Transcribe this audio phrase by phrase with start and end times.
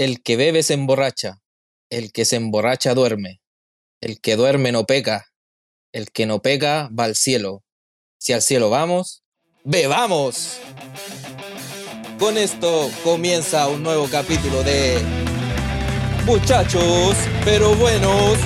[0.00, 1.42] El que bebe se emborracha,
[1.90, 3.42] el que se emborracha duerme,
[4.00, 5.26] el que duerme no peca,
[5.92, 7.64] el que no peca va al cielo.
[8.18, 9.22] Si al cielo vamos,
[9.62, 10.56] bebamos.
[12.18, 15.02] Con esto comienza un nuevo capítulo de
[16.24, 17.14] Muchachos,
[17.44, 18.38] pero buenos,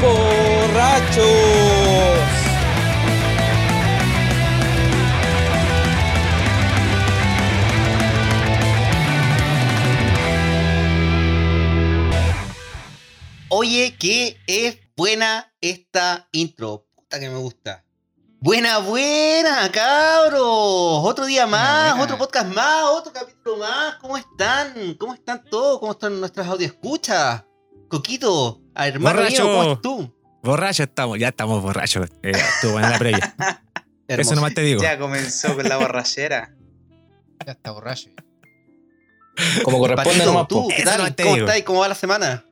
[0.00, 1.24] borrachos.
[13.56, 16.88] Oye, que es buena esta intro.
[16.96, 17.84] Puta que me gusta.
[18.40, 20.42] Buena, buena, cabros.
[20.42, 22.02] Otro día más, buena.
[22.02, 23.94] otro podcast más, otro capítulo más.
[24.00, 24.94] ¿Cómo están?
[24.94, 25.78] ¿Cómo están todos?
[25.78, 27.44] ¿Cómo están nuestras escuchas?
[27.88, 29.42] Coquito, a hermano mío, Borracho.
[29.44, 30.14] ¿cómo estás tú?
[30.42, 32.08] Borracho estamos, ya estamos borrachos.
[32.24, 33.36] Eh, estuvo buena la previa.
[34.08, 34.82] Eso nomás te digo.
[34.82, 36.56] Ya comenzó con la borrachera.
[37.46, 38.10] Ya está borracho.
[39.62, 40.48] Como corresponde Patito, nomás.
[40.48, 40.68] tú.
[40.76, 41.14] ¿qué tal?
[41.14, 41.62] ¿Cómo estás?
[41.62, 42.44] ¿Cómo va la semana?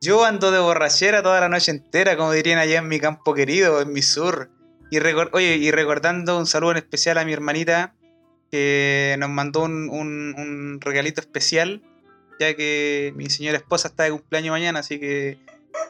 [0.00, 3.80] Yo ando de borrachera toda la noche entera, como dirían allá en mi campo querido,
[3.80, 4.50] en mi sur.
[4.90, 4.98] Y
[5.32, 7.94] Oye, y recordando un saludo en especial a mi hermanita,
[8.50, 11.82] que nos mandó un, un- un regalito especial,
[12.38, 15.38] ya que mi señora esposa está de cumpleaños mañana, así que...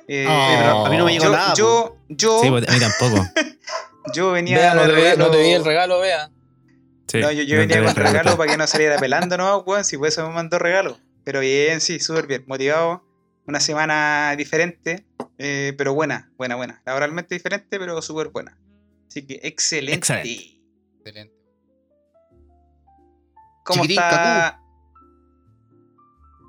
[0.08, 0.46] eh, Oh.
[0.58, 1.54] Pero a mí no me llegó yo, nada.
[1.54, 3.26] yo, yo, Sí, pues, a mí tampoco.
[4.14, 6.30] yo venía Vea, no te, regalo- no te vi el regalo, vea.
[7.08, 9.58] Sí, No, yo, yo no venía te con regalo para que no saliera pelando, ¿no,
[9.58, 9.84] weón?
[9.84, 10.98] Si por eso me mandó regalo.
[11.24, 13.04] Pero bien, sí, súper bien, motivado.
[13.46, 15.06] Una semana diferente,
[15.38, 16.82] eh, pero buena, buena, buena.
[16.84, 18.58] Laboralmente diferente, pero súper buena.
[19.08, 19.98] Así que excelente.
[19.98, 20.60] Excelente.
[20.98, 21.34] Excelente.
[23.64, 24.60] ¿Cómo Chiquitín, está?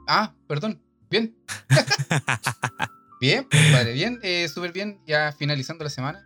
[0.08, 0.81] Ah, perdón.
[1.09, 1.36] Bien.
[3.22, 4.20] bien, vale, bien.
[4.23, 5.00] Eh, Súper bien.
[5.06, 6.23] Ya finalizando la semana.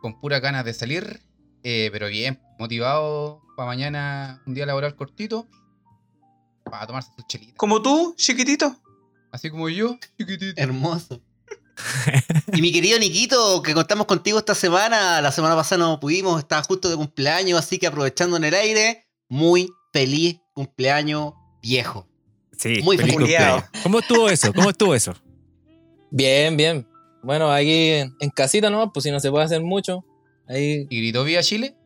[0.00, 1.20] Con pura ganas de salir.
[1.64, 5.48] eh, pero bien, motivado para mañana un día laboral cortito.
[6.64, 7.56] Para tomarse sus chelitas.
[7.56, 8.76] Como tú, chiquitito.
[9.30, 10.60] Así como yo, chiquitito.
[10.60, 11.20] Hermoso.
[12.52, 15.20] y mi querido Niquito, que contamos contigo esta semana.
[15.20, 19.06] La semana pasada no pudimos, estaba justo de cumpleaños, así que aprovechando en el aire,
[19.28, 22.08] muy feliz cumpleaños viejo.
[22.56, 23.64] Sí, Muy feliz cumpleaños.
[23.84, 24.52] ¿Cómo estuvo eso?
[24.52, 25.14] ¿Cómo estuvo eso?
[26.10, 26.88] Bien, bien.
[27.22, 30.04] Bueno, aquí en, en casita nomás, pues si no se puede hacer mucho.
[30.48, 31.76] Ahí ¿Y gritó Vía Chile?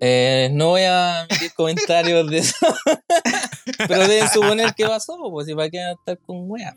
[0.00, 2.56] eh, no voy a emitir comentarios de eso.
[3.88, 6.74] Pero deben suponer que pasó, pues si para qué van a estar con wea.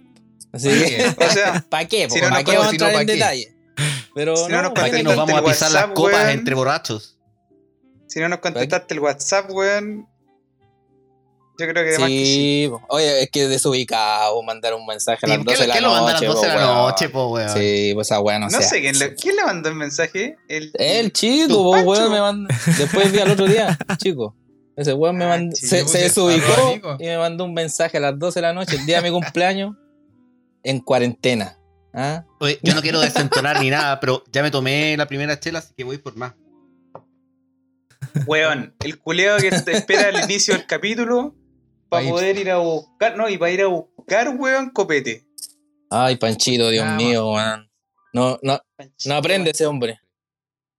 [0.52, 2.04] Así que, O sea, ¿para qué?
[2.10, 3.56] Si Pues, no ¿Para qué vamos a entrar en detalle?
[4.14, 5.04] Pero Si no Para ¿pa' que qué?
[5.04, 6.30] nos vamos a pisar las copas weón.
[6.30, 7.18] entre borrachos.
[8.08, 10.08] si no nos contestaste el WhatsApp, weón.
[11.60, 12.68] Yo creo que sí.
[12.70, 12.82] Po.
[12.90, 15.90] oye, es que desubicado mandar un mensaje a las Sí, 12 de la ¿Qué lo
[15.92, 16.34] manda a las noche.
[16.34, 16.78] 12 de po, la weón.
[16.90, 17.50] noche, po, weón?
[17.50, 20.36] Sí, pues esa weá no, No sé quién le, quién le mandó el mensaje.
[20.48, 22.54] El, El chico, ¿Tu po, weón, me mandó.
[22.78, 24.36] Después vi al otro día, chico.
[24.76, 25.56] Ese weón me Ah, mandó.
[25.56, 28.76] chico, Se, se desubicó y me mandó un mensaje a las 12 de la noche,
[28.76, 29.76] el día de mi cumpleaños,
[30.64, 31.58] en cuarentena.
[31.94, 32.26] ¿Ah?
[32.40, 35.74] Oye, yo no quiero desentonar ni nada, pero ya me tomé la primera chela, así
[35.76, 36.34] que voy por más.
[38.26, 41.36] Weón, el culeado que te espera al inicio del capítulo
[41.90, 45.26] Pa' para poder ir a buscar, no, y para ir a buscar, weón, copete.
[45.90, 47.70] Ay, Panchito, Dios Ah, mío, weón.
[48.14, 48.60] No, no,
[49.06, 50.00] no aprende ese hombre.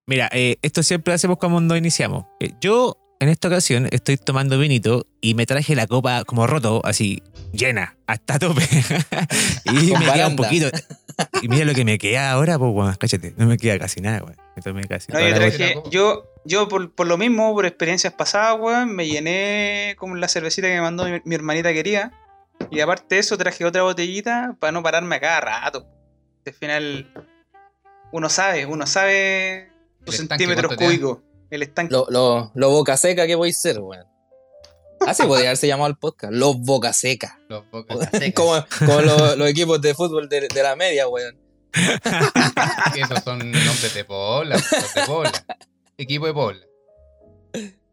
[0.07, 2.27] Mira, eh, esto siempre lo hacemos como cuando iniciamos.
[2.41, 6.83] Eh, yo, en esta ocasión, estoy tomando vinito y me traje la copa como roto,
[6.85, 8.63] así, llena, hasta tope.
[9.65, 10.69] y Con me queda un poquito.
[11.41, 13.33] Y mira lo que me queda ahora, pues, weón, cállate.
[13.39, 14.37] No me queda casi nada, weón.
[14.55, 18.59] Me tomé casi No, yo traje, yo, yo por, por lo mismo, por experiencias pasadas,
[18.61, 22.13] weón, me llené con la cervecita que me mandó mi, mi hermanita quería.
[22.71, 25.87] Y aparte de eso, traje otra botellita para no pararme a cada rato.
[26.47, 27.11] Al final,
[28.13, 29.71] uno sabe, uno sabe
[30.07, 31.19] estanque, centímetros cúbicos.
[31.51, 31.93] El estanque.
[31.93, 34.07] Lo, lo, lo boca seca que voy a ser, weón.
[35.07, 36.33] Así podría haberse llamado el podcast.
[36.33, 37.39] Los boca seca.
[37.49, 38.09] Los bocas.
[38.35, 41.39] como como los, los equipos de fútbol de, de la media, weón.
[42.97, 45.45] Esos son nombres de los de Pobla.
[45.99, 46.61] Equipo de Pobla.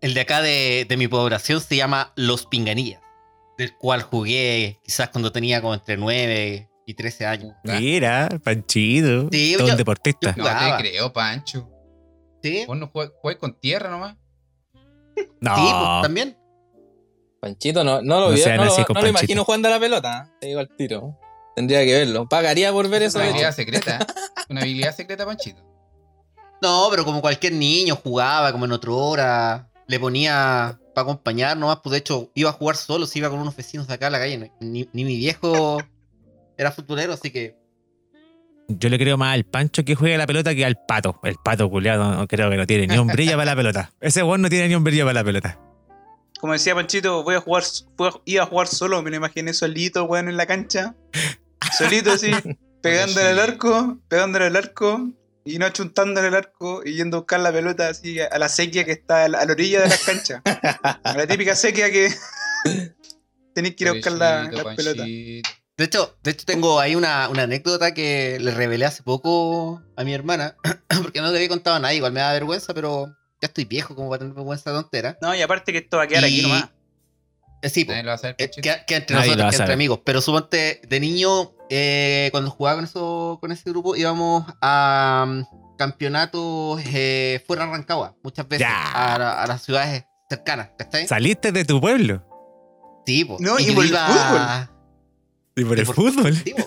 [0.01, 3.01] El de acá de, de mi población se llama Los Pinganillas,
[3.57, 7.53] del cual jugué quizás cuando tenía como entre 9 y 13 años.
[7.64, 9.29] Mira, Panchito.
[9.31, 10.35] Sí, todo yo- un deportista.
[10.35, 11.70] yo- No te creo, Pancho.
[12.41, 12.66] ¿Sí?
[12.67, 14.16] Vos no jugáis jugáis con tierra nomás.
[15.40, 16.38] no, Sí, pues, también.
[17.40, 19.09] Panchito, no, no lo, No vi, no, lo, así con no lo Panchito.
[19.09, 20.28] imagino jugando a la pelota.
[20.28, 20.38] ¿eh?
[20.41, 21.17] Te digo al tiro.
[21.55, 22.29] Tendría que verlo.
[22.29, 23.20] Pagaría por ver Es eso.
[23.20, 23.55] una habilidad hecho.
[23.55, 24.08] secreta.
[24.49, 25.61] Una habilidad secreta, Panchito.
[26.61, 31.79] No, pero como cualquier niño jugaba como en otra hora, le ponía para acompañar nomás,
[31.82, 34.09] pues de hecho iba a jugar solo, se iba con unos vecinos de acá a
[34.11, 34.52] la calle.
[34.59, 35.78] Ni, ni mi viejo
[36.58, 37.58] era futbolero, así que
[38.79, 41.20] Yo le creo más al Pancho que juega la pelota que al pato.
[41.23, 43.91] El pato culiado no, creo que no tiene ni un brillo para la pelota.
[44.02, 45.59] Ese weón no tiene ni un brillo para la pelota.
[46.40, 47.64] como decía Panchito, voy a jugar,
[47.97, 50.96] fue- iba a jugar solo, me lo imaginé solito, weón, en la cancha.
[51.78, 52.32] Solito así,
[52.82, 55.09] pegándole al arco, pegándole al arco,
[55.46, 58.85] y no chuntándole el arco y yendo a buscar la pelota así a la sequía
[58.85, 60.41] que está a la, a la orilla de las canchas.
[61.03, 62.09] A la típica sequía que
[63.53, 64.64] tenéis que ir a buscar la, pelotas.
[64.66, 65.50] Panchito.
[65.81, 70.03] De hecho, de hecho tengo ahí una, una anécdota que le revelé hace poco a
[70.03, 70.55] mi hermana,
[71.01, 73.07] porque no le había contado a nadie, igual me da vergüenza, pero
[73.41, 75.17] ya estoy viejo como para tener vergüenza tontera.
[75.23, 76.69] No, y aparte que esto va a quedar aquí Y- nomás.
[77.63, 78.61] Eh, sí, hacer, eh, Panchito.
[78.61, 79.99] queda, queda entre Nadie nosotros, a queda entre amigos.
[80.05, 85.77] Pero suponte, de niño, eh, cuando jugaba con, eso, con ese grupo, íbamos a mm,
[85.77, 88.91] campeonatos eh, fuera de Rancagua, muchas veces, Ya.
[89.16, 91.07] a, la- a las ciudades cercanas, ¿cachai?
[91.07, 92.23] Saliste de tu pueblo.
[93.07, 93.37] Sí, po.
[93.39, 94.71] No, y el iba-
[95.55, 96.35] Y por el por- fútbol.
[96.35, 96.65] Sí, po.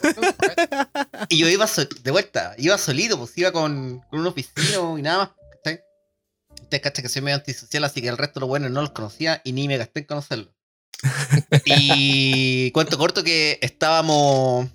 [1.28, 5.02] Y yo iba sol- de vuelta, iba solito, pues iba con, con unos vecinos y
[5.02, 5.30] nada más.
[5.62, 5.80] ¿cachai?
[6.62, 8.90] Ustedes cachan que soy medio antisocial, así que el resto de los buenos no los
[8.90, 10.48] conocía y ni me gasté en conocerlos.
[11.64, 14.68] y cuento corto que estábamos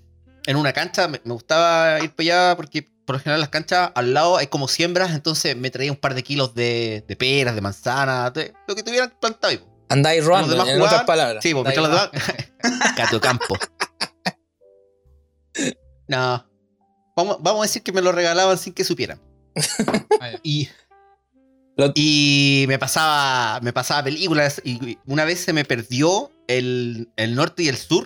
[0.46, 3.92] en una cancha, me, me gustaba ir para allá porque por lo general las canchas
[3.96, 7.56] al lado hay como siembras, entonces me traía un par de kilos de, de peras,
[7.56, 9.58] de manzanas, de lo que tuvieran plantado.
[9.90, 11.44] Andáis demás en jugaban- otras palabras.
[11.44, 12.94] Sí, pues mientras los demás.
[12.96, 13.58] Cato Campo.
[16.10, 16.46] No.
[17.16, 19.22] Vamos, vamos a decir que me lo regalaban sin que supieran.
[20.22, 20.32] Ah.
[20.44, 20.68] Y.
[21.96, 23.62] Y me pasaba.
[23.62, 24.62] Me pasaba películas.
[24.66, 28.06] Y una vez se me perdió el, el norte y el sur.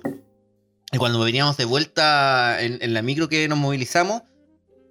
[0.91, 4.21] Y cuando veníamos de vuelta en, en la micro que nos movilizamos,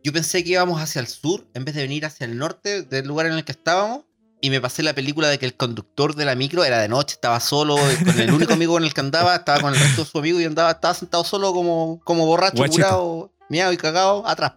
[0.02, 3.06] yo pensé que íbamos hacia el sur en vez de venir hacia el norte del
[3.06, 4.04] lugar en el que estábamos.
[4.44, 7.14] Y me pasé la película de que el conductor de la micro era de noche,
[7.14, 10.10] estaba solo, con el único amigo con el que andaba, estaba con el resto de
[10.10, 12.82] su amigo y andaba, estaba sentado solo como, como borracho, Guachito.
[12.82, 14.54] curado, miado y cagado atrás.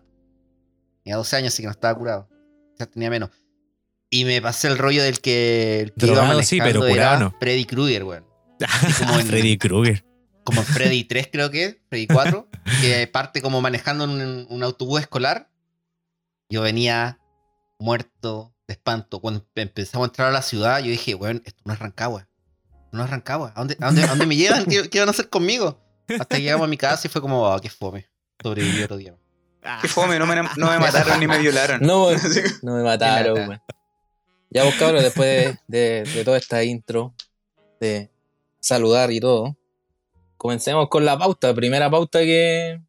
[1.03, 2.27] Tenía 12 años, así que no estaba curado.
[2.79, 3.29] Ya tenía menos.
[4.09, 7.35] Y me pasé el rollo del que, el que iba Drogado sí, pero curado no.
[7.39, 8.25] Freddy Krueger, weón.
[8.97, 10.03] como en- Freddy Krueger.
[10.43, 12.47] Como en Freddy 3 creo que es, Freddy 4,
[12.81, 15.51] que parte como manejando un autobús escolar.
[16.49, 17.19] Yo venía
[17.77, 19.19] muerto de espanto.
[19.19, 22.27] Cuando empezamos a entrar a la ciudad, yo dije, weón, esto no es Rancagua.
[22.91, 23.51] No es Rancagua.
[23.55, 24.65] ¿A dónde, a dónde, a dónde me llevan?
[24.65, 25.79] ¿Qué, qué van a hacer conmigo?
[26.07, 28.07] Hasta que llegamos a mi casa y fue como, oh, qué fome.
[28.41, 29.15] Sobreviví otro día.
[29.81, 31.81] Qué fome, no me, no me mataron ni me violaron.
[31.81, 32.09] No,
[32.61, 33.61] no me mataron, weón.
[34.49, 37.13] Ya vos cabros, después de, de, de toda esta intro,
[37.79, 38.09] de
[38.59, 39.57] saludar y todo,
[40.37, 41.53] comencemos con la pauta.
[41.53, 42.79] Primera pauta que,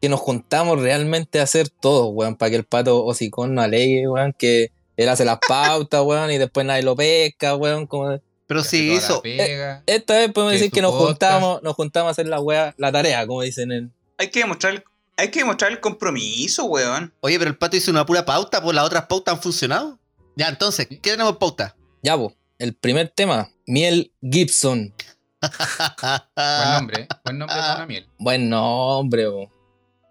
[0.00, 4.08] que nos juntamos realmente a hacer todo, weón, para que el pato hocicón no alegue,
[4.08, 7.86] weón, que él hace las pautas, weón, y después nadie lo pesca, weón.
[7.86, 8.20] Como...
[8.46, 9.22] Pero sí la hizo.
[9.22, 9.82] pega.
[9.86, 11.08] Esta vez podemos Que decir que nos podcast.
[11.08, 13.92] juntamos, nos juntamos a hacer la weá, la tarea, como dicen en.
[14.18, 14.84] Hay que demostrar el,
[15.16, 17.12] hay que demostrar el compromiso, weón.
[17.20, 19.98] Oye, pero el pato hizo una pura pauta, pues las otras pautas han funcionado.
[20.36, 21.76] Ya, entonces, ¿qué tenemos en pauta?
[22.02, 24.94] Ya, po, el primer tema, Miel Gibson.
[26.36, 27.08] Buen nombre, ¿eh?
[27.24, 28.06] Buen nombre para una miel.
[28.18, 29.52] Buen nombre, po.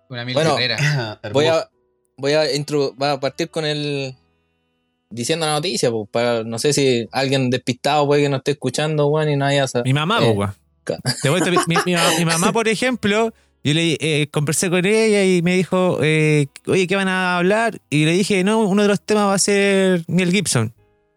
[0.10, 1.20] Una miel Bueno, guerrera.
[1.34, 1.70] Voy a,
[2.18, 4.16] voy a, intro, voy a partir con el.
[5.10, 9.08] Diciendo la noticia, pues, para, no sé si alguien despistado puede que no esté escuchando,
[9.08, 10.54] weón, y no haya Mi mamá, Eh, po, weón.
[11.68, 13.34] mi, mi- mi- mi mamá, por ejemplo,
[13.64, 17.80] yo le eh, conversé con ella y me dijo, eh, oye, ¿qué van a hablar?
[17.90, 20.74] Y le dije, no, uno de los temas va a ser Miel Gibson.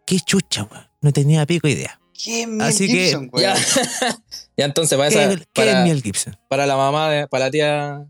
[0.06, 0.84] Qué chucha, weón.
[1.02, 2.00] No tenía pico idea.
[2.12, 3.56] ¿Qué es Mel Así que- Gibson, Ya, weón?
[4.56, 6.36] ya entonces, para, ¿Qué, esa, qué es para, Miel Gibson?
[6.48, 8.04] para la mamá, de- para la tía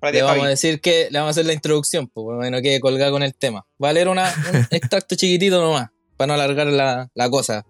[0.00, 2.80] Para le vamos a decir que le vamos a hacer la introducción, pues bueno, que
[2.80, 3.66] colgar con el tema.
[3.82, 7.66] Va a leer una, un extracto chiquitito nomás, para no alargar la, la cosa.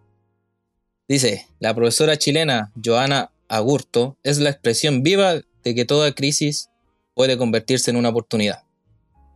[1.08, 6.68] Dice, la profesora chilena Joana Agurto es la expresión viva de que toda crisis
[7.14, 8.62] puede convertirse en una oportunidad.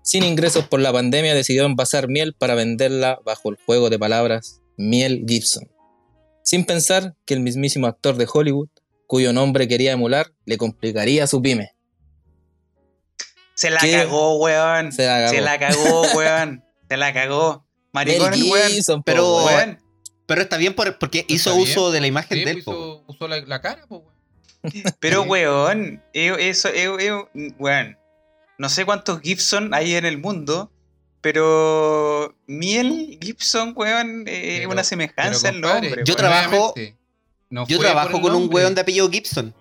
[0.05, 4.61] Sin ingresos por la pandemia decidió envasar miel para venderla bajo el juego de palabras
[4.77, 5.69] Miel Gibson.
[6.43, 8.69] Sin pensar que el mismísimo actor de Hollywood,
[9.07, 11.74] cuyo nombre quería emular, le complicaría su pyme.
[13.55, 13.93] Se la ¿Qué?
[13.93, 14.93] cagó, weón.
[14.93, 15.31] Se la cagó.
[15.31, 16.65] Se la cagó, weón.
[16.89, 17.65] Se la cagó.
[17.93, 18.71] Maricón, Mel weón.
[18.71, 19.55] Gibson, Pero- weón.
[19.57, 19.79] Weón.
[20.27, 22.63] Pero está bien por- porque hizo uso de la imagen Sí, de él.
[22.65, 22.71] po.
[22.73, 24.05] usó, usó la, la cara, weón.
[25.01, 26.71] Pero, weón, eso,
[27.59, 27.99] weón,
[28.57, 30.71] no sé cuántos Gibson hay en el mundo,
[31.21, 36.03] pero Miel Gibson, weón, eh, es una semejanza compadre, nombre.
[36.07, 36.17] Yo weón.
[36.17, 36.75] trabajo-
[37.51, 39.55] no Yo trabajo con un weón de apellido Gibson.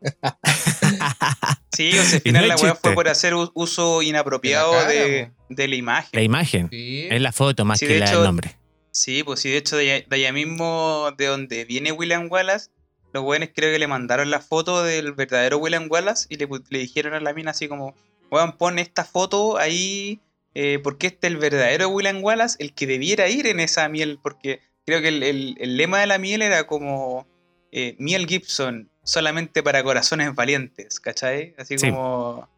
[1.72, 4.82] Sí, o sea, al no final la weá fue por hacer uso inapropiado De la
[4.86, 6.10] cara, de, de la imagen.
[6.12, 6.68] La imagen.
[6.70, 7.06] Sí.
[7.10, 8.56] Es la foto más Sí, que de la hecho- del nombre.
[8.90, 12.70] Sí, pues sí, de hecho, de allá, de allá mismo, de donde viene William Wallace,
[13.12, 16.48] los weones creo que le mandaron la foto del verdadero William Wallace y le,
[16.80, 17.94] dijeron a la mina así como,
[18.30, 20.20] weón, pon esta foto ahí,
[20.54, 24.18] eh, porque este es el verdadero William Wallace, el que debiera ir en esa miel,
[24.20, 27.28] porque creo que el, el- el lema de la miel era como
[27.70, 31.54] eh, miel Gibson solamente para corazones valientes, ¿cachai?
[31.58, 31.90] Así Sí.
[31.90, 32.48] como...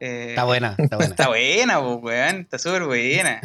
[0.00, 1.10] eh, Está buena, está buena.
[1.12, 2.36] Está buena, po, weón.
[2.40, 3.40] Está súper buena.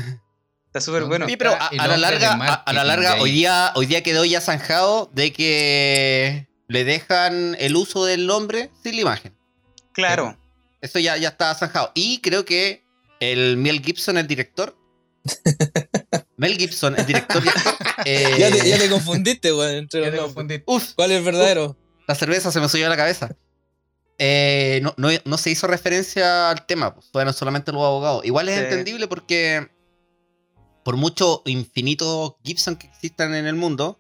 [0.67, 1.25] Está súper bueno.
[1.27, 4.41] Sí, pero a, la larga, a, a la larga hoy día, hoy día quedó ya
[4.41, 9.33] zanjado de que le dejan el uso del nombre sin la imagen.
[9.93, 10.37] Claro.
[10.81, 11.91] Eso ya, ya está zanjado.
[11.95, 12.83] Y creo que
[13.21, 14.75] el Mel Gibson, el director.
[16.37, 17.41] Mel Gibson, el director
[18.03, 20.33] eh, Ya te, ya te confundiste, weón, entre Ya los te nombres.
[20.35, 20.63] confundí.
[20.65, 21.77] Uf, ¿Cuál es el verdadero?
[22.07, 23.35] La cerveza se me subió a la cabeza.
[24.17, 28.23] Eh, no, no- no se hizo referencia al tema, pues, bueno, solamente los abogados.
[28.25, 28.63] Igual es Sí.
[28.63, 29.67] entendible porque
[30.83, 33.99] por mucho infinitos Gibson que existan en el mundo,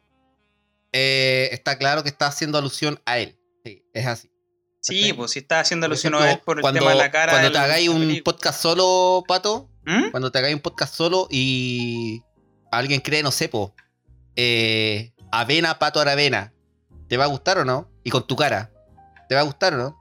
[0.93, 3.37] eh, está claro que está haciendo alusión a él.
[3.65, 4.31] Sí, es así.
[4.81, 7.09] Sí, pues si está haciendo alusión a ejemplo, él por el cuando, tema de la
[7.11, 7.31] cara.
[7.33, 8.23] Cuando te hagáis un película.
[8.23, 10.11] podcast solo, Pato, ¿Mm?
[10.11, 12.21] cuando te hagáis un podcast solo y
[12.71, 13.73] alguien cree, no sé, po,
[14.35, 16.53] eh, Avena, Pato Aravena,
[17.09, 17.89] ¿te va a gustar o no?
[18.05, 18.71] Y con tu cara,
[19.27, 19.97] ¿te va a gustar o no?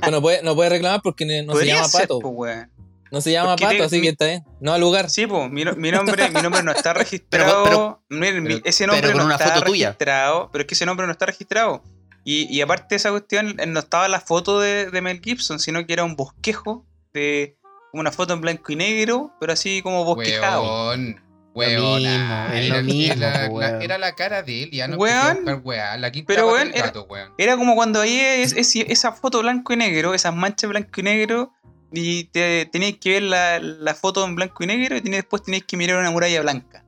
[0.00, 2.20] Bueno, puede, no puede reclamar porque no se llama ser, Pato.
[2.20, 2.70] pues, weón.
[3.10, 4.44] No se llama Porque Pato, te- así mi- que está bien.
[4.60, 5.10] No al lugar.
[5.10, 7.64] Sí, pues, mi, no- mi nombre, mi nombre no está registrado.
[7.64, 9.88] pero- miren, pero- ese nombre pero con no una está foto tuya.
[9.88, 11.82] registrado, pero es que ese nombre no está registrado.
[12.24, 15.58] Y, y aparte de esa cuestión, eh, no estaba la foto de, de Mel Gibson,
[15.58, 17.58] sino que era un bosquejo de
[17.90, 20.62] como una foto en blanco y negro, pero así como bosquejado.
[20.62, 21.20] Weón.
[21.54, 22.02] Lo Weón.
[22.02, 23.82] mismo, es lo era, mismo, era- po, la, weón.
[23.82, 25.36] era la cara de él, ya no Weón.
[25.36, 25.96] buscar weá.
[25.98, 27.32] La quinta Pero, weón, del era- gato, weón.
[27.36, 31.02] Era como cuando ahí es, es- esa foto blanco y negro, esas manchas blanco y
[31.02, 31.52] negro,
[31.92, 35.64] y te, teníais que ver la, la foto en blanco y negro, y después teníais
[35.64, 36.84] que mirar una muralla blanca.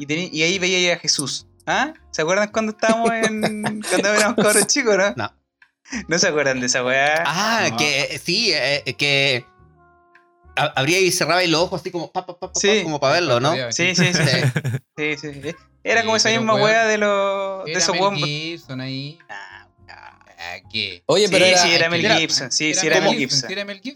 [0.00, 1.46] Y, ahí veíais a Jesús.
[1.66, 1.92] ¿Ah?
[2.10, 3.82] ¿Se acuerdan cuando estábamos en.
[3.90, 5.12] cuando éramos cabros chicos, no?
[5.16, 5.32] No.
[6.08, 7.22] ¿No se acuerdan de esa weá?
[7.26, 7.76] Ah, No.
[7.76, 9.44] que eh, sí, eh, que
[10.58, 12.82] abría y cerraba los ojos así como, pa, pa, pa, pa, Sí.
[12.82, 13.52] como para verlo, ¿no?
[13.72, 14.12] Sí, sí, sí.
[14.14, 14.76] Sí.
[14.96, 15.56] sí, sí, sí.
[15.84, 17.64] Era Sí, como esa misma weá de los.
[17.64, 17.96] de esos.
[18.16, 19.18] Gibson ahí.
[19.28, 19.58] Ah,
[20.70, 21.02] ¿Qué?
[21.06, 22.52] Oye, pero sí, era, sí, era Mel Gibson.
[22.52, 23.50] Sí, sí, era Mel Gibson.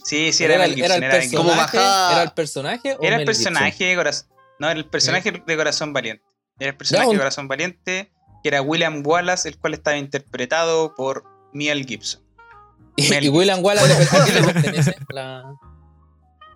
[0.05, 0.33] ¿Sí?
[0.33, 1.03] Sí, era Mel Gibson.
[1.03, 1.21] el Era.
[1.37, 1.79] Como personaje.
[1.79, 4.29] ¿Era el personaje o Era el personaje de corazón.
[4.59, 6.25] No, era el personaje de Corazón Valiente.
[6.59, 11.25] Era el personaje de Corazón Valiente, que era William Wallace, el cual estaba interpretado por
[11.53, 12.23] Mel Gibson.
[12.97, 14.97] Y, Mel y William Wallace, ¿a qué le pertenece?
[15.09, 15.45] La...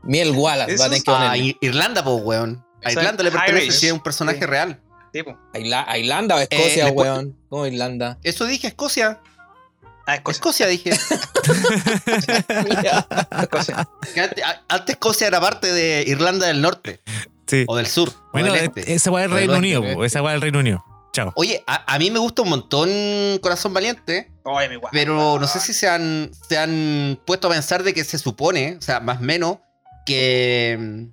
[0.06, 1.38] Miel Wallace, Eso va a tener que A ponerle.
[1.44, 2.64] Ir- Irlanda, pues, weón.
[2.84, 4.46] A Irlanda le pertenece si es un personaje Sí.
[4.46, 4.80] real.
[5.12, 5.36] Tipo.
[5.54, 7.36] ¿A Irla- a Irlanda o Escocia, pu- weón?
[7.48, 8.18] ¿Cómo Irlanda?
[8.22, 9.20] Eso dije, Escocia.
[10.06, 10.36] Ah, Escocia.
[10.38, 10.90] Escocia dije.
[13.42, 13.88] Escocia.
[14.22, 17.00] Antes, a- antes Escocia era parte de Irlanda del Norte
[17.46, 17.64] Sí.
[17.66, 18.08] o del sur.
[18.10, 18.94] o Bueno, del eh, este.
[18.94, 20.06] esa O del Reino Unido, del oeste.
[20.06, 20.84] esa weá es Reino Unido.
[21.12, 21.32] Chao.
[21.36, 22.90] Oye, a, a mí me gusta un montón
[23.40, 27.82] Corazón Valiente, Oye, mi pero no sé si se han, se han puesto a pensar
[27.82, 29.58] de que se supone, o sea, más o menos,
[30.06, 31.08] que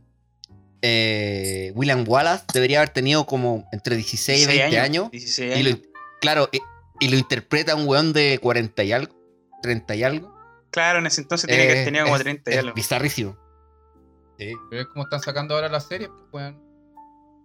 [0.82, 5.12] eh, William Wallace debería haber tenido como entre 16 y 20 años.
[5.12, 5.82] 16 y lo- años.
[6.22, 6.60] claro, y,
[7.00, 9.14] y lo interpreta un weón de 40 y algo,
[9.62, 10.34] 30 y algo.
[10.72, 12.74] Claro, en ese entonces tiene que haber Eh, tenido como es- 30 y es algo.
[12.74, 13.38] bizarrísimo.
[14.40, 14.52] Sí.
[14.70, 16.62] Pero es como están sacando ahora la serie, pues, weón.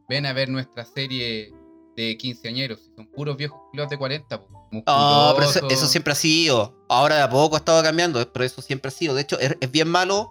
[0.09, 1.53] Ven a ver nuestra serie
[1.95, 2.91] de quinceañeros.
[2.97, 4.51] Son puros viejos culiados de 40, pues.
[4.87, 6.75] No, pero eso, siempre ha sido.
[6.89, 9.15] Ahora de a poco ha estado cambiando, pero eso siempre ha sido.
[9.15, 10.31] De hecho, es, es bien malo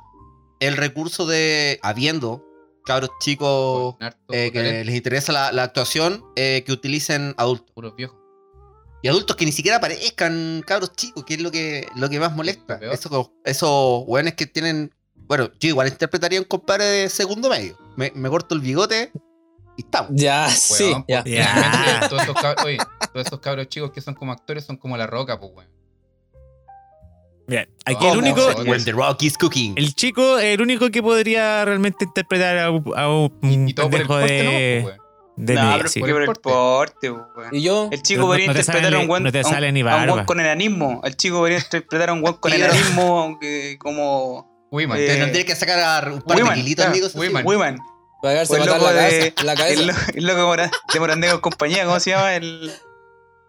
[0.59, 2.43] el recurso de, habiendo
[2.85, 3.95] cabros chicos
[4.29, 7.71] eh, que talento, les interesa la, la actuación, eh, que utilicen adultos.
[7.73, 8.17] Puros viejos.
[9.03, 12.35] Y adultos que ni siquiera aparezcan cabros chicos, que es lo que, lo que más
[12.35, 12.79] molesta.
[13.43, 14.93] Esos weones que tienen.
[15.15, 17.77] Bueno, yo igual interpretaría un compadre de segundo medio.
[17.95, 19.11] Me, me corto el bigote
[19.77, 20.11] y estamos.
[20.13, 21.23] Ya, sí, Weón, ya.
[21.23, 22.07] pues, Ya.
[22.09, 22.77] Todos esos, cabros, oye,
[23.13, 25.76] todos esos cabros chicos que son como actores son como la roca, pues, weón.
[27.47, 28.11] Bien, aquí ¿Cómo?
[28.13, 29.73] el único, When the rock is cooking.
[29.77, 33.89] el chico, el único que podría realmente interpretar a un, a un Y, y todo
[33.89, 34.97] por el de, Pues,
[35.37, 35.99] de no, pero sí.
[36.01, 37.09] es que por el Porte.
[37.11, 37.25] weón.
[37.53, 39.39] Y yo, El chico No- podría no te interpretar sale- a un buen no te
[39.39, 40.13] a sale ni a un barba.
[40.13, 40.99] buen con enanismo.
[41.05, 44.97] El chico podría interpretar a un buen con Sí, enanismo que- como Uy, man.
[44.99, 47.09] Eh, Te tendría que sacar un par Wiman, de kilitos, amigos.
[47.11, 47.19] así.
[47.19, 47.45] Wiman.
[47.47, 47.79] Wiman.
[48.21, 49.79] pagarse el matar loco la, de- cabeza, la cabeza.
[49.81, 52.35] El, lo- el loco de Mora- de Morandego compañía, ¿cómo se llama?
[52.35, 52.71] El.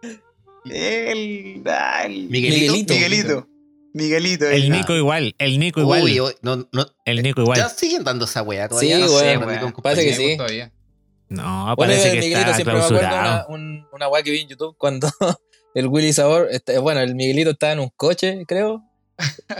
[0.65, 1.63] El.
[1.67, 2.71] ah, el Miguelito.
[2.71, 2.93] Miguelito.
[2.93, 3.47] Miguelito.
[3.93, 4.45] Miguelito.
[4.47, 6.03] El el- Nico igual, el Nico igual.
[6.03, 7.57] Uy, uy, no, no, el Nico igual.
[7.57, 8.95] ya siguen dando esa weá todavía.
[8.97, 9.49] Sí, no sé, weón.
[9.49, 10.37] Randy con Parece que sí.
[10.37, 10.71] Todavía.
[11.29, 14.31] No, Bueno, parece el que Miguelito está siempre me acuerdo una, un- una weá que
[14.31, 15.09] vi en YouTube cuando
[15.75, 16.49] el Willy Sabor,
[16.81, 18.83] bueno, el Miguelito estaba en un coche, creo.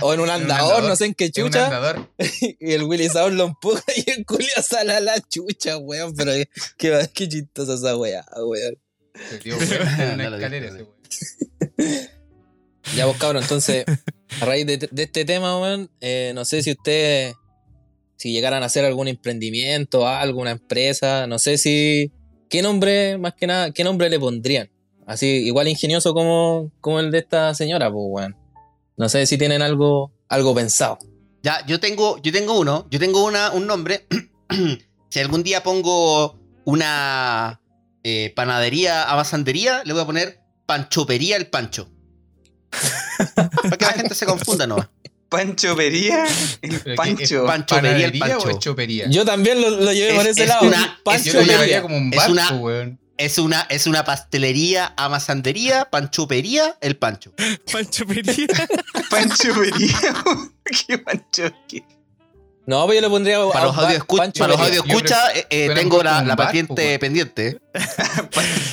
[0.02, 0.84] O en un andador, andador.
[0.90, 1.66] no sé en qué chucha.
[1.66, 2.10] andador.
[2.60, 6.16] Y el Willy Sabor lo empuja y el Julio sale a la chucha, weón.
[6.16, 6.32] Pero
[6.78, 8.78] qué, qué chistosa esa weá, weón.
[9.30, 12.10] Se dio vuelta en una escalera ese weón.
[12.96, 13.86] Ya vos, cabrón, entonces,
[14.42, 17.36] a raíz de, este tema, weón, eh, no sé si ustedes,
[18.16, 22.12] si llegaran a hacer algún emprendimiento, alguna empresa, no sé si
[22.50, 24.70] ¿qué nombre, más que nada, qué nombre le pondrían?
[25.06, 28.38] Así, igual ingenioso como, como el de esta señora, pues, weón.
[28.98, 31.00] No sé si tienen algo, algo pensado.
[31.42, 34.06] Ya, yo tengo, yo tengo uno, yo tengo una, un nombre.
[35.10, 37.62] si algún día pongo una
[38.04, 41.90] eh, panadería, abasandería, le voy a poner Panchopería el Pancho.
[43.36, 44.90] Para que la gente se confunda, ¿no?
[45.30, 46.26] Pancho Pería,
[46.62, 47.22] el Pero Pancho.
[47.24, 48.48] es pan- Panchopería el ¿Panadería Pancho.
[48.48, 49.06] o es chopería?
[49.10, 50.68] Yo también lo, lo llevé Es- por ese es lado.
[50.68, 51.82] una- Pancho Yo lo una- llevaría Pería.
[51.84, 53.00] como un es barco, una- weón.
[53.18, 57.34] Es una, es una pastelería, amasandería, panchopería el Pancho.
[57.72, 58.48] Pancho Pería.
[59.12, 60.14] Pancho Pería.
[60.88, 61.52] ¿Qué Pancho?
[61.68, 61.84] ¿Qué?
[62.66, 63.40] No, pues yo le pondría.
[63.52, 64.80] Para los audio escucha, Pancho para los Pería.
[64.80, 67.60] audio escucha eh, eh, tengo la, un la barco, patente pendiente.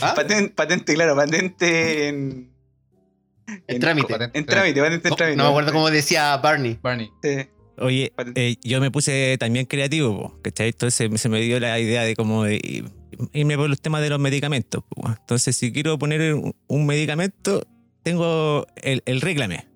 [0.00, 0.14] ¿Ah?
[0.14, 2.55] Patente, patente, claro, patente en.
[3.66, 4.14] En trámite.
[4.34, 5.36] En trámite, patente en No, trámite.
[5.36, 6.78] no me acuerdo cómo decía Barney.
[6.82, 7.10] Barney.
[7.22, 7.48] Sí.
[7.78, 10.68] Oye, eh, yo me puse también creativo, po, ¿cachai?
[10.68, 12.84] Entonces se me dio la idea de como de
[13.32, 14.82] irme por los temas de los medicamentos.
[14.88, 15.08] po.
[15.08, 17.66] Entonces, si quiero poner un, un medicamento,
[18.02, 19.66] tengo el, el réglame,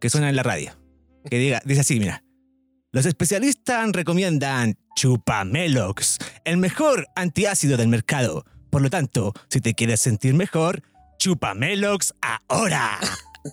[0.00, 0.72] que suena en la radio.
[1.30, 2.24] Que diga, dice así, mira.
[2.90, 8.44] Los especialistas recomiendan Chupamelox, el mejor antiácido del mercado.
[8.70, 10.82] Por lo tanto, si te quieres sentir mejor,
[11.18, 12.14] Chupamelox
[12.48, 12.98] ahora.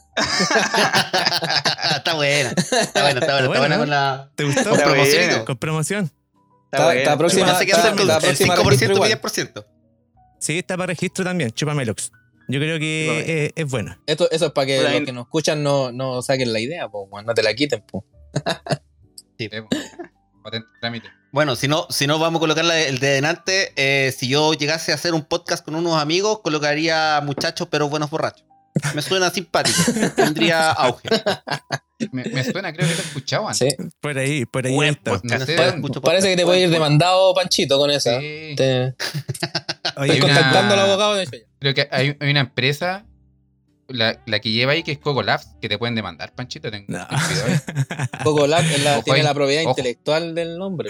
[1.95, 2.49] está buena.
[2.55, 4.31] Está buena, está buena, está buena, con la.
[4.35, 4.69] ¿Te gustó?
[4.69, 5.45] Con Está buena.
[5.45, 6.11] Con promoción.
[6.71, 9.11] Está- está próxima- está- la el próxima 5% registro y igual.
[9.21, 9.65] 10%.
[10.39, 12.11] Sí, está para registro también, Chupamelox.
[12.47, 13.29] Yo creo que Chupamelox.
[13.29, 13.97] eh, es bueno.
[14.05, 17.07] Esto, eso es para que los que nos escuchan no, no saquen la idea, pues,
[17.09, 18.03] weón, no te la quiten, pues.
[19.37, 19.67] Sí, po.
[20.43, 21.09] Patente en trámite.
[21.35, 24.53] Bueno, si no, si no vamos a colocar la- el de delante, eh, si yo
[24.53, 28.45] llegase a hacer un podcast con unos amigos, colocaría muchachos pero buenos borrachos.
[28.93, 29.77] Me suena simpático.
[30.15, 31.09] Tendría auge.
[32.13, 33.75] Me, me suena, creo que lo he escuchado antes.
[33.77, 33.83] Sí.
[33.99, 34.73] Por ahí, por ahí.
[34.73, 35.11] Buen está.
[35.11, 35.39] podcast.
[35.41, 38.17] No sé, Pa- Dan, mucho Parece que te puede ir demandado Panchito con esa.
[38.21, 38.53] Sí.
[38.55, 38.95] Te,
[39.87, 41.45] estoy una- contactando al abogado de hecho ya.
[41.59, 43.05] Creo que hay, hay una empresa,
[43.87, 46.71] la, la que lleva ahí, que es Coco Labs, que te pueden demandar, Panchito.
[46.71, 47.05] Ten, No.
[47.07, 48.07] ten cuidado ahí.
[48.23, 49.71] Coco Lab es la- Ojo tiene ahí, la propiedad ojo.
[49.71, 50.89] intelectual del nombre.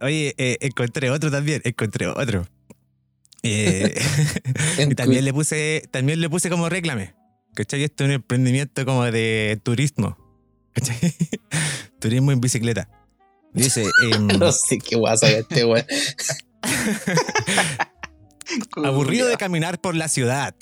[0.00, 2.46] Oye, eh, encontré otro también, encontré otro.
[3.42, 3.94] Eh,
[4.78, 7.14] y también le puse, también le puse como réclame.
[7.54, 7.82] ¿Cachai?
[7.82, 10.16] Esto es un emprendimiento como de turismo.
[10.72, 10.98] ¿Cachai?
[11.98, 12.88] Turismo en bicicleta.
[13.52, 15.84] Dice, em, No sé qué guasa este weón.
[18.84, 20.54] aburrido de caminar por la ciudad.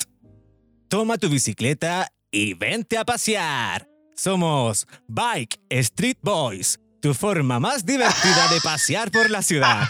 [0.89, 3.89] Toma tu bicicleta y vente a pasear.
[4.15, 9.85] Somos Bike Street Boys, tu forma más divertida de pasear por la ciudad.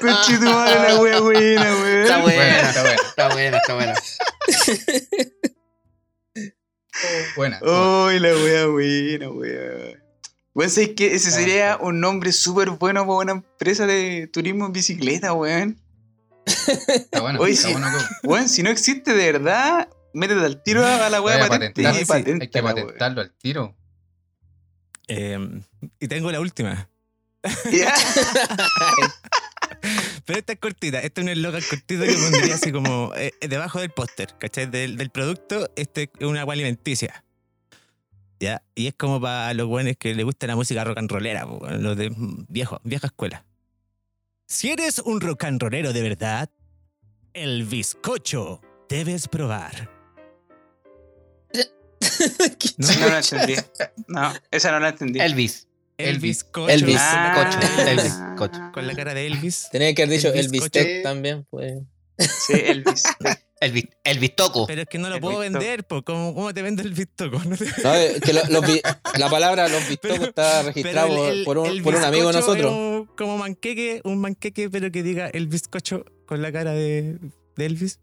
[0.00, 2.02] Conche tu madre, la wea buena, weón.
[2.02, 2.96] Está buena, Buena, está buena.
[3.08, 3.94] está buena, está buena.
[7.36, 7.58] Buena.
[7.62, 10.02] Uy, la wea buena, weón.
[10.54, 11.14] Weón, ¿sabes qué?
[11.14, 15.78] Ese sería un nombre súper bueno para una empresa de turismo en bicicleta, weón.
[16.46, 17.40] Está bueno.
[17.40, 17.74] Oye, está sí.
[18.22, 18.48] bueno.
[18.48, 22.04] Si no existe de verdad, métete al tiro a la a patente patentar, y sí,
[22.04, 23.76] patenta Hay que patentarlo al tiro.
[25.08, 25.62] Em,
[26.00, 26.88] y tengo la última.
[30.24, 31.00] Pero esta es cortita.
[31.00, 34.66] Este es un eslogan cortito que pondría así como eh, debajo del póster, ¿cachai?
[34.66, 37.24] Del, del producto, este es una agua alimenticia.
[38.38, 38.62] ¿Ya?
[38.74, 41.96] Y es como para los buenos que les gusta la música rock and rollera, los
[41.96, 43.44] de mm, viejo, vieja escuela.
[44.52, 46.50] Si eres un rock and rollero de verdad,
[47.32, 49.88] el bizcocho debes probar.
[52.76, 52.86] ¿No?
[53.00, 53.54] No la entendí.
[54.08, 55.20] No, esa no la entendí.
[55.20, 55.66] Elvis.
[55.96, 56.22] El Elvis.
[56.44, 56.68] bizcocho.
[56.68, 56.96] Elvis.
[56.98, 58.60] Con la, Cocho, cara, Elvis, cocho.
[58.74, 59.68] con la cara de Elvis.
[59.72, 60.78] Tenía que haber dicho El el bizcocho.
[60.80, 61.78] bistec también, pues.
[62.18, 63.04] Sí, Elvis.
[63.62, 64.66] Elvis, Elvis Toco.
[64.66, 66.02] Pero es que no lo El puedo vender, po.
[66.02, 67.30] ¿Cómo, ¿Cómo te vendo el bizcocho?
[67.48, 68.80] No te- No, eh, que lo- los bi-
[69.18, 72.26] la palabra los bistocos Pero- está registrado el- el- por, un, el por un amigo
[72.28, 72.66] de nosotros.
[72.72, 77.18] es un- como manqueque, un manqueque, pero que diga el bizcocho con la cara de,
[77.56, 78.00] de Elvis.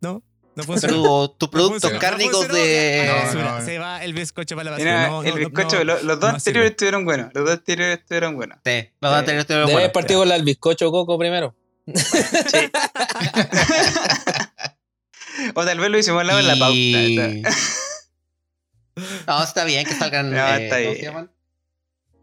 [0.00, 0.22] ¿No?
[0.54, 0.94] No funciona.
[0.94, 3.08] Tu- tus productos funciona, cárnicos de.
[3.10, 3.64] Ah, No, no.
[3.64, 4.90] Se va el bizcocho para la basura.
[4.96, 6.66] Mira, No, el no, bizcocho, no, lo- los dos no anteriores sirve.
[6.66, 7.30] estuvieron buenos.
[7.34, 8.58] Los dos anteriores estuvieron buenos.
[8.64, 9.92] Sí, los anteriores estuvieron Debes buenos.
[9.92, 11.54] partir con la del bizcocho coco primero.
[11.94, 12.58] Sí.
[15.54, 17.50] o tal vez lo hicimos al lado en la Y- pauta.
[19.26, 20.30] No, está bien que salgan.
[20.30, 20.96] No, eh, está ¿cómo bien.
[20.96, 21.30] se llaman?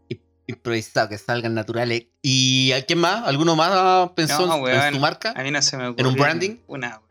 [0.08, 2.06] I- Improvisados, que salgan naturales.
[2.22, 3.26] ¿Y a quién más?
[3.26, 5.32] ¿Alguno más pensó No, en- su marca?
[5.36, 6.00] A mí no se me ocurre.
[6.02, 6.56] ¿En un branding?
[6.68, 7.02] Una.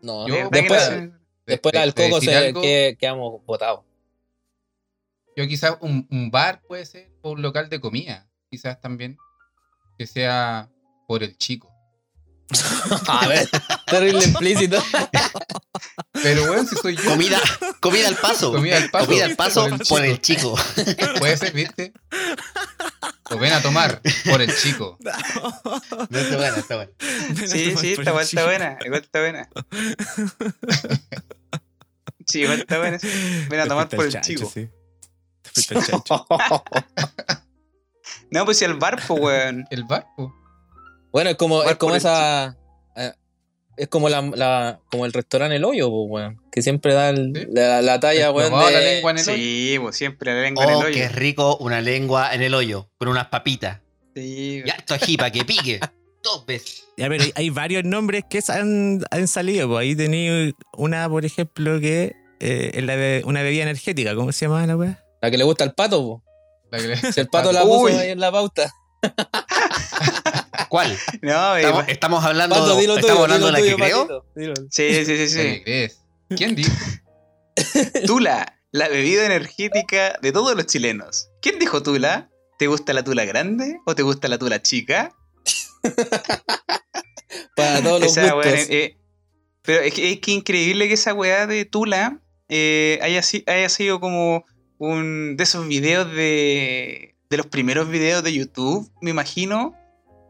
[0.00, 1.12] No, Yo- De verdad que no después, se
[1.46, 3.80] después de coco se, que, quedamos votados.
[5.36, 9.18] Yo quizás un, un bar puede ser, o un local de comida, quizás también,
[9.98, 10.70] que sea
[11.06, 11.73] por el chico.
[13.08, 13.48] A ver,
[13.86, 14.82] terrible implícito.
[16.12, 17.40] Pero bueno, si soy yo, Comida,
[17.80, 18.52] comida al paso.
[18.52, 19.06] Comida al paso.
[19.06, 20.54] Comida al paso Por el por el chico.
[21.18, 21.92] puede ser, ¿viste?
[23.30, 24.98] O ven a tomar por el chico.
[26.10, 26.92] No, está bueno, está bueno.
[27.46, 28.78] Sí, sí, esta igual está buena.
[28.84, 29.48] Igual está buena.
[32.26, 32.98] Sí, igual está buena.
[33.50, 34.50] Ven a tomar por el chico.
[34.52, 34.68] Sí.
[35.42, 36.26] Te fuiste al chancho.
[38.30, 39.66] No, pues si el bar, pues, weón.
[39.70, 40.34] El barco.
[41.14, 42.58] Bueno, es como, es como esa.
[42.96, 43.12] eh,
[43.76, 46.40] Es como la, la- como el restaurante El Hoyo, pues, weón.
[46.52, 47.46] Que siempre da el- Sí.
[47.52, 48.52] la, la talla, weón.
[48.52, 49.36] La de- lengua en el hoyo.
[49.36, 51.14] Sí, pues siempre la lengua en Oh, el qué hoyo.
[51.16, 53.80] rico una lengua en el hoyo, con unas papitas.
[54.14, 55.80] Sí, Y harto ají para que pique.
[56.22, 56.84] Dos veces.
[56.96, 59.68] Ya, pero hay, hay varios nombres que han, han salido.
[59.68, 64.14] Pues ahí tenía una, por ejemplo, que eh, es la be- una bebida energética.
[64.14, 65.04] ¿Cómo se llama la weá?
[65.20, 66.22] La que le gusta al pato, po.
[66.70, 68.72] La que le- Si el pato la puso ahí en la pauta.
[70.68, 70.98] ¿Cuál?
[71.22, 74.26] No, Estamos, estamos hablando, Pato, dilo estamos tuyo, hablando de la dilo que tuyo, creo.
[74.34, 74.54] Dilo.
[74.70, 75.62] sí, sí, sí, ¿Qué sí.
[75.62, 76.00] crees?
[76.36, 76.72] ¿Quién dijo?
[78.06, 81.30] Tula, la bebida energética de todos los chilenos.
[81.40, 82.30] ¿Quién dijo Tula?
[82.58, 85.14] ¿Te gusta la tula grande o te gusta la tula chica?
[87.56, 88.52] Para todos los Esa gustos.
[88.70, 88.96] eh,
[89.62, 94.44] pero es que, es que increíble que esa weá de Tula eh, haya sido como
[94.78, 99.74] un de esos videos de, de los primeros videos de YouTube, me imagino.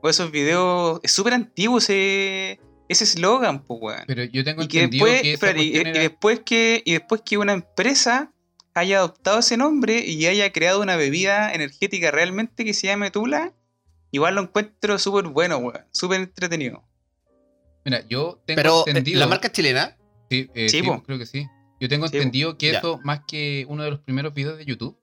[0.02, 1.00] O esos videos.
[1.02, 4.04] Es súper antiguo ese ese eslogan, pues weón.
[4.06, 7.54] Pero yo tengo Y que entendido después, que y, después que, y después que una
[7.54, 8.30] empresa
[8.74, 13.54] haya adoptado ese nombre y haya creado una bebida energética realmente que se llame Tula,
[14.10, 15.84] igual lo encuentro súper bueno, weón.
[15.92, 16.82] Súper entretenido.
[17.86, 19.20] Mira, yo tengo Pero eh, entendido.
[19.20, 19.96] la marca chilena,
[20.30, 21.46] Sí, eh, Sí, creo que sí.
[21.80, 22.78] Yo tengo Sí, entendido que Ya.
[22.78, 24.98] eso, más que uno de los primeros videos de YouTube,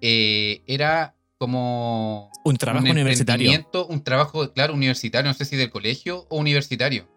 [0.00, 3.66] eh, era como Un trabajo un universitario.
[3.88, 7.08] un trabajo, claro, universitario, no sé si del colegio o universitario.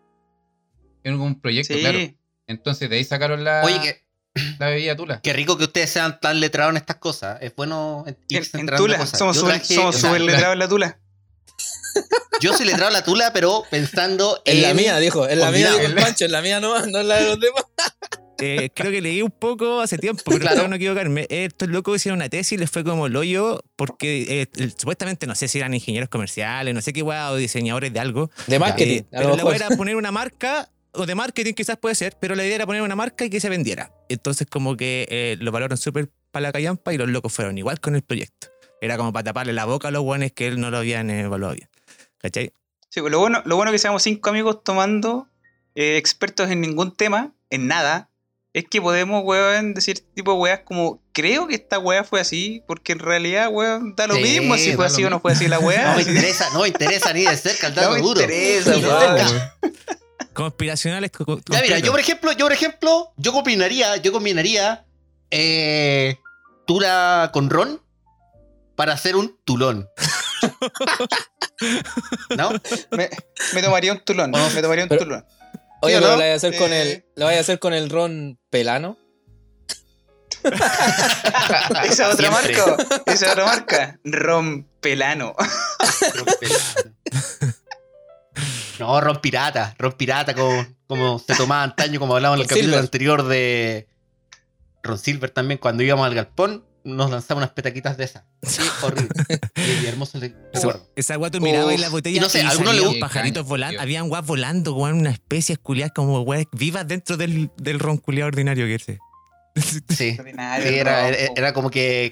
[1.04, 1.82] Era un proyecto, Sí.
[1.82, 2.00] claro.
[2.48, 4.08] Entonces de ahí sacaron la, oye, que,
[4.60, 5.20] la bebida Tula.
[5.22, 7.38] qué rico que ustedes sean tan letrados en estas cosas.
[7.42, 9.20] Es bueno En, irse en de Tula, cosas.
[9.20, 11.00] somos súper letrados en la Tula.
[12.40, 15.28] Yo soy letrado en la tula, pero pensando En la en- mía, dijo.
[15.30, 16.26] En la mía, dijo el Pancho.
[16.26, 17.64] En la mía no, no en la de los demás.
[18.40, 20.68] Eh, creo que leí un poco hace tiempo, pero Claro.
[20.68, 21.28] no equivocarme.
[21.30, 25.36] Estos locos hicieron una tesis y les fue como el hoyo porque eh, supuestamente no
[25.36, 28.32] sé si eran ingenieros comerciales, no sé qué weá, o diseñadores de algo.
[28.48, 29.02] De marketing.
[29.02, 32.18] Eh, a pero lo la era poner una marca, o de marketing quizás puede ser,
[32.20, 33.92] pero la idea era poner una marca y que se vendiera.
[34.10, 37.80] Entonces como que eh, lo valoraron súper para la callampa y los locos fueron igual
[37.80, 38.48] con el proyecto.
[38.82, 41.56] Era como para taparle la boca a los guanes que él no lo habían evaluado
[41.56, 41.70] bien.
[42.18, 42.52] ¿Cachai?
[42.90, 45.28] Sí, pues, lo bueno, lo bueno que seamos cinco amigos tomando,
[45.76, 48.10] eh, expertos en ningún tema, en nada,
[48.54, 52.92] es que podemos, weón, decir tipo weas como, creo que esta wea fue así, porque
[52.92, 55.58] en realidad, weón, da lo Sí, mismo si fue así o no fue así la
[55.60, 55.90] wea.
[55.92, 58.22] No me interesa, no me interesa ni de cerca el No dato me duro.
[58.22, 59.56] interesa, Ni cerca.
[60.34, 61.12] Conspiracionales.
[61.12, 64.86] co- co- Ya mira, yo por ejemplo, yo por ejemplo, yo combinaría, yo combinaría
[65.32, 66.18] eh,
[66.68, 67.82] tula con ron
[68.76, 69.88] para hacer un tulón.
[72.38, 72.52] ¿No?
[72.92, 73.10] Me,
[73.54, 75.26] me tomaría un tulón, Oh, me tomaría un pero- tulón.
[75.84, 76.82] Oye, lo voy a hacer con Eh.
[76.82, 77.06] el.
[77.16, 78.98] Lo voy a hacer con el ron pelano.
[81.84, 82.58] Esa otra Siempre.
[82.58, 85.36] marca, esa otra marca, rom pelano.
[88.80, 92.58] No, ron pirata, ron pirata como, como se tomaba antaño, como hablábamos en el Ron
[92.58, 93.88] capítulo anterior de
[94.82, 98.24] Ron Silver también, cuando íbamos al galpón, nos lanzaba unas petaquitas de esas.
[98.44, 99.10] Sí, horrible.
[99.56, 100.90] Y, y hermoso le- recuerdo.
[100.96, 103.80] Esa guato miraba y la botella Y no sé, ¿a alguno le pajaritos volando.
[103.82, 108.28] Habían guas volando, weón, una especie culiadas como weas vivas dentro del, del ron culiado
[108.28, 109.00] ordinario que ese.
[109.90, 110.18] Sí.
[110.64, 112.12] Era, era, como que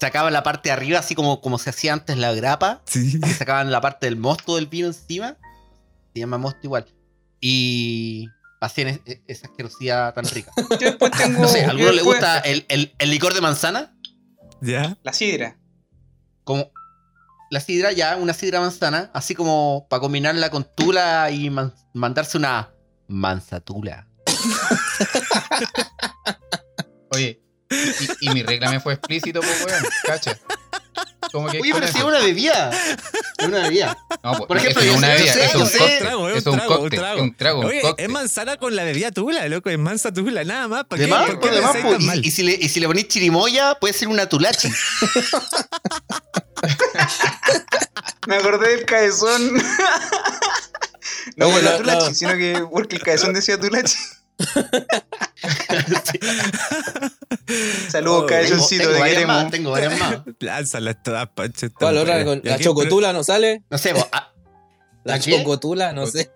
[0.00, 3.20] sacaban la parte de arriba, así como, como se hacía antes la grapa, Sí.
[3.20, 5.36] que sacaban la parte del mosto del vino encima,
[6.12, 6.86] se llama mosto igual,
[7.40, 8.28] y
[8.60, 10.50] hacían es- esa asquerosidad tan rica.
[10.70, 11.42] Yo después tengo.
[11.42, 13.94] No sé, ¿a yo alguno le gusta el, el- el licor de manzana?
[14.60, 14.96] ¿Ya?
[15.02, 15.58] La sidra.
[16.44, 16.70] Como
[17.50, 22.38] la sidra, ya, una sidra manzana, así como para combinarla con tula y man- mandarse
[22.38, 22.72] una
[23.08, 24.08] manzatula.
[27.12, 27.40] Oye,
[28.20, 29.84] y, y mi regla me fue explícito, pues, weón.
[30.04, 30.38] Cacha.
[31.32, 32.70] Como que Oye, pero si es una bebida.
[33.38, 33.98] Es una bebida.
[34.22, 35.68] No, pues, por no, ejemplo, no es una bebida, sé- es un.
[35.98, 36.98] Trago, es un un trago, un cóctel.
[37.00, 37.16] trago.
[37.16, 40.68] Es un trago, Oye, es manzana con la bebida tula, loco, es mansa tula, nada
[40.68, 40.84] más.
[40.84, 41.98] ¿Para De qué, más, ¿Por qué de más, po.
[42.00, 42.24] mal?
[42.24, 44.70] y, y si le, y si le ponís chirimoya, puede ser una tulachi.
[48.26, 49.54] Me acordé del cabezón.
[51.36, 52.14] no por la no, tulachi, no.
[52.14, 53.94] sino que porque el cabezón decía tulachi.
[57.88, 59.42] Saludos, Oh, cabezoncito, tengo te varias queremos.
[59.42, 60.18] más, tengo varias más.
[60.40, 61.66] Lánzalas todas, Pancho.
[61.66, 62.14] está ¿Cuál otra?
[62.16, 62.30] buena.
[62.30, 63.62] Con- ¿Y La chocotula no sale.
[63.70, 64.32] No sé, vos, ah,
[65.04, 66.30] La chocotula, no sé.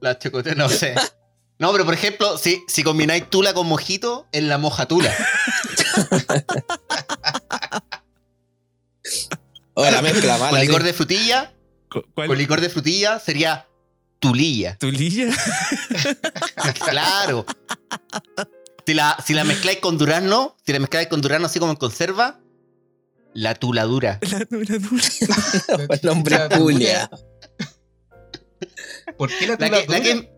[0.00, 0.94] la chocote, no sé.
[1.58, 5.14] No, pero por ejemplo, si, si combináis tula con mojito, es la mojatula.
[9.74, 10.50] O la mezcla mala.
[10.50, 11.54] Con licor de frutilla,
[11.88, 13.66] con licor de frutilla sería
[14.22, 14.78] tulilla.
[14.78, 15.26] ¿Tulilla?
[16.86, 17.44] Claro.
[18.86, 21.76] Si la, si la mezcláis con durazno, si la mezcláis con durazno así como en
[21.76, 22.40] conserva,
[23.34, 24.18] la tuladura.
[24.30, 25.86] La dura, dura.
[25.90, 27.10] El nombre Julia.
[29.16, 30.32] ¿Por qué la La que, la tula que,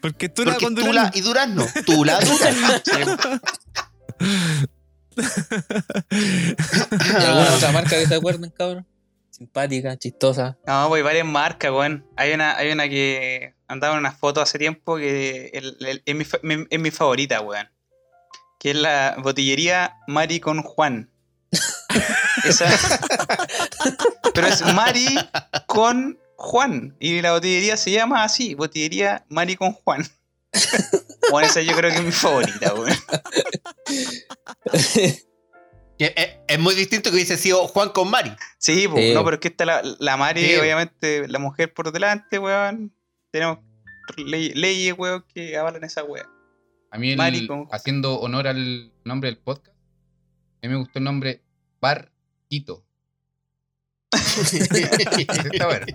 [0.00, 1.10] Porque tú la porque con tula durazno.
[1.14, 1.66] y durazno.
[1.84, 2.50] Tuladura.
[5.16, 5.24] ¿Y
[7.24, 8.86] alguna otra marca que se acuerden, cabrón?
[9.38, 10.58] Simpática, chistosa.
[10.66, 12.04] No, pues hay varias marcas, weón.
[12.16, 16.14] Hay una, hay una que andaba en una foto hace tiempo que el- el- es,
[16.42, 17.68] mi, es mi favorita, weón.
[18.58, 21.10] Que es la botillería Mari con Juan.
[22.44, 22.66] Esa.
[24.34, 25.06] Pero es Mari
[25.66, 26.96] con Juan.
[26.98, 30.04] Y la botillería se llama así, botillería Mari con Juan.
[31.30, 32.88] Bueno, esa yo creo que es mi favorita, weón.
[35.98, 38.32] Que es, es muy distinto que hubiese sido Juan con Mari.
[38.58, 39.14] Sí, pues, Sí.
[39.14, 40.56] no, pero es que está la, la Mari, Sí.
[40.56, 42.94] obviamente, la mujer por delante, weón.
[43.32, 43.58] Tenemos
[44.16, 46.26] ley- leyes, weón, que avalan esa weón.
[46.90, 51.42] A mí, el- haciendo honor al nombre del podcast, a mí me gustó el nombre
[51.80, 52.12] Bar
[52.48, 52.84] Quito.
[54.12, 55.86] Ese está bueno.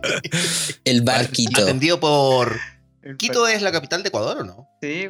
[0.83, 1.61] El barquito.
[1.63, 2.59] Atendido por.
[3.01, 4.69] El Quito es la capital de Ecuador, ¿o no?
[4.81, 5.09] Sí,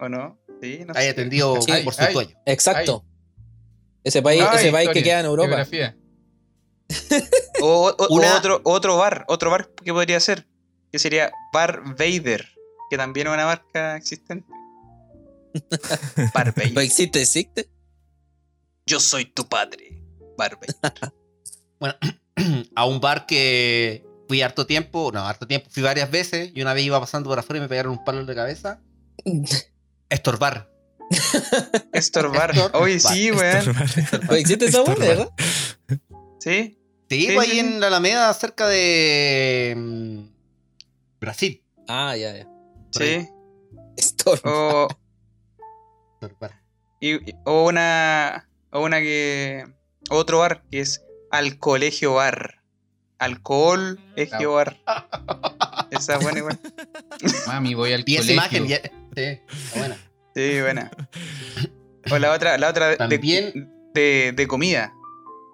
[0.00, 0.38] ¿o no?
[0.60, 1.10] Sí, no Hay sé.
[1.10, 1.72] atendido Sí.
[1.84, 2.36] por su dueño.
[2.46, 3.04] Exacto.
[4.04, 5.66] Ese país, ese país que historia, queda en Europa.
[7.60, 10.46] O, o- o Una- otro, otro bar, otro bar que podría ser,
[10.90, 12.46] que sería Bar Vader,
[12.90, 14.46] que también es una marca existente.
[16.34, 16.78] Bar ¿No Vader.
[16.84, 17.68] existe, existe?
[18.86, 20.02] Yo soy tu padre.
[20.36, 21.12] Bar Vader.
[22.74, 26.72] A un bar que fui harto tiempo, no, harto tiempo, fui varias veces y una
[26.74, 28.80] vez iba pasando por afuera y me pegaron un palo en la cabeza.
[30.08, 30.71] Estorbar.
[31.92, 32.50] Estorbar.
[32.50, 32.82] Estorbar.
[32.82, 33.64] Oye, sí, weón.
[34.28, 34.98] ¿No existe esa Estorbar.
[34.98, 35.32] weá, verdad?
[36.40, 36.78] Sí.
[37.10, 37.66] Sí, Sí, pues sí, ahí sí.
[37.74, 39.74] en la Alameda, cerca de.
[39.76, 40.20] mm,
[41.20, 41.62] Brasil.
[41.88, 42.44] Ah, ya, ya.
[42.44, 43.02] Por.
[43.02, 43.28] Sí.
[43.98, 44.40] Storm.
[44.44, 44.88] O,
[46.14, 46.62] Estorbar.
[47.00, 48.48] y- y- o una.
[48.70, 49.66] O una que.
[50.10, 52.62] Otro bar que es Al Colegio Bar.
[53.18, 54.80] Alcohol, Egio Bar.
[55.90, 56.58] Esa es buena igual.
[57.46, 58.34] Mami, voy al Y esa colegio.
[58.34, 58.80] imagen, ya.
[59.14, 59.98] Sí, está buena.
[60.34, 60.90] Sí, buena.
[62.10, 64.92] O la otra, la otra de- También- de, de comida.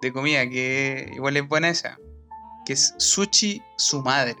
[0.01, 1.97] De comida, que igual es buena esa.
[2.65, 4.35] Que es Sushi su madre.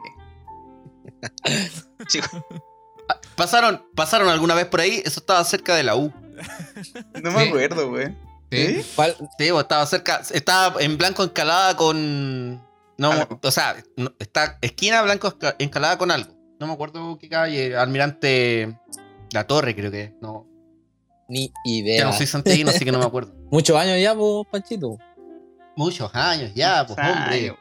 [2.07, 2.45] Chico,
[3.35, 5.01] ¿Pasaron, ¿Pasaron alguna vez por ahí?
[5.05, 6.11] Eso estaba cerca de la U.
[7.21, 7.47] no me Sí.
[7.49, 8.15] acuerdo, güey.
[8.51, 8.81] Sí.
[8.95, 9.15] ¿Cuál?
[9.37, 10.21] Sí, estaba cerca.
[10.31, 12.55] Estaba en blanco escalada con.
[12.97, 13.39] No, Algo.
[13.41, 16.33] o sea, no- está esquina blanco escalada con algo.
[16.59, 17.75] No me acuerdo qué calle.
[17.77, 18.77] Almirante
[19.31, 20.03] La Torre, creo que.
[20.03, 20.11] es.
[20.21, 20.47] No,
[21.27, 22.05] Ni ya idea.
[22.05, 23.33] no soy santiaguino, así que no me acuerdo.
[23.51, 24.97] Muchos años ya, pues, Panchito.
[25.75, 27.55] Muchos años ya, pues hombre.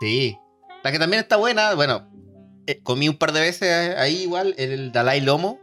[0.00, 0.36] Sí.
[0.82, 2.08] La que también está buena, bueno,
[2.66, 5.58] eh, comí un par de veces ahí igual, el Dalai Lomo,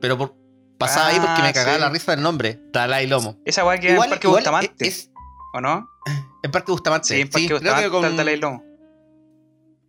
[0.00, 0.34] pero por,
[0.78, 1.80] pasaba ahí porque Ah, me cagaba sí.
[1.80, 3.36] la risa del nombre, Dalai Lomo.
[3.44, 5.10] Esa weá queda en Parque Bustamante, es,
[5.54, 5.88] ¿o no?
[6.42, 7.08] en Parque Bustamante.
[7.14, 8.62] Sí, en Parque creo Bustamante que está el con, Dalai Lomo.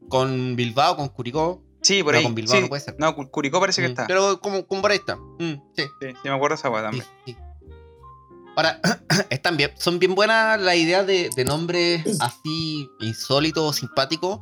[0.09, 2.23] con Bilbao, con Curicó, Sí, por No, ahí.
[2.23, 2.61] con Bilbao sí.
[2.63, 2.95] no puede ser.
[2.97, 4.07] No, Cu- Curicó parece que mm, está.
[4.07, 5.15] pero como, como por ahí está.
[5.17, 7.05] Mm, sí, Sí, sí, me acuerdo esa weá también.
[7.25, 7.35] sí.
[8.55, 8.79] Ahora,
[9.29, 14.39] están bien, son bien buenas las ideas de, de nombres así insólitos, simpáticos,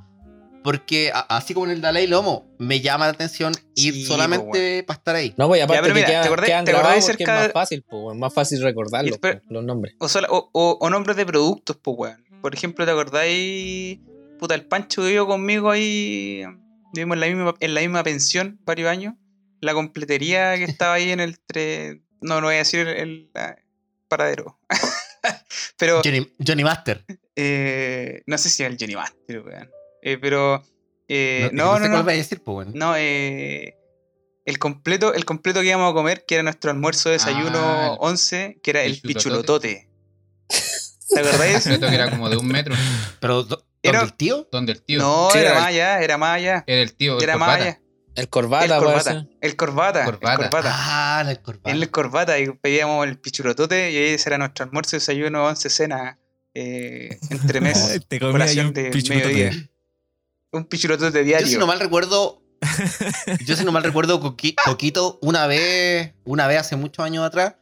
[0.63, 4.83] porque a- así como en el Dalai Lomo, me llama la atención ir Sí, solamente
[4.83, 5.33] para estar ahí.
[5.35, 7.35] No, pues aparte pero que mira, ¿te quedan, acordás- quedan te grabados de porque cerca
[7.41, 9.95] es más fácil, pues, es más fácil recordarlos, espera- pues, los nombres.
[9.99, 12.23] O, sola- o, o- o nombres de productos, pues, weón.
[12.41, 13.99] Por ejemplo, ¿te acordáis?
[14.39, 16.43] Puta, el Pancho vivió conmigo ahí.
[16.93, 19.15] Vivimos en la misma, en la misma pensión varios años.
[19.61, 21.37] La completería que estaba ahí en el.
[21.45, 23.29] tre- No, no voy a decir el,
[24.07, 24.59] paradero.
[25.77, 27.03] pero Johnny, Johnny Master.
[27.35, 29.71] eh, no sé si era el Johnny Master, weón.
[30.01, 30.63] Eh, pero.
[31.07, 32.11] eh, no, no, sé no, cuál no.
[32.11, 32.71] a decir, pues bueno.
[32.75, 33.75] No, eh,
[34.45, 37.97] el completo, el completo que íbamos a comer, que era nuestro almuerzo, desayuno Ah, el
[38.01, 39.87] 11, que era el pichulotote.
[39.87, 39.89] pichulotote.
[41.09, 41.53] ¿Te acordáis?
[41.63, 42.75] Completo que era como de un metro.
[43.21, 44.47] Pero, ¿dó- Era- ¿dónde el tío?
[44.51, 44.99] Donde el tío.
[44.99, 46.63] No, Sí, era era más allá, era más allá.
[46.65, 47.17] Era el tío.
[47.17, 47.63] el Era más corbata.
[47.69, 47.79] allá.
[48.15, 48.65] El El corbata.
[49.41, 50.05] El corbata.
[50.05, 50.33] Corbata.
[50.43, 50.71] El corbata.
[50.73, 51.69] Ah, el corbata.
[51.71, 56.19] En el corbata y pedíamos el pichulotote y ese era nuestro almuerzo, desayuno, 11, cena,
[56.53, 58.33] eh, entre mes, Te un
[58.73, 59.51] de mediodía.
[60.51, 61.47] Un pichulotote Yo diario.
[61.47, 62.39] si no mal recuerdo.
[63.45, 67.55] yo si no mal recuerdo, Coqui- Coquito, una vez, una vez hace muchos años atrás,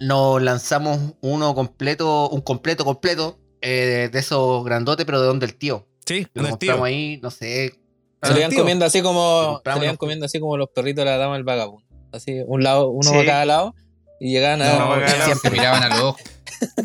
[0.00, 5.54] nos lanzamos uno completo, un completo completo, eh, de esos grandotes, pero de donde el
[5.56, 5.86] tío.
[6.06, 6.72] Sí, lo del tío.
[6.72, 7.74] compramos ahí, no sé.
[8.22, 9.40] Se lo iban comiendo así como.
[9.40, 11.86] Se compramos lo iban los- comiendo así como los perritos de la dama del vagabundo.
[12.12, 13.16] Así, un lado, uno Sí.
[13.18, 13.74] a cada lado.
[14.20, 14.72] Y llegaban a.
[14.78, 15.50] No, no, Se siempre.
[15.52, 16.22] miraban a los ojos.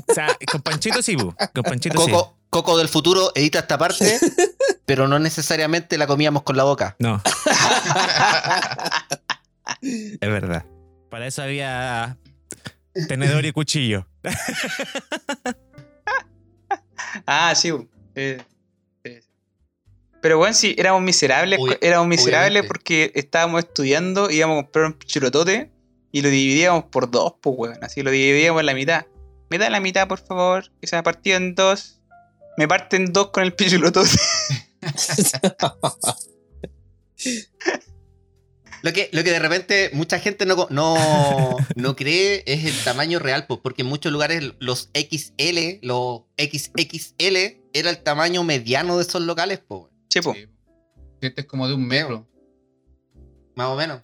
[0.07, 1.33] O sea, con Panchito sí, bu.
[1.55, 2.11] Con Panchito sí.
[2.11, 4.19] Coco, Coco del futuro edita esta parte,
[4.85, 6.95] pero no necesariamente la comíamos con la boca.
[6.99, 7.19] No.
[9.81, 10.65] es verdad.
[11.09, 12.17] Para eso había
[13.07, 14.05] tenedor y cuchillo.
[17.25, 17.71] Ah, sí.
[18.15, 18.41] Eh,
[19.03, 19.21] eh.
[20.21, 21.59] Pero bueno, sí, éramos miserables.
[21.59, 22.67] Obvia- éramos miserables obviamente.
[22.67, 25.71] porque estábamos estudiando, íbamos a comprar un chulotote
[26.11, 27.83] y lo dividíamos por dos, pues weón.
[27.83, 29.05] Así lo dividíamos en la mitad.
[29.49, 31.99] Me da la mitad, por favor, que se me partido en dos.
[32.57, 34.09] Me parten dos con el pichulotote.
[38.83, 43.17] Lo que, lo que de repente mucha gente no, no, no cree es el tamaño
[43.17, 47.37] real, pues, porque en muchos lugares los XL, los XXL,
[47.73, 50.33] era el tamaño mediano de esos locales, pues, Sí, po.
[50.33, 50.47] Sí.
[51.21, 52.27] Sientes como de un metro.
[53.55, 54.01] más o menos.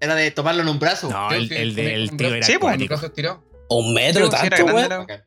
[0.00, 1.08] Era de tomarlo en un brazo.
[1.10, 2.58] No, el, el del con tío era Sí, el.
[3.68, 5.24] Un metro, Sí, era tanto, grande,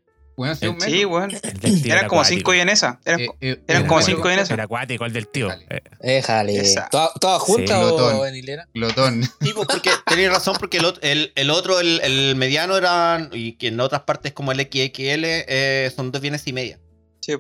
[0.56, 0.68] sí,
[1.06, 1.32] un.
[1.32, 2.98] El del tío Eran era como cinco vienesas.
[3.06, 4.52] Eran, Eh, eh, eran eh, como eh, cinco vienesas.
[4.52, 5.50] Era acuático el del tío.
[5.52, 6.58] Eh, Déjale.
[6.58, 6.88] Esa.
[6.90, 7.94] ¿Todas todas juntas Sí.
[7.96, 8.68] o en hilera?
[8.74, 9.24] Glotón.
[9.42, 13.54] Sí, pues, porque tenéis razón, porque el, el, el otro, el, el mediano era, y
[13.54, 16.80] que en otras partes como el XXL, eh, son dos bienes y media.
[17.22, 17.34] Sí.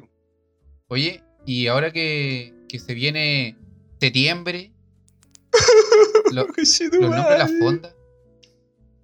[0.87, 3.55] Oye, y ahora que, que se viene
[3.99, 4.71] septiembre,
[6.31, 7.95] lo- los nombres de las fondas,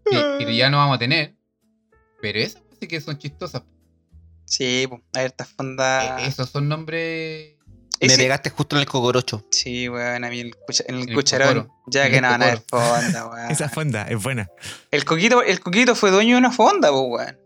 [0.05, 1.35] que, que ya no vamos a tener,
[2.21, 3.63] pero esas sí que son chistosas.
[4.57, 5.01] Sí, po.
[5.15, 6.21] A ver, estas fondas.
[6.21, 7.55] Eh, Esos son nombres.
[8.01, 9.45] Me Ese- pegaste justo en el cogorocho.
[9.51, 11.47] Sí, weón, a mí el, cucha- en el El cucharón.
[11.63, 11.81] cocoro.
[11.87, 13.51] Ya que el no van a ver fonda, weón.
[13.51, 14.49] Esa fonda es buena.
[14.91, 17.37] El coquito, el coquito fue dueño de una fonda, po, weón.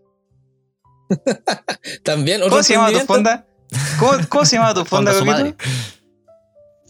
[2.03, 3.45] También, ¿Cómo se llama tu fonda?
[3.99, 5.55] ¿Cómo, cómo se llama tu fonda, Fonda coquito?
[5.65, 5.73] madre.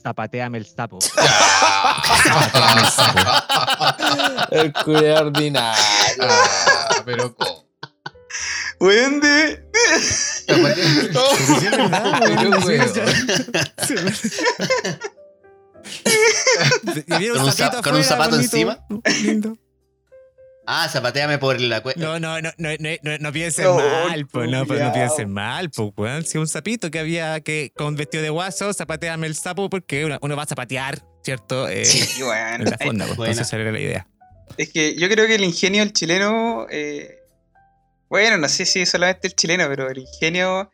[0.02, 1.00] Zapateame el sapo.
[4.52, 5.84] El culo ordinario.
[6.22, 7.66] Ah, pero ¿cómo?
[8.80, 9.69] Weón de.
[17.08, 18.80] Con un sapito zap- con un afuera, zapato bonito, encima.
[19.24, 19.58] lindo.
[20.72, 22.00] Ah, zapateame por la cuenta.
[22.00, 25.32] No, no, no, no, no, no, no piensen No, mal, pues, no, pues, no piensen
[25.32, 26.24] mal, pues, weón.
[26.26, 30.20] Si un sapito que había que con vestido de guaso, zapateame el sapo porque uno,
[30.22, 31.68] uno va a zapatear, ¿cierto?
[31.68, 32.62] Eh, Sí, weón.
[32.62, 34.08] En la fonda, pues, entonces esa era la idea.
[34.58, 36.68] Es que yo creo que el ingenio del chileno.
[36.70, 37.19] eh,
[38.10, 40.70] bueno, no sé si solamente el chileno, pero el ingenio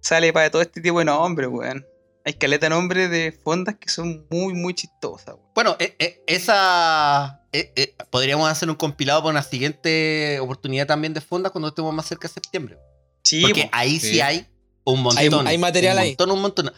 [0.00, 1.86] sale para todo este tipo de nombres, weón.
[2.24, 5.50] Hay caleta de nombres de fondas que son muy, muy chistosas, weón.
[5.54, 7.42] Bueno, eh, eh, esa.
[7.52, 11.92] eh, eh, podríamos hacer un compilado para una siguiente oportunidad también de fondas cuando estemos
[11.94, 12.78] más cerca de septiembre.
[13.24, 13.68] Sí, Porque po.
[13.72, 14.20] ahí sí, Sí.
[14.20, 14.46] hay
[14.84, 15.46] un montón.
[15.46, 16.08] Hay- hay material un ahí.
[16.10, 16.72] montón, Un montón,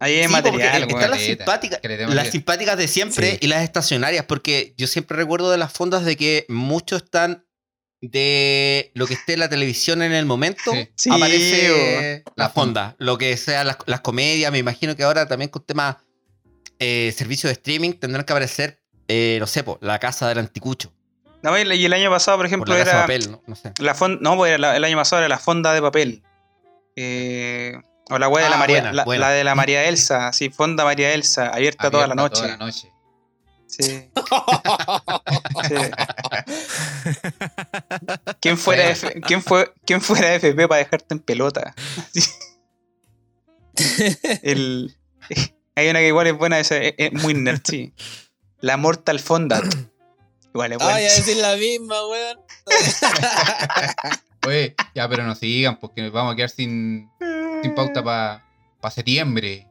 [0.00, 3.38] ahí hay Sí, material, están las simpáticas, las simpáticas de siempre Sí.
[3.42, 7.46] y las estacionarias, porque yo siempre recuerdo de las fondas de que muchos están
[8.00, 11.10] de lo que esté en la televisión en el momento, Sí.
[11.10, 12.94] Aparece la La fonda.
[12.98, 15.96] Lo que sea las, las comedias, me imagino que ahora también con temas
[16.78, 20.92] eh, servicios de streaming tendrán que aparecer, eh, no sé, po, la casa del anticucho.
[21.42, 23.02] No, y el- año pasado, por Por ejemplo, la casa de era.
[23.02, 23.72] papel, no, no sé.
[23.78, 26.22] La fonda, no, pues era la- el año pasado era la fonda de papel.
[26.96, 27.74] Eh,
[28.10, 29.26] o la wea de la Ah, María, buena, la, buena.
[29.28, 32.42] la de la María Elsa, sí, fonda María Elsa, abierta, toda la Abierta noche.
[32.42, 32.92] Toda la noche.
[33.68, 34.10] Sí.
[35.68, 35.74] Sí.
[38.40, 41.74] ¿Quién fuera, F- ¿quién, fue, ¿Quién fuera FP para dejarte en pelota?
[44.42, 44.96] El,
[45.74, 47.92] hay una que igual es buena, esa, es, es muy nerd, sí.
[48.60, 49.62] La Mortal Fonda.
[50.54, 50.94] Igual es buena.
[50.94, 52.38] Ay, a decir la misma, weón.
[54.46, 57.10] Oye, ya, pero no sigan, porque nos vamos a quedar sin,
[57.62, 59.66] sin pauta para septiembre.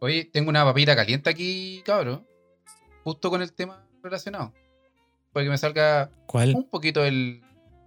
[0.00, 2.26] Oye, tengo una papita caliente aquí, cabrón.
[3.06, 4.52] Justo con el tema relacionado.
[5.32, 6.56] Puede que me salga ¿Cuál?
[6.56, 7.40] un poquito del-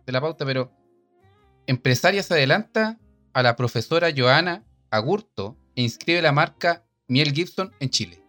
[0.06, 0.72] de la pauta, pero
[1.68, 2.98] empresaria se adelanta
[3.34, 8.24] a la profesora Joana Agurto e inscribe la marca Miel Gibson en Chile.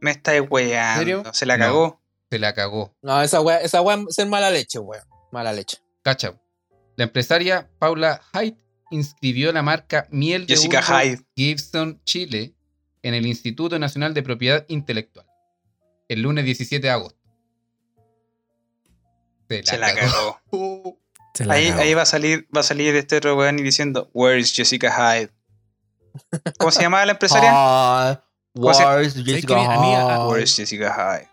[0.00, 0.48] Me está serio?
[0.48, 1.34] weando.
[1.34, 1.64] Se la No.
[1.64, 2.02] cagó.
[2.30, 2.94] Se la cagó.
[3.02, 5.02] No, esa weá, esa weá es ser mala leche, weón.
[5.32, 5.78] Mala leche.
[6.02, 6.40] Cacha.
[6.94, 8.56] La empresaria Paula Hyde
[8.92, 11.26] inscribió la marca Miel de Jessica Hyde.
[11.34, 12.54] Gibson Chile
[13.02, 15.26] en el Instituto Nacional de Propiedad Intelectual
[16.08, 17.18] el lunes 17 de agosto.
[19.48, 20.40] Se la cagó.
[21.34, 21.82] Se la Ahí, cagó.
[21.82, 24.90] ahí va a salir, va a salir este otro weón y diciendo, Where is Jessica
[24.90, 25.30] Hyde?
[26.58, 27.50] ¿Cómo se llamaba la empresaria?
[27.52, 30.28] Ah, ¿Cómo se- Wars, que Jessica Hyde.
[30.30, 31.28] Where is Jessica Hyde?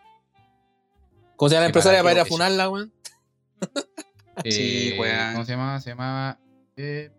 [1.37, 2.93] ¿Cómo se llama la empresaria para ir a funarla, weón?
[4.43, 5.33] Sí, Eh, weón.
[5.33, 5.79] ¿Cómo se llama?
[5.79, 6.37] Se llama
[6.75, 7.09] eh,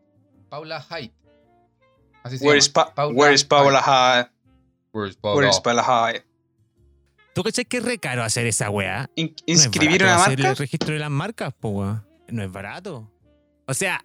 [0.50, 1.14] Paula Hyde.
[2.22, 4.30] Así se Where is, pa Paula where is Paula Hyde?
[4.92, 5.58] Where is Where is?
[5.60, 6.24] Paula Hyde?
[7.34, 9.10] ¿Tú cachai que es re caro hacer esa weá?
[9.16, 10.50] In- No es ¿Inscribir una hacer marca?
[10.50, 12.06] el registro de las marcas, po, weón.
[12.28, 13.10] No es barato.
[13.66, 14.04] O sea,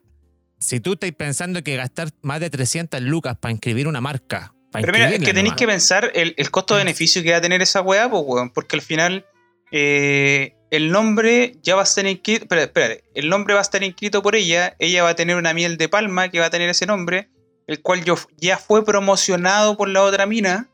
[0.59, 4.53] si tú estás pensando que gastar más de 300 lucas para inscribir una marca.
[4.71, 7.81] Pero mira, es que tenéis que pensar el, el costo-beneficio que va a tener esa
[7.81, 8.49] weá, pues, weón.
[8.51, 9.25] Porque al final,
[9.71, 12.43] eh, el nombre ya va a estar inscrito.
[12.43, 13.03] Espérate, espérate.
[13.15, 14.75] El nombre va a estar inscrito por ella.
[14.79, 17.29] Ella va a tener una miel de palma que va a tener ese nombre.
[17.67, 20.69] El cual yo, ya fue promocionado por la otra mina.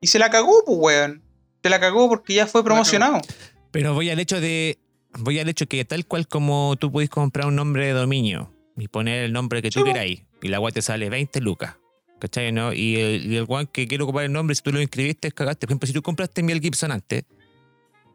[0.00, 1.23] Y se la cagó, pues, weón.
[1.64, 3.22] Se la cagó porque ya fue promocionado.
[3.70, 4.76] Pero voy al hecho de.
[5.18, 8.88] Voy al hecho que tal cual como tú puedes comprar un nombre de dominio y
[8.88, 11.76] poner el nombre que tú Sí, queráis, y la weá te sale 20 lucas.
[12.20, 12.52] ¿Cachai?
[12.52, 12.74] ¿no?
[12.74, 15.66] Y el, y el weón que quiere ocupar el nombre, si tú lo inscribiste, cagaste.
[15.66, 17.24] Por ejemplo, si tú compraste Miel Gibson antes,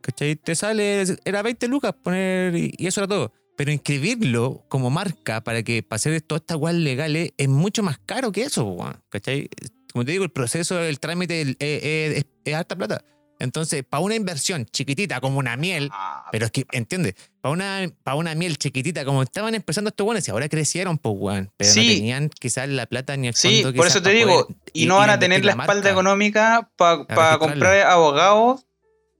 [0.02, 0.36] ¿cachai?
[0.36, 3.34] Te sale, era 20 lucas poner, y, y eso era todo.
[3.58, 7.97] Pero inscribirlo como marca para que para hacer todas estas weas legales es mucho más
[8.06, 9.02] caro que eso, weón.
[9.10, 9.50] ¿Cachai?
[9.91, 13.04] Como te digo, el proceso, el trámite el- eh, eh, es, es harta plata.
[13.39, 17.15] Entonces, para una inversión chiquitita como una miel, Ah, pero es que, ¿entiendes?
[17.41, 21.15] Para una, para una miel chiquitita, como estaban empezando estos guanes y ahora crecieron, pues,
[21.17, 21.51] weón.
[21.57, 21.87] Pero Sí.
[21.87, 24.85] no tenían quizás la plata ni el Sí, fondo por quizás eso te digo, y
[24.85, 28.65] no van a tener la espalda económica para comprar abogados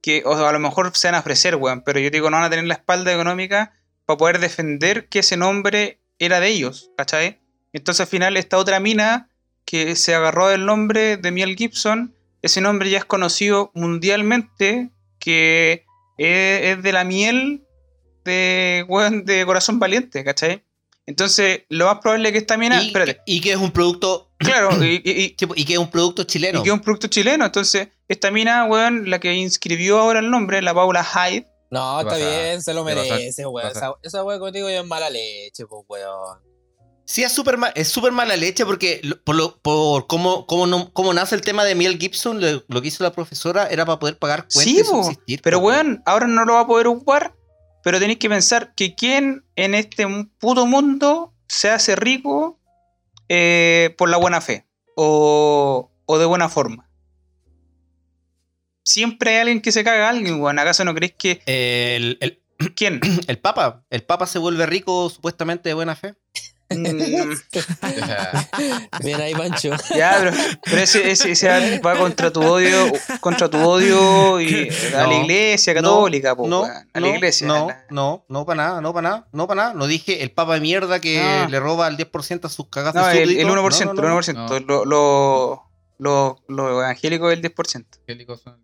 [0.02, 2.46] que o a lo mejor se van a ofrecer, weón, pero yo digo, no van
[2.46, 3.74] a tener la espalda económica
[4.06, 7.40] para poder defender que ese nombre era de ellos, ¿cachai?
[7.74, 9.30] Entonces al final esta otra mina
[9.66, 15.86] que se agarró del nombre de Miel Gibson, ese nombre ya es conocido mundialmente, que
[16.18, 17.64] es, es de la miel
[18.26, 20.64] de, weón, de Corazón Valiente, ¿cachai?
[21.06, 22.82] Entonces, lo más probable es que esta mina...
[22.84, 24.32] y, espérate, y que es un producto.
[24.38, 26.60] claro, y- y- y, sí, Y que es un producto chileno.
[26.60, 27.46] y que es un producto chileno.
[27.46, 31.48] Entonces, esta mina, weón, la que inscribió ahora el nombre, la Paula Hyde.
[31.72, 33.70] No, está bien, se lo merece, weón.
[33.72, 36.40] Esa, esa weón contigo ya es mala leche, pues, weón.
[37.10, 41.12] Sí, es súper es súper mala leche porque por, lo, por cómo, cómo, no- cómo
[41.12, 44.20] nace el tema de Miel Gibson, lo, lo que hizo la profesora era para poder
[44.20, 45.42] pagar cuentas Sí, y po, subsistir.
[45.42, 47.34] Pero, weón, ahora no lo va a poder ocupar.
[47.84, 50.06] Pero tenéis que pensar que quién en este
[50.38, 52.60] puto mundo se hace rico
[53.28, 56.92] eh, por la buena fe o, o de buena forma.
[58.84, 60.60] Siempre hay alguien que se caga a alguien, weón.
[60.60, 61.42] ¿Acaso no creéis que...
[61.48, 62.44] El, el,
[62.76, 63.00] ¿Quién?
[63.28, 66.14] el Papa, el Papa se vuelve rico supuestamente de buena fe.
[66.70, 67.34] Mm,
[69.04, 69.72] Bien ahí, Pancho.
[69.96, 70.32] Ya, pero,
[70.64, 72.92] pero ese, ese, ese va contra tu odio,
[73.22, 77.08] contra tu odio y a la No, iglesia no, católica, po, no, a no, la
[77.10, 77.48] iglesia.
[77.48, 79.74] No, la- no, no para nada, no para nada, no para nada.
[79.74, 81.48] No dije el Papa de mierda que Ah.
[81.50, 83.52] le roba el 10% a sus cagas No, el, el súbditos.
[83.82, 84.20] 1%, No, no, no.
[84.20, 84.34] el 1%.
[84.36, 84.60] no.
[84.60, 85.64] Lo, lo,
[85.98, 87.86] lo, lo evangélico es el 10%.
[88.02, 88.64] Angélicos son-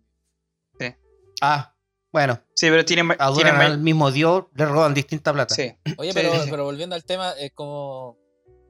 [1.42, 1.74] Ah,
[2.16, 5.54] bueno, Sí, pero tiene, ma- tiene adoran ma- al mismo Dios, le roban distinta plata.
[5.54, 5.70] Sí.
[5.98, 6.48] Oye, Sí, pero, sí, sí.
[6.50, 8.16] pero volviendo al tema, es como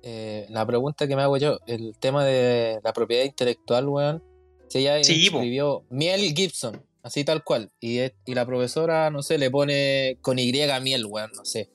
[0.02, 4.22] eh, la pregunta que me hago yo, el tema de la propiedad intelectual, weón.
[4.68, 9.38] Si ella escribió Miel Gibson, así tal cual, y, es- y la profesora, no sé,
[9.38, 11.70] le pone con Y miel, weón, no sé.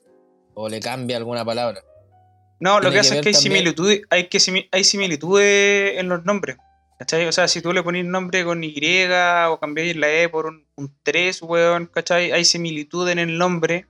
[0.54, 1.80] O le cambia alguna palabra.
[2.60, 6.08] No, lo que que hace es que hay similitudes, hay, que simi- hay similitudes en
[6.10, 6.56] los nombres.
[7.02, 7.26] ¿Cachai?
[7.26, 8.78] O sea, si tú le pones nombre con Y
[9.48, 12.30] o cambiáis la E por un, un 3, weón, ¿cachai?
[12.30, 13.88] Hay similitud en el nombre.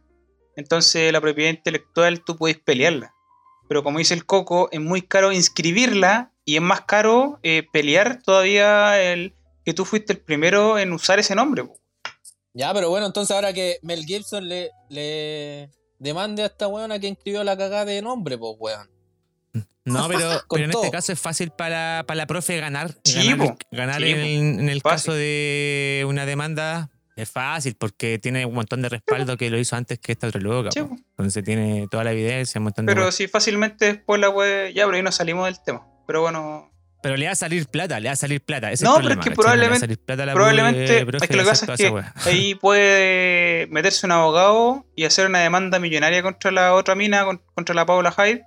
[0.56, 3.14] Entonces la propiedad intelectual tú puedes pelearla.
[3.68, 8.22] Pero como dice el Coco, es muy caro inscribirla y es más caro eh, pelear
[8.22, 9.34] todavía el
[9.66, 11.68] que tú fuiste el primero en usar ese nombre.
[12.54, 17.08] Ya, pero bueno, entonces ahora que Mel Gibson le, le demande a esta weona que
[17.08, 18.88] inscribió la cagada de nombre, pues weón.
[19.84, 20.84] No, pero, pero en todo.
[20.84, 22.94] este caso es fácil para, para la profe ganar.
[23.04, 23.34] Sí,
[23.72, 24.96] ganar en, en el Fácil.
[24.96, 29.74] caso de una demanda es fácil porque tiene un montón de respaldo que lo hizo
[29.76, 30.70] antes que esta otra loca.
[30.70, 30.96] Po.
[31.18, 33.14] Entonces tiene toda la evidencia, un montón de Pero weas.
[33.14, 34.72] sí, fácilmente después la web.
[34.72, 35.84] Ya, pero ahí nos salimos del tema.
[36.06, 36.70] Pero bueno,
[37.02, 38.70] Pero le va a salir plata, le va a salir plata.
[38.70, 41.04] Ese No, es el pero es que probablemente- salir plata a la Probablemente, es que
[41.04, 45.78] lo de que pasa es que ahí puede meterse un abogado y hacer una demanda
[45.80, 48.44] millonaria contra la otra mina, con- contra la Paula Hyde,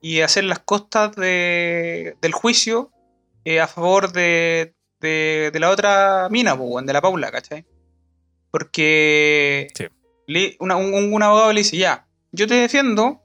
[0.00, 2.90] y hacer las costas de- del juicio
[3.44, 7.64] eh, a favor de, de- de la otra mina, de la Paula, ¿cachai?
[8.50, 9.84] Porque Sí.
[10.26, 13.20] le- una- un, un abogado le dice, ya, yo te defiendo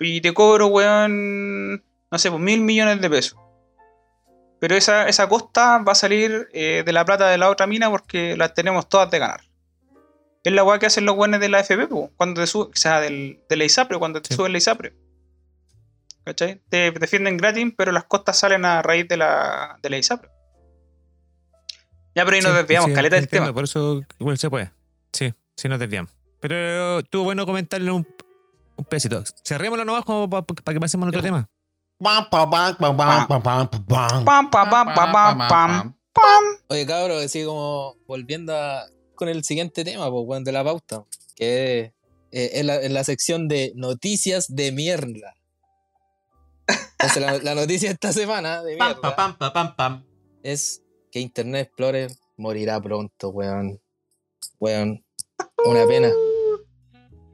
[0.00, 3.38] y te cobro, weón, no sé, pues mil millones de pesos.
[4.60, 7.90] Pero esa, esa costa va a salir eh, de la plata de la otra mina
[7.90, 9.40] porque las tenemos todas de ganar.
[10.42, 12.76] Es la weá que hacen los buenos de la FP, po, cuando te suben, o
[12.76, 14.34] sea, del, de la ISAPRE, cuando te Sí.
[14.34, 14.94] suben la ISAPRE.
[16.24, 16.60] ¿Cachai?
[16.70, 20.30] Te defienden gratis, pero las costas salen a raíz de la, de la ISAPRE.
[22.14, 23.52] Ya, pero ahí nos Sí, desviamos, sí, caleta del tema.
[23.52, 24.72] Por eso igual se puede.
[25.12, 26.10] Sí, sí nos desviamos.
[26.40, 28.06] Pero estuvo bueno comentarle un,
[28.76, 29.22] un pedacito.
[29.44, 31.48] Cerrémoslo nomás como para que pasemos a otro tema.
[36.68, 41.04] Oye, cabrón, así como volviendo a- con el siguiente tema, pues, de la pauta,
[41.36, 41.92] que
[42.32, 45.34] eh, es la, en la sección de noticias de mierda.
[46.66, 50.04] Entonces, la, la noticia esta semana de Pam, mierda pa, pam, pa, pam, pam.
[50.42, 53.80] es que Internet Explorer morirá pronto, weón.
[54.58, 55.04] Weón.
[55.64, 56.10] Una pena.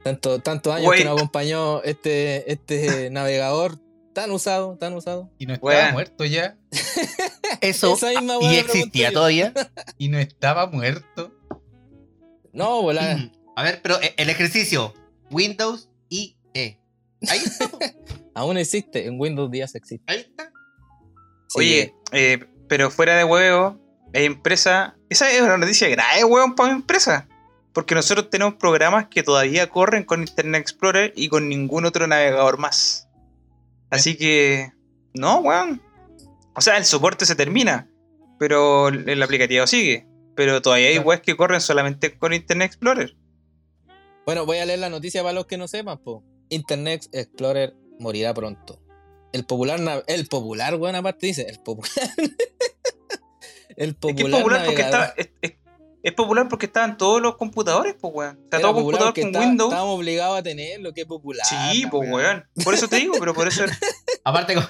[0.03, 3.77] Tanto, tantos años que nos acompañó este, este navegador
[4.13, 5.29] tan usado, tan usado.
[5.37, 5.93] Y no estaba Weón.
[5.93, 6.57] muerto ya.
[7.61, 7.93] Eso.
[7.93, 9.53] Esa misma ¿Y existía todavía?
[9.97, 11.31] Y no estaba muerto.
[12.51, 13.15] No, volá.
[13.15, 13.31] Mm.
[13.55, 14.93] A ver, pero eh, el ejercicio.
[15.29, 16.35] Windows y.
[17.29, 17.69] Ahí está.
[18.33, 20.11] Aún existe, en Windows 10 existe.
[20.11, 20.51] Ahí está.
[21.47, 23.79] Sí, Oye, eh, pero fuera de huevo,
[24.13, 24.95] hay empresa.
[25.09, 27.27] Esa es una noticia grave, weón, para mi empresa.
[27.73, 32.57] Porque nosotros tenemos programas que todavía corren con Internet Explorer y con ningún otro navegador
[32.57, 33.07] más.
[33.89, 34.71] Así que.
[35.13, 35.81] No, weón.
[36.55, 37.89] O sea, el soporte se termina.
[38.39, 40.07] Pero el aplicativo sigue.
[40.35, 43.15] Pero todavía hay webs que corren solamente con Internet Explorer.
[44.25, 46.23] Bueno, voy a leer la noticia para los que no sepan, po.
[46.51, 48.79] Internet Explorer morirá pronto.
[49.33, 51.91] El popular, el popular, weón, aparte dice, el popular.
[53.77, 55.13] el Es popular, que es popular porque está.
[55.17, 55.53] Es, es-
[56.03, 58.39] es popular porque estaban todos los computadores, pues, weón.
[58.45, 59.69] Está Era todo computador con está- Windows.
[59.71, 61.45] Estábamos obligados a tenerlo, que es popular.
[61.45, 62.43] Sí, pues, weón.
[62.63, 63.63] Por eso te digo, pero por eso.
[64.23, 64.67] Aparte, como-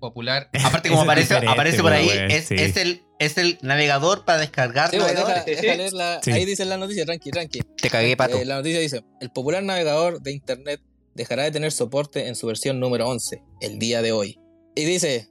[0.00, 0.50] Popular.
[0.64, 2.56] aparte como es aparece, aparece por ahí, weón, es, sí.
[2.58, 5.62] es el, es el navegador para descargar Sí, pues, deja, navegadores.
[5.62, 6.32] deja leer la- Sí.
[6.32, 7.60] Ahí dice la noticia, tranqui, tranqui.
[7.80, 8.36] Te cagué, pato.
[8.36, 10.82] Eh, la noticia dice, el popular navegador de Internet
[11.16, 14.38] dejará de tener soporte en su versión número 11, el día de hoy.
[14.74, 15.28] Y dice,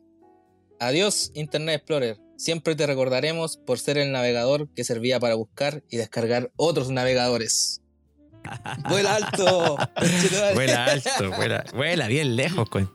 [0.80, 5.98] adiós Internet Explorer, siempre te recordaremos por ser el navegador que servía para buscar y
[5.98, 7.82] descargar otros navegadores.
[8.90, 9.78] ¡Vuela alto!
[10.54, 12.92] Vuela alto, vuela, vuela bien lejos, con.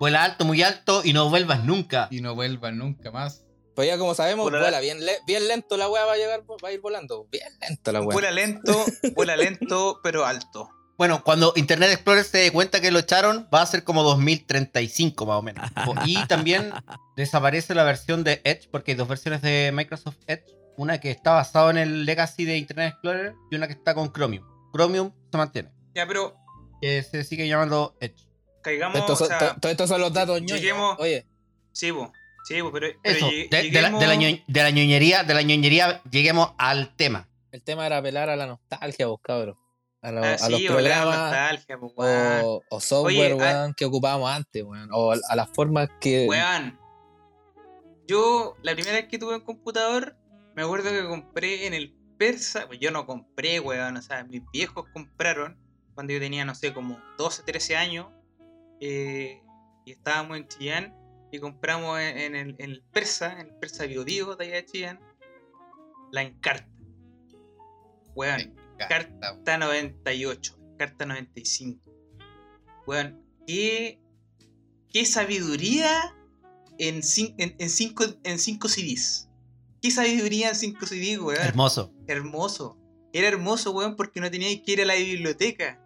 [0.00, 2.08] Vuela alto, muy alto y no vuelvas nunca.
[2.10, 3.44] Y no vuelva nunca más.
[3.74, 6.42] Pues ya como sabemos, Vuela- vuela bien, le- bien lento la weá va a llegar,
[6.64, 7.26] va a ir volando.
[7.30, 8.12] Bien lento la weá.
[8.14, 8.84] Vuela lento,
[9.14, 10.70] vuela lento, pero alto.
[10.96, 15.26] Bueno, cuando Internet Explorer se dé cuenta que lo echaron, va a ser como 2035
[15.26, 15.68] más o menos.
[16.06, 16.72] Y también
[17.16, 20.44] desaparece la versión de Edge, porque hay dos versiones de Microsoft Edge.
[20.76, 24.12] Una que está basada en el legacy de Internet Explorer y una que está con
[24.12, 24.44] Chromium.
[24.72, 26.36] Chromium se mantiene, Ya, pero
[26.80, 28.26] que se sigue llamando Edge.
[28.62, 28.98] caigamos.
[28.98, 30.60] Estos son- o sea, to- todos estos son los datos ñoños.
[30.60, 31.26] lleguemos- Oye,
[31.72, 32.12] sí, po,
[32.44, 32.88] sí, po, pero.
[33.02, 36.02] pero Eso, de, de la, de la lleguemos- ño- de la ñoñería, de la ñoñería,
[36.10, 37.28] lleguemos al tema.
[37.52, 39.56] el tema era apelar a la nostalgia, vos cabros.
[40.04, 41.56] A, lo- Ah, a los sí, programas
[41.96, 42.40] weón.
[42.44, 44.88] o, o software, Oye, ah- weón, que ocupábamos antes, weón.
[44.92, 46.26] O a, a las formas que.
[46.28, 46.78] Weón.
[48.06, 50.16] Yo, la primera vez que tuve un computador,
[50.54, 52.66] me acuerdo que compré en el Persa.
[52.66, 53.96] Pues yo no compré, weón.
[53.96, 55.58] O sea, mis viejos compraron
[55.94, 58.06] cuando yo tenía, no sé, como 12, 13 años.
[58.80, 59.40] eh,
[59.86, 60.94] y estábamos en Chillán.
[61.32, 64.54] Y compramos en, en el, en el Persa, en el Persa Bio Bio de allá
[64.56, 65.00] de Chillán,
[66.12, 66.68] la Encarta.
[68.14, 68.54] Weón.
[68.78, 68.88] Weón.
[68.88, 71.80] Carta 98, carta 95.
[72.86, 74.00] Weón, qué,
[74.90, 76.14] qué sabiduría
[76.78, 79.28] en, cin- en, en cinco, en cinco CDs.
[79.80, 81.40] Qué sabiduría en cinco CDs, weón.
[81.40, 81.92] Hermoso.
[82.06, 82.78] Hermoso.
[83.12, 85.80] Era hermoso, weón, porque no teníais que ir a la biblioteca.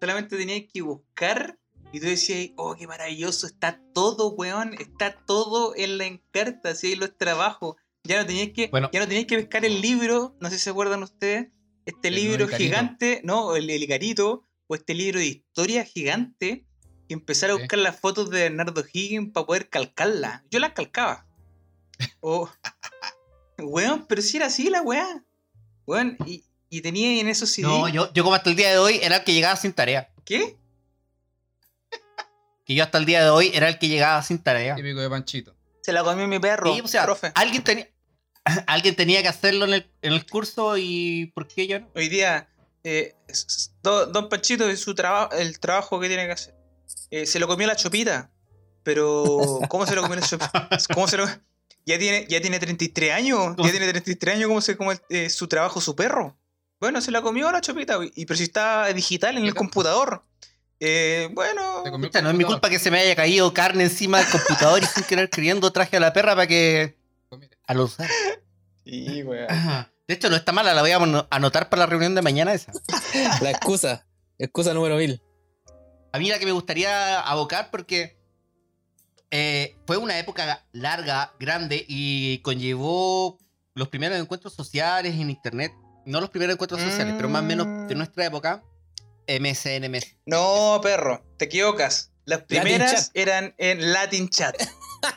[0.00, 1.58] Solamente teníais que buscar
[1.92, 6.86] y tú decías, oh, qué maravilloso, está todo, weón, está todo en la encarta, así
[6.88, 7.76] ahí los trabajos.
[8.04, 8.88] Ya no teníais que, Bueno.
[8.92, 11.48] ya no teníais que pescar el libro, no sé si se acuerdan ustedes,
[11.86, 12.56] este El libro Icarito.
[12.56, 16.64] gigante, no, el, el Icarito, o este libro de historia gigante,
[17.08, 20.42] y empezar a buscar las fotos de Bernardo Higgins para poder calcarlas.
[20.50, 21.26] Yo las calcaba.
[22.20, 22.50] Oh.
[23.58, 25.22] Weón, pero si era así la weá.
[25.86, 27.66] Weón, y, y tenía en esos CD.
[27.68, 30.10] No, yo, yo como hasta el día de hoy era el que llegaba sin tarea.
[30.24, 30.56] ¿Qué?
[32.64, 34.76] Que yo hasta el día de hoy era el que llegaba sin tarea.
[34.76, 35.54] Típico de Panchito.
[35.82, 36.72] Se la comió mi perro.
[36.72, 37.32] Sí, o sea, profe.
[37.34, 37.88] alguien tenía,
[38.66, 41.88] alguien tenía que hacerlo en el, en el curso y ¿por qué yo no?
[41.94, 42.48] Hoy día,
[42.84, 46.54] eh, s- s- do- Don Panchito, su trabajo, el trabajo que tiene que hacer.
[47.10, 48.30] Eh, se lo comió la chopita.
[48.82, 50.68] Pero, ¿cómo se lo comió la chopita?
[50.94, 51.26] ¿Cómo se lo
[51.84, 53.38] Ya tiene, ya tiene 33 años.
[53.56, 54.48] ¿Cómo Ya tiene 33 años.
[54.48, 56.36] ¿Cómo se come eh, su trabajo su perro?
[56.80, 57.98] Bueno, se la comió la chopita.
[58.14, 60.24] Y, pero si está digital en el computador.
[60.82, 61.82] Eh, bueno.
[61.84, 65.04] No es mi culpa que se me haya caído carne encima del computador y sin
[65.04, 66.96] querer queriendo traje a la perra para que
[67.70, 68.08] Mira, a lo usar.
[68.84, 69.50] Sí, weón.
[69.50, 69.92] Ajá.
[70.08, 72.52] De hecho, no está mala, la voy a ano- anotar para la reunión de mañana
[72.52, 72.72] esa.
[73.42, 74.06] La excusa.
[74.38, 75.22] excusa número mil.
[76.12, 78.18] A mí la que me gustaría abocar porque
[79.30, 83.38] eh, fue una época larga, grande y conllevó
[83.74, 85.72] los primeros encuentros sociales en internet.
[86.06, 88.64] No los primeros encuentros sociales, pero más o menos de nuestra época.
[89.28, 90.16] MSN, MS.
[90.26, 92.10] No, perro, te equivocas.
[92.24, 94.56] Las primeras eran en Latin Chat.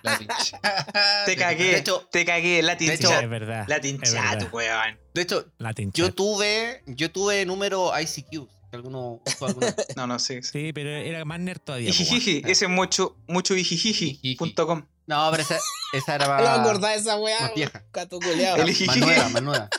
[0.02, 0.58] La pinche.
[1.26, 3.24] Te cagué, De hecho- te cagué, Latin de hecho- Chat.
[3.24, 3.66] Es verdad.
[3.68, 4.54] Latin es Chat, verdad.
[4.54, 5.00] weón.
[5.14, 6.16] De hecho, Latin yo chat.
[6.16, 10.42] tuve, yo tuve número ICQ, alguno usó alguna- No, no sé.
[10.44, 10.50] sí.
[10.52, 11.92] Sí, pero era más nerd todavía.
[11.92, 12.02] weón.
[12.02, 14.86] Ijijiji, ese es mucho, mucho ijijiji.com.
[15.06, 15.60] No, pero esa,
[15.92, 17.40] esa era No me más, acordás de esa weá.
[17.42, 17.84] más vieja.
[17.92, 18.56] Gato culeado.
[18.58, 19.00] El Más ijijiji.
[19.02, 19.70] nueva, más nueva.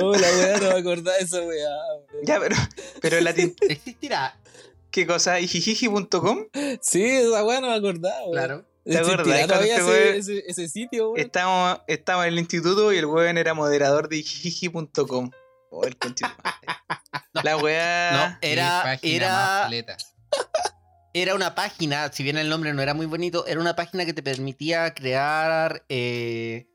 [0.00, 1.68] Oh, la weá, no me acordás de esa weá.
[2.24, 2.54] Ya, pero,
[3.00, 4.38] pero la tin- Existirá,
[4.90, 5.40] ¿qué cosa?
[5.40, 6.46] Ijijiji.com.
[6.80, 8.64] Sí, esa weá no me acordaba, claro.
[8.84, 12.92] ¿Te acordás ¿Existirá cuando todavía este ese, weón- ese, ese sitio, estábamos en el instituto
[12.92, 15.30] y el weón era moderador de ijijiji.com.
[15.70, 16.30] Oh, el conchito.
[17.44, 18.10] La weá.
[18.12, 19.68] No, era, era,
[21.12, 24.12] era una página, si bien el nombre no era muy bonito, era una página que
[24.12, 26.66] te permitía crear eh,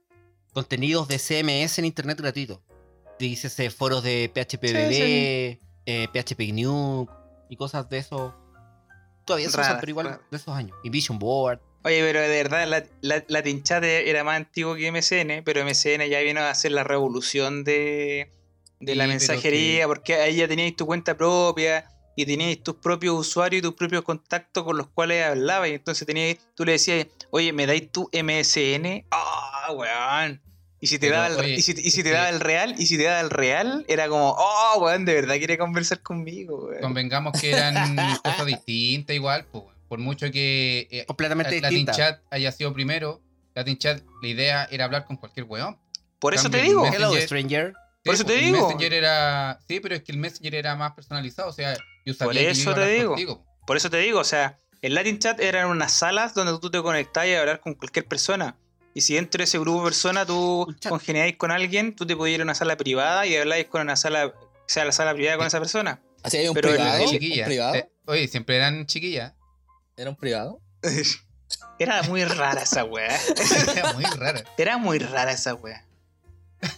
[0.53, 2.61] contenidos de CMS en internet gratuito.
[3.19, 7.07] Dices eh, foros de PHPBB, Sí, eh, PHP GNU
[7.49, 8.35] y cosas de eso.
[9.25, 10.21] Todavía se usan, pero igual raras.
[10.29, 10.77] de esos años.
[10.83, 11.59] Y Vision Board.
[11.83, 16.07] Oye, pero de verdad, la, la, Latin Chat era más antiguo que MSN, pero MSN
[16.09, 18.31] ya vino a hacer la revolución de,
[18.79, 22.75] de Sí, la mensajería, que- porque ahí ya teníais tu cuenta propia y teníais tus
[22.75, 25.69] propios usuarios y tus propios contactos con los cuales hablabas.
[25.69, 29.05] Y entonces teníais, tú le decías, oye, ¿me dais tu MSN?
[29.11, 30.41] ¡Ah, weón!
[30.85, 32.29] Y si te Pero, daba el, oye, y si, y si es te que- daba
[32.29, 35.57] el real, y si te daba el real, era como, oh, weón, de verdad quiere
[35.57, 36.81] conversar conmigo, weón.
[36.81, 41.91] Convengamos que eran cosas distintas igual, pues, por mucho que eh, Completamente Latin distinta.
[41.93, 43.19] Chat haya sido primero,
[43.55, 45.77] Latin Chat, la idea era hablar con cualquier weón.
[46.19, 46.85] Por eso te digo.
[46.85, 47.73] el Hello, Messenger- Stranger.
[48.03, 48.57] Por eso te digo.
[48.57, 49.59] El Messenger era.
[49.67, 51.49] Sí, pero es que el Messenger era más personalizado.
[51.49, 51.75] O sea,
[52.05, 53.09] yo sabía yo eso te digo.
[53.09, 53.45] contigo.
[53.65, 56.79] Por eso te digo, o sea, el Latin Chat eran unas salas donde tú te
[56.83, 58.55] conectabas y a hablar con cualquier persona.
[58.95, 62.35] Y si dentro de ese grupo de personas tú congeniáis con alguien, tú te podías
[62.35, 64.33] ir a una sala privada y habláis con una sala, o
[64.67, 66.01] sea, la sala privada con esa persona.
[66.23, 66.95] Así hay un Pero privado.
[66.95, 67.45] el ¿Un Chiquilla.
[67.45, 67.75] privado?
[67.75, 69.33] Eh, Oye, siempre eran chiquillas.
[69.97, 70.59] ¿Era un privado?
[71.79, 73.15] Era muy rara esa weá.
[73.75, 74.39] Era muy raro.
[74.57, 75.85] Era muy rara esa weá.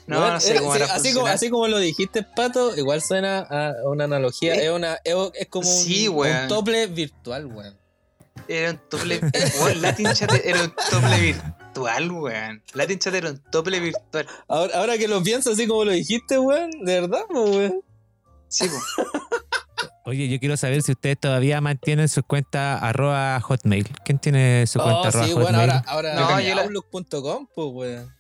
[0.08, 3.02] No, no sé era- cómo sí, era así, como, así como lo dijiste, Pato, igual
[3.02, 4.56] suena a una analogía.
[4.56, 7.78] Eh, Es, una, es, como un, sí, un tople virtual, weón.
[8.48, 9.22] Era un tople.
[9.62, 12.64] weón, Latin Chat era un tople virtual, weón.
[12.74, 14.28] Latin Chat era un tople virtual.
[14.48, 17.82] Ahora, ahora que lo pienso así como lo dijiste, weón, de verdad, weón.
[18.48, 19.04] Sí, po.
[20.06, 23.90] Oye, yo quiero saber si ustedes todavía mantienen su cuenta arroba hotmail.
[24.06, 25.44] ¿Quién tiene su cuenta Oh, arroba sí, hotmail?
[25.58, 28.16] bueno, ahora, ahora No, en yo la- outlook.com, pues, weón.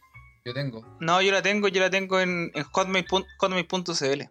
[0.46, 0.86] Yo tengo.
[1.00, 3.06] No, yo la tengo, yo la tengo en, en hotmail
[3.40, 4.22] hotmail.cl.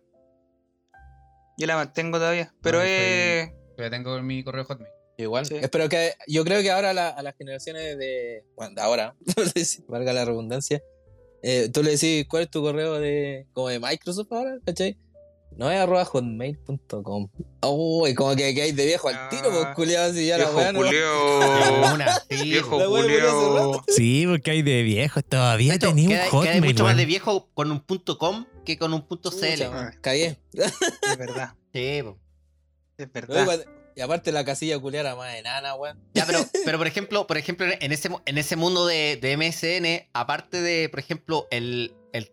[1.59, 2.53] Yo la mantengo todavía.
[2.63, 3.51] Pero No, yo es.
[3.77, 4.91] Todavía tengo mi correo Hotmail.
[5.19, 5.47] Igual.
[5.47, 5.57] Sí.
[5.57, 6.13] Espero que.
[6.27, 8.45] Yo creo que ahora la- a las generaciones de.
[8.57, 9.15] Bueno, de ahora,
[9.89, 10.83] valga la redundancia.
[11.43, 13.47] eh, tú le decís, ¿cuál es tu correo de.
[13.53, 14.59] como de Microsoft ahora?
[14.65, 14.99] ¿Cachai?
[15.57, 17.29] No es arroba hotmail.com.
[17.63, 20.45] Uy, como que, que hay de viejo al tiro, pues Ah, culiado, si ya la
[20.45, 20.81] Viejo weá no.
[22.43, 23.85] Viejo.
[23.89, 25.25] Sí, porque hay de viejos.
[25.25, 26.63] Todavía tenía un hotmail.
[26.63, 29.63] mucho más de viejo con un punto .com que con un punto .cl.
[30.03, 30.37] Cagué.
[30.53, 32.19] Es verdad, Sí, po.
[32.99, 33.65] es verdad.
[33.97, 35.99] Y aparte la casilla culiada era más enana, weón.
[36.13, 40.11] Ya, pero, pero por ejemplo, por ejemplo, en ese, en ese mundo de, de MSN,
[40.13, 42.31] aparte de, por ejemplo, el, el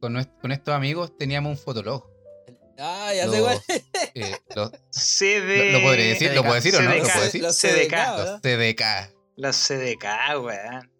[0.00, 2.04] Con, con estos amigos teníamos un fotolog.
[2.78, 3.62] Ah, ya sé Los- igual.
[4.14, 5.72] eh, los, CD.
[5.72, 6.32] ¿Lo- lo podré decir?
[6.34, 6.90] ¿Lo puedo decir o no?
[6.90, 7.42] ¿Lo CDK, puedo decir?
[7.42, 7.90] Los CDK.
[7.90, 8.82] CDK, los CDK.
[9.36, 10.04] Los CDK,
[10.44, 10.90] weón.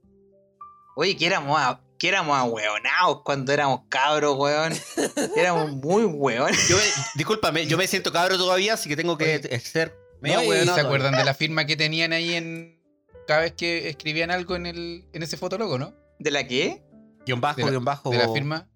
[0.97, 4.73] Oye, que éramos, a, que éramos ahueonados cuando éramos cabros, weón.
[5.37, 6.69] Éramos muy weones.
[6.69, 6.83] Yo me-
[7.17, 9.61] discúlpame, yo me siento cabro todavía, así que tengo que Oye.
[9.61, 12.81] ser medio No, y ¿Y hueonado se acuerdan de la firma que tenían ahí en
[13.27, 15.95] cada vez que escribían algo en el en ese fotologo, no?
[16.21, 16.83] ¿De la qué?
[17.27, 18.11] Guión bajo, de la- guion bajo.
[18.11, 18.69] De la firma.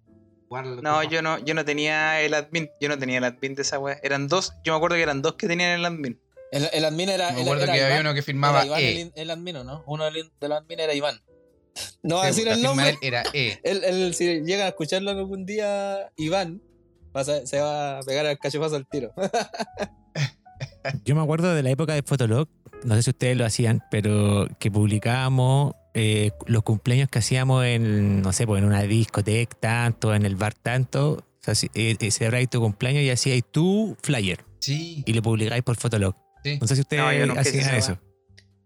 [0.81, 2.69] No, yo no, yo no tenía el admin.
[2.81, 3.99] Yo no tenía el admin de esa weá.
[4.03, 6.19] Eran dos, yo me acuerdo que eran dos que tenían el admin.
[6.51, 7.31] El, el admin era.
[7.31, 9.01] Me el- acuerdo era que había uno que firmaba Iván E.
[9.01, 9.83] el, el admin, ¿o ¿no?
[9.85, 11.21] Uno del, del admin era Iván.
[12.01, 12.97] No va a decir el nombre.
[13.01, 13.59] era E.
[13.63, 16.61] Él, si llegan a escucharlo algún día, Iván
[17.15, 19.13] va a se va a pegar al cachofazo al tiro.
[21.05, 22.47] Yo me acuerdo de la época de Fotolog,
[22.83, 28.21] no sé si ustedes lo hacían, pero que publicábamos eh, los cumpleaños que hacíamos en,
[28.21, 31.11] no sé, pues en una discoteca tanto, en el bar tanto.
[31.13, 35.03] O sea, si, eh, eh, celebráis tu cumpleaños y hacíais tu flyer Sí.
[35.05, 36.15] y lo publicáis por Fotolog.
[36.43, 36.57] Sí.
[36.61, 37.97] No sé si ustedes No, hacían eso.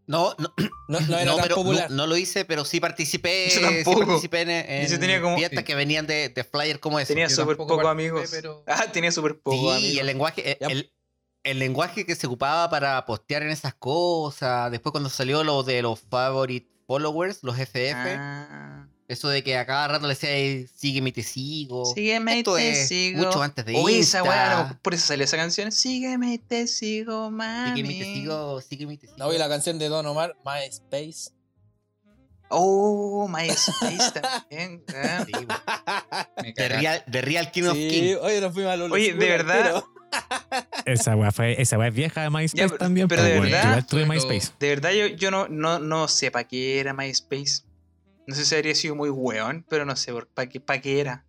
[0.05, 0.53] No, no,
[0.89, 1.89] No, no era no, tan pero popular.
[1.89, 3.47] No, no lo hice, pero sí participé.
[3.49, 4.05] Yo sí tampoco.
[4.05, 5.65] participé en, en Y yo tenía como- fiestas Sí.
[5.65, 7.13] que venían de, de flyer como ese.
[7.13, 8.29] Tenía súper participé, amigos.
[8.31, 9.95] pero- Ah, tenía súper pocos Sí, amigos.
[9.95, 10.57] y el lenguaje,
[11.43, 14.71] el lenguaje que se ocupaba para postear en esas cosas.
[14.71, 18.87] Después cuando salió lo de los favorite followers, los FF, Ah.
[19.07, 21.85] eso de que a cada rato le decía "Ey, sígueme y te sigo.
[21.93, 23.25] Sígueme y Esto te es sigo.
[23.25, 24.23] mucho antes de O esa Insta.
[24.23, 25.71] weá, a lo mejor por eso salió esa canción.
[25.71, 27.71] Sígueme y te sigo, mami.
[27.81, 29.17] Sígueme y te sigo, sígueme y te sigo.
[29.19, 31.31] No vi la canción de Don Omar, MySpace.
[32.49, 34.83] Oh, MySpace también.
[35.25, 35.31] Sí.
[36.43, 36.69] Me de.
[36.69, 38.15] Real, de Real King of Sí, King.
[38.21, 39.83] oye, nos fuimos a Lolo Oye, ¿de verdad?
[40.85, 43.07] Esa weá fue, esa weá es vieja de MySpace Ya, pero- también.
[43.07, 44.51] pero pues, de verdad, Yo igual tuve MySpace.
[44.59, 47.63] De verdad, yo, yo no, no, no sé para qué era MySpace.
[48.27, 51.25] No sé si habría sido muy weón, pero no sé para qué, pa' qué era.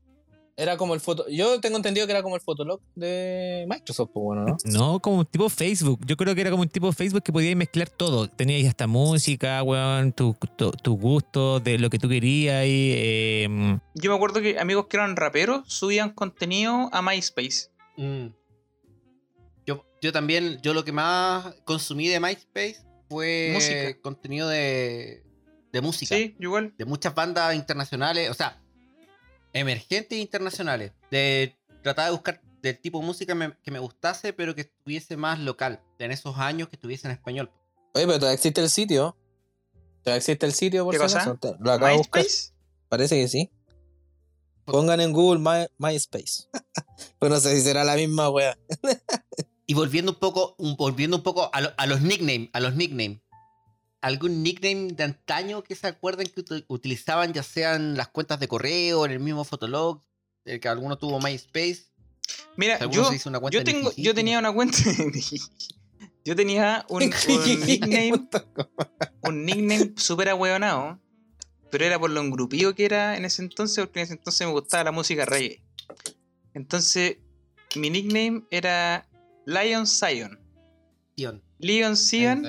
[0.57, 1.26] Era como el foto.
[1.28, 4.57] Yo tengo entendido que era como el Fotolog de Microsoft, pues bueno, ¿no?
[4.66, 5.99] No, como un tipo Facebook.
[6.07, 8.28] Yo creo que era como un tipo Facebook que podías mezclar todo.
[8.28, 12.64] Tenías hasta música, weón, tu, tu, tu gusto, de lo que tú querías.
[12.66, 17.70] Y, eh, Yo me acuerdo que amigos que eran raperos subían contenido a MySpace.
[17.97, 18.26] Mm.
[19.66, 24.00] Yo, yo también, yo lo que más consumí de MySpace fue Música.
[24.02, 25.24] contenido de,
[25.72, 26.14] de música.
[26.16, 26.74] Sí, igual.
[26.76, 28.60] De muchas bandas internacionales, o sea,
[29.52, 30.92] emergentes e internacionales.
[31.10, 35.16] De tratar de buscar del tipo de música me- que me gustase, pero que estuviese
[35.16, 35.82] más local.
[35.98, 37.50] En esos años que estuviese en español.
[37.94, 39.16] Oye, pero todavía existe el sitio.
[40.02, 41.38] Todavía existe el sitio, por ¿Qué si acaso.
[41.60, 42.24] Lo acabo de buscar.
[42.88, 43.50] Parece que sí.
[44.64, 46.44] Pongan en Google My- MySpace.
[47.18, 48.56] pues no sé si será la misma wea.
[49.66, 52.74] Y volviendo un poco, un- volviendo un poco a, lo- a los nicknames, a los
[52.74, 53.20] nicknames.
[54.00, 58.48] ¿Algún nickname de antaño que se acuerden que util- utilizaban, ya sean las cuentas de
[58.48, 60.02] correo, en el mismo Fotolog,
[60.44, 61.86] el que alguno tuvo MySpace?
[62.56, 63.10] Mira, yo,
[63.50, 64.76] yo, tengo, tenía una cuenta.
[66.24, 68.12] yo tenía un, un nickname.
[69.22, 71.00] un nickname súper ahueonado.
[71.70, 74.52] Pero era por lo engrupío que era en ese entonces, porque en ese entonces me
[74.52, 75.62] gustaba la música reggae.
[76.52, 77.16] Entonces,
[77.74, 79.08] mi nickname era
[79.47, 80.38] Lion Zion.
[81.16, 81.42] Sion.
[81.59, 82.47] Leon Zion,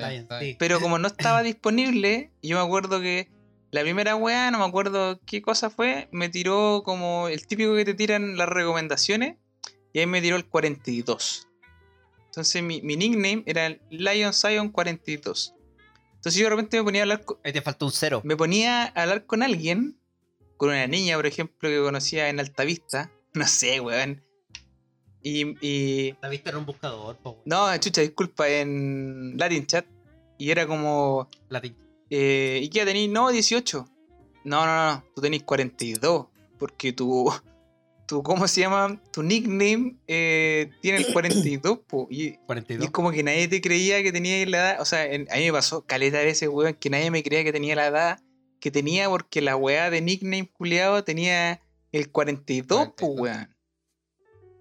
[0.58, 3.30] pero como no estaba disponible, yo me acuerdo que
[3.70, 7.84] la primera weá, no me acuerdo qué cosa fue, me tiró como el típico que
[7.84, 9.36] te tiran las recomendaciones,
[9.92, 11.48] y ahí me tiró el 42.
[12.26, 15.54] Entonces mi, mi nickname era Lion Zion 42.
[16.16, 18.20] Entonces yo de repente me ponía a hablar con, Ahí te faltó un cero.
[18.24, 19.98] me ponía a hablar con alguien,
[20.58, 24.25] con una niña, por ejemplo, que conocía en Altavista, no sé, weón.
[25.28, 29.84] Y, y La vista era un buscador, po, no, chucha, disculpa, en Latin Chat.
[30.38, 31.74] Y era como, La ti-
[32.10, 33.10] eh, ¿y qué tenís?
[33.10, 33.88] No, 18.
[34.44, 36.26] No, no, no, tú tenés 42.
[36.60, 37.28] Porque tu,
[38.06, 39.02] tu ¿cómo se llama?
[39.12, 42.06] Tu nickname eh, tiene el 42, po.
[42.08, 42.84] Y, y 42.
[42.86, 44.80] es como que nadie te creía que tenías la edad.
[44.80, 47.42] O sea, en- a mí me pasó caleta de veces, weón, que nadie me creía
[47.42, 48.20] que tenía la edad
[48.60, 51.60] que tenía porque la weá de nickname culiado tenía
[51.90, 53.20] el 42, po, 42.
[53.20, 53.55] weón.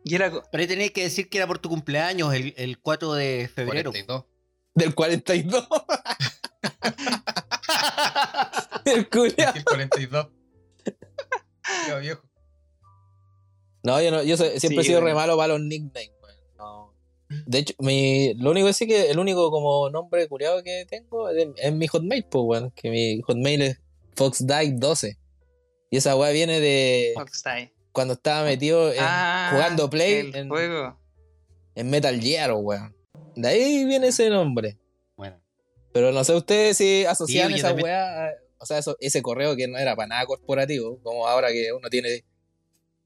[0.07, 3.13] Y era, Pero ahí tenías que decir que era por tu cumpleaños, el, el 4
[3.13, 3.89] de febrero.
[3.91, 4.25] 42.
[4.75, 5.67] Del 42.
[8.85, 9.53] el culiao.
[9.55, 10.27] El 42.
[10.83, 12.21] Qué viejo.
[13.83, 16.35] No, yo, no, yo soy- siempre Sí, he sido re malo para los nicknames, weón.
[16.57, 16.93] No.
[17.47, 21.29] De hecho, mi, lo único que sí que el único como nombre curiado que tengo
[21.29, 22.71] es, es mi hotmail, pues, weón.
[22.71, 23.79] Que mi hotmail es
[24.15, 25.17] FoxDie12.
[25.89, 27.71] Y esa weá viene de Rockstar.
[27.95, 30.99] Cuando estaba metido en- Ah, jugando Play el en, juego.
[31.75, 32.93] en Metal Gear, weón.
[33.35, 34.77] De ahí viene ese nombre.
[35.15, 35.41] Bueno.
[35.93, 37.85] Pero no sé ustedes si asocian Sí, esa también.
[37.85, 41.49] weá, a- o sea, eso- ese correo que no era para nada corporativo, como ahora
[41.53, 42.25] que uno tiene,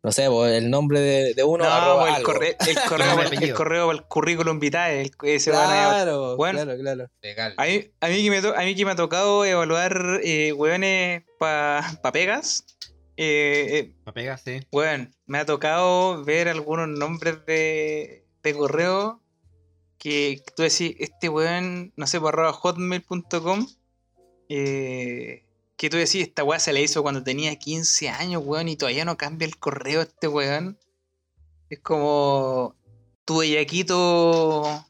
[0.01, 1.65] no sé, pues, el nombre de, de uno.
[1.65, 2.25] No, arroba el, algo.
[2.33, 3.55] correo, el, correo, el apellido.
[3.57, 5.01] correo para el currículum vitae.
[5.01, 6.63] el- ese Claro, Bueno.
[6.63, 7.05] claro, claro.
[7.21, 7.53] Legal.
[7.57, 10.51] a, mí, a, mí que me to- a mí que me ha tocado evaluar eh,
[10.53, 12.65] weones para pa pegas.
[13.21, 14.61] Eh, Me pega, sí.
[14.71, 19.21] weón, me ha tocado ver algunos nombres de, de correo
[19.97, 23.67] que tú decís, este weón, no sé, por arroba hotmail.com.
[24.47, 25.45] eh,
[25.75, 29.03] que tú decís, esta weá se la hizo cuando tenía 15 años, weón, y todavía
[29.05, 30.77] no cambia el correo este weón.
[31.69, 32.75] Es como
[33.25, 34.85] tu bellaquito.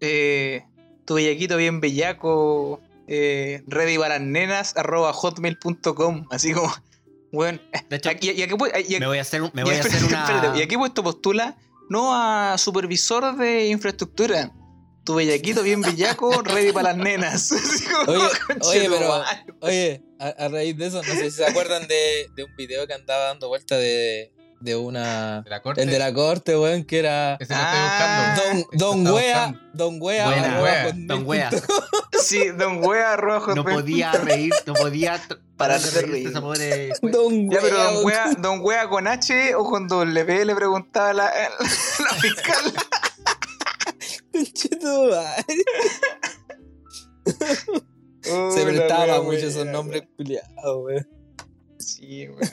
[0.00, 0.64] Eh,
[1.04, 6.26] tu bellaquito bien bellaco, eh, ready para las nenas, arroba hotmail.com.
[6.30, 6.72] Así como,
[7.32, 9.64] De hecho, ¿Y, y a qué pu- y a- me voy a hacer, me y
[9.64, 10.22] voy a hacer una.
[10.24, 11.56] espérate, ¿Y a qué puesto postula?
[11.90, 14.52] No a supervisor de infraestructura.
[15.04, 17.50] Tu bellaquito bien bellaco, ready para las nenas.
[18.06, 18.18] Oye,
[18.60, 19.22] tu pero-.
[19.60, 22.86] Oye, a, a raíz de eso, no sé si se acuerdan de, de un video
[22.86, 25.42] que andaba dando vuelta de, de una.
[25.42, 25.82] De la corte.
[25.82, 27.34] El de la corte, weón, que era.
[27.40, 28.34] Ese lo estoy Ah.
[28.36, 28.42] buscando.
[28.42, 29.60] Don, Ese don está Wea.
[29.74, 31.50] Don Wea, Buena, Don Wea.
[32.20, 35.20] Sí, don wea, arroba No podía reír, no podía
[35.56, 36.28] parar de reír.
[36.28, 36.90] esa pobre.
[37.00, 41.12] Don Ya, pero Wea, don wea, don wea con H o con W le preguntaba
[41.12, 42.72] la, la fiscal.
[44.32, 45.44] conchetumare.
[48.24, 51.08] Se prestaba mucho esos nombres culiados, weón.
[51.78, 52.50] Sí, weón.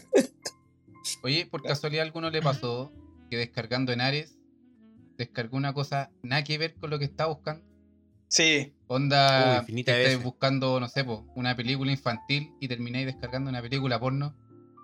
[1.25, 2.93] Oye, por casualidad a alguno le pasó
[3.31, 4.37] que descargando en Ares
[5.17, 7.65] descargó una cosa nada que ver con lo que estaba buscando.
[8.27, 13.59] Sí, Onda, Uy, estáis buscando, no sé, po, una película infantil y termináis descargando una
[13.59, 14.35] película porno.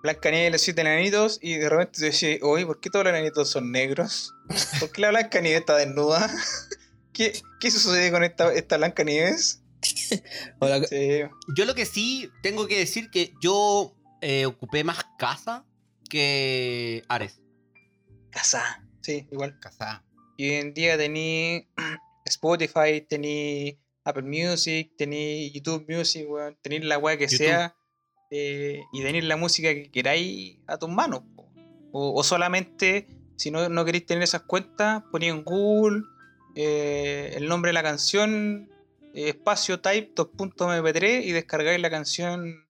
[0.01, 3.13] Blancanieves y los siete enanitos y de repente te decís, oye, ¿por qué todos los
[3.13, 4.33] enanitos son negros?
[4.79, 6.27] ¿Por qué la Blancanieves está desnuda?
[7.13, 9.61] ¿Qué, qué sucede con esta, esta Blancanieves?
[10.59, 11.21] Hola, Sí,
[11.55, 15.65] Yo lo que sí tengo que decir que yo eh, ocupé más casa
[16.11, 17.41] que Ares.
[18.31, 18.83] casa.
[19.01, 19.57] Sí, igual.
[19.59, 20.03] Casada.
[20.37, 21.67] Y hoy en día tení
[22.25, 26.57] Spotify, tení Apple Music, tení YouTube Music, weón.
[26.61, 27.37] Tení la weá que YouTube.
[27.37, 27.75] sea.
[28.29, 31.23] eh, y tenéis la música que queráis a tus manos.
[31.35, 31.51] po.
[31.93, 33.07] O, o solamente,
[33.37, 36.03] si no, no queréis tener esas cuentas, poní en Google
[36.55, 38.69] eh, el nombre de la canción,
[39.13, 42.67] eh, espacio type 2.mp3 y descargáis la canción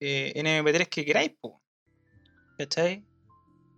[0.00, 1.32] eh, en mp3 que queráis.
[1.40, 1.57] po.
[2.58, 3.04] ¿Cachai?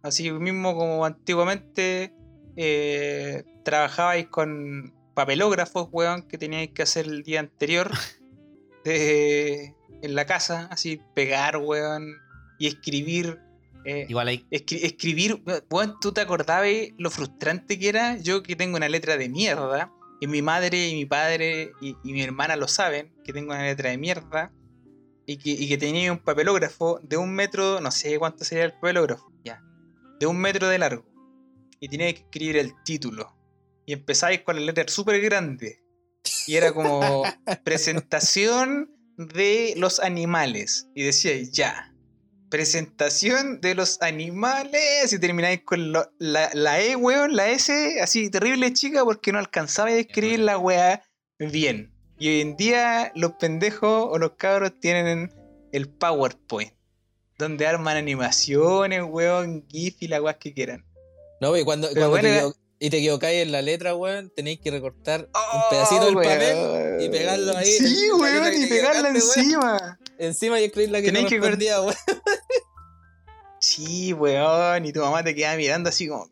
[0.02, 2.14] Así mismo como antiguamente
[2.56, 7.90] eh, trabajabais con papelógrafos, weón, que teníais que hacer el día anterior
[8.84, 12.14] de- en la casa, así pegar, weón,
[12.58, 13.38] y escribir.
[13.84, 14.46] eh, Igual ahí.
[14.50, 18.16] escri- escribir, weón, ¿tú te acordabas lo frustrante que era?
[18.16, 22.12] Yo que tengo una letra de mierda, y mi madre y mi padre y, y
[22.12, 24.52] mi hermana lo saben, que tengo una letra de mierda,
[25.30, 28.72] y que, y que tenía un papelógrafo de un metro, no sé cuánto sería el
[28.72, 29.62] papelógrafo, ya,
[30.18, 31.04] de un metro de largo,
[31.78, 33.36] y tenía que escribir el título,
[33.86, 35.82] y empezáis con la letra súper grande,
[36.46, 37.22] y era como
[37.64, 41.94] presentación de los animales, y decíais, ya,
[42.50, 45.12] presentación de los animales.
[45.12, 49.38] Y termináis con lo- la, la E, weón, la S, así terrible chica porque no
[49.38, 51.02] alcanzaba a escribir la weá
[51.38, 51.94] bien.
[52.20, 55.32] Y hoy en día los pendejos o los cabros tienen
[55.72, 56.72] el PowerPoint,
[57.38, 60.84] donde arman animaciones, weón, GIF y la weá que quieran.
[61.40, 62.48] No, y cuando, cuando bueno, te, era-
[62.78, 66.28] y te equivocáis en la letra, weón, tenéis que recortar Oh, un pedacito del weón.
[66.32, 67.66] papel y pegarlo ahí.
[67.72, 69.46] Sí, weón, que y pegarla equivocaste, weón.
[69.48, 69.98] encima.
[70.18, 71.94] encima y escribir la que Tenéis que ver- correspondía, weón.
[73.58, 76.28] Sí, weón, y tu mamá te queda mirando así como,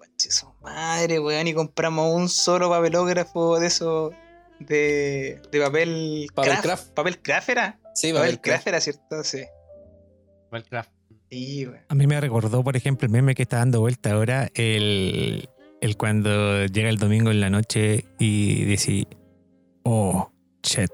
[0.63, 4.13] madre, weón, y compramos un solo papelógrafo de esos
[4.61, 6.65] de, de papel, Papel craft.
[6.65, 6.89] craft.
[6.95, 7.79] ¿Papel craft era?
[7.95, 8.67] Sí, Papel, papel craft craft.
[8.69, 9.25] era, ¿cierto?
[9.25, 9.43] Sí.
[10.51, 10.91] Minecraft.
[11.31, 11.81] Sí, weón.
[11.89, 15.49] A mí me recordó, por ejemplo, el meme que está dando vuelta ahora, el,
[15.81, 19.07] el cuando llega el domingo en la noche y dice,
[19.83, 20.31] oh,
[20.63, 20.91] shit,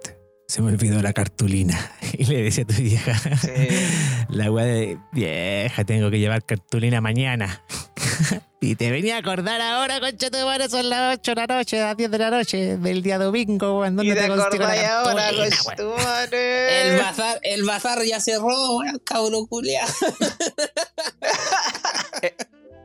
[0.48, 1.78] se me olvidó la cartulina.
[2.16, 3.50] Y le decía a tu vieja, Sí.
[4.28, 7.62] la weá de, vieja, tengo que llevar cartulina mañana.
[8.60, 11.80] y te venía a acordar ahora, concha tu madre, son las 8 de la noche,
[11.80, 15.30] las 10 de la noche del día domingo, weón, Y ¿dónde te te acordás ahora,
[15.76, 16.88] tu madre.
[16.88, 19.86] El bazar, el bazar ya cerró, weón, cabrón culiao.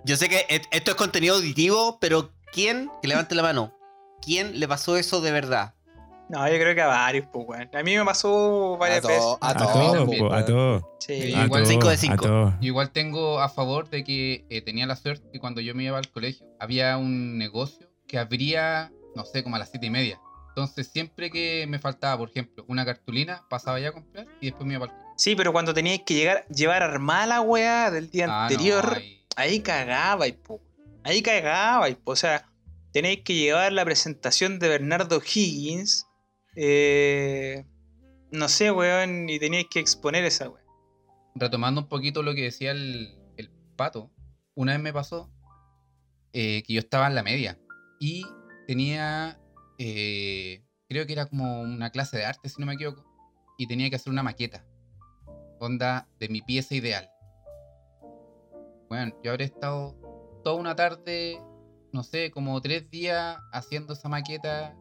[0.06, 3.78] Yo sé que esto es contenido auditivo, pero ¿quién, que levante la mano,
[4.22, 5.74] quién le pasó eso de verdad?
[6.30, 7.70] No, yo creo que a varios, pues, weón.
[7.74, 9.24] A mí me pasó varias A veces.
[9.42, 10.84] a A todo, todos, a todos.
[11.00, 11.34] Sí.
[11.34, 12.28] A Igual todos, cinco de.
[12.62, 15.84] Yo igual tengo a favor de que eh, tenía la suerte que cuando yo me
[15.86, 19.90] iba al colegio había un negocio que abría, no sé, como a las siete y
[19.90, 20.20] media.
[20.50, 24.68] Entonces siempre que me faltaba, por ejemplo, una cartulina, pasaba ya a comprar y después
[24.68, 25.10] me iba al colegio.
[25.18, 28.94] Sí, pero cuando teníais que llegar, llevar armada la weá del día Ah, no, anterior,
[28.98, 30.62] ahí- ahí cagabais, po.
[31.04, 32.12] Ahí cagabais, po.
[32.12, 32.46] O sea,
[32.92, 36.06] tenéis que llevar la presentación de Bernardo Higgins.
[36.62, 37.66] Eh,
[38.32, 40.62] no sé, weón, y teníais que exponer esa weá.
[41.34, 44.12] retomando un poquito lo que decía el, el pato,
[44.56, 45.32] una vez me pasó
[46.34, 47.58] eh, que yo estaba en la media
[47.98, 48.26] y
[48.68, 49.40] tenía,
[49.78, 53.06] eh, creo que era como una clase de arte, si no me equivoco,
[53.58, 54.66] y tenía que hacer una maqueta,
[55.62, 57.10] onda de mi pieza ideal.
[58.90, 59.96] Bueno, yo habré estado
[60.44, 61.40] toda una tarde,
[61.94, 64.76] no sé, como tres días haciendo esa maqueta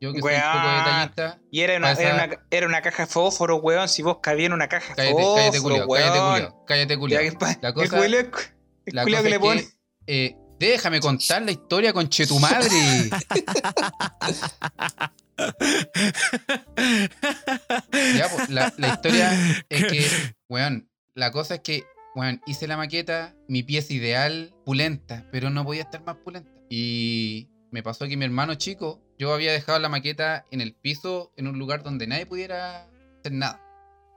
[0.00, 0.84] Yo que soy un poco Weón.
[0.84, 1.38] detallista.
[1.50, 3.88] Y era una, Pasa- era, una, era una caja de fósforo, weón.
[3.88, 5.88] Si vos cabías en una caja de Cállate, fósforo, cállate.
[5.88, 6.54] Cállate, weón.
[6.66, 7.20] Cállate, Ya Julio.
[7.20, 8.30] que pa- La el cosa- Julio, el
[8.94, 9.68] La cosa que le es pone.
[10.06, 12.70] eh, déjame contar la historia con Chetumadre.
[18.16, 19.32] ya, pues, la, la historia
[19.68, 20.06] es que,
[20.48, 21.84] weón, la cosa es que,
[22.14, 26.50] weón, hice la maqueta, mi pieza ideal, pulenta, pero no podía estar más pulenta.
[26.68, 31.30] Y me pasó que mi hermano chico, yo había dejado la maqueta en el piso,
[31.36, 32.84] en un lugar donde nadie pudiera
[33.18, 33.60] hacer nada,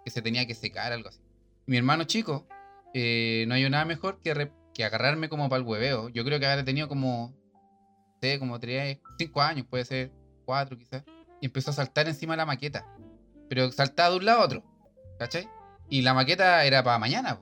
[0.05, 1.19] que se tenía que secar, algo así.
[1.65, 2.47] Mi hermano chico,
[2.93, 6.07] eh, no hay nada mejor que, que agarrarme como para el hueveo.
[6.07, 10.13] Yo creo que habrá tenido como, no sé, como 3, 5 años, puede ser
[10.45, 11.03] 4 quizás.
[11.41, 12.87] Y empezó a saltar encima de la maqueta.
[13.49, 14.63] Pero saltaba de un lado a otro.
[15.19, 15.49] ¿Cachai?
[15.89, 17.41] Y la maqueta era para mañana.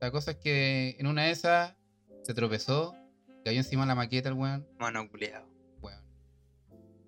[0.00, 1.74] La cosa es que en una de esas
[2.22, 2.94] se tropezó,
[3.44, 4.66] cayó encima de la maqueta el weón.
[4.78, 5.51] Mano culiao.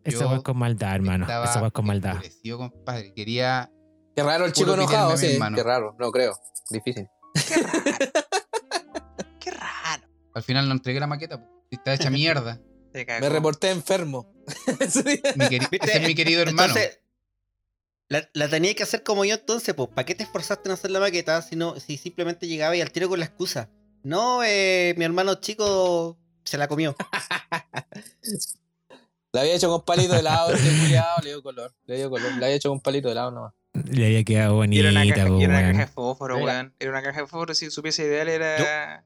[0.04, 0.14] Weón.
[0.14, 1.24] Esa Yo weá es con maldad, hermano.
[1.24, 2.16] Estaba Esa weá es con maldad.
[2.56, 3.14] compadre.
[3.14, 3.70] Quería.
[4.14, 5.32] Qué raro el chico enojado, sí.
[5.32, 5.56] hermano.
[5.56, 6.38] Qué raro, no creo.
[6.70, 7.08] Difícil.
[9.40, 10.08] Qué raro.
[10.34, 11.44] Al final no entregué la maqueta.
[11.70, 12.60] Está hecha mierda.
[12.94, 14.32] Me reporté enfermo.
[15.36, 15.88] Mi queri- ¿Viste?
[15.90, 16.68] ese es mi querido hermano.
[16.74, 17.00] Entonces,
[18.08, 20.90] la, la tenía que hacer como yo entonces, pues, ¿para qué te esforzaste en hacer
[20.92, 23.70] la maqueta si, no, si simplemente llegaba y al tiro con la excusa?
[24.04, 26.94] No, eh, mi hermano chico se la comió.
[29.34, 30.70] La había hecho con palito de helado, este
[31.22, 31.74] le dio color.
[31.86, 32.30] Le dio color.
[32.38, 33.52] La había hecho con palito de helado nomás.
[33.90, 36.44] Le había quedado era una bonita, caja, po, y era una caja de fósforo, Era-
[36.44, 36.74] weón.
[36.78, 37.54] Era una caja de fósforo.
[37.54, 39.04] Si su pieza ideal era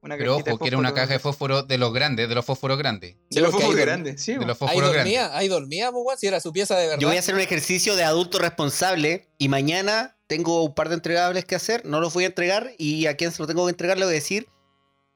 [0.00, 2.44] una Pero ojo, de que era una caja de fósforo de los grandes, de los
[2.44, 3.16] fósforos grandes.
[3.28, 4.34] De los fósforos ahí grandes, sí.
[4.34, 5.14] De los Ahí fósforos grandes.
[5.14, 7.00] dormía, ahí dormía, pues, weón, si era su pieza de verdad.
[7.00, 10.94] Yo voy a hacer un ejercicio de adulto responsable y mañana tengo un par de
[10.94, 13.70] entregables que hacer, no los voy a entregar y a quien se lo tengo que
[13.70, 14.46] entregar le voy a decir,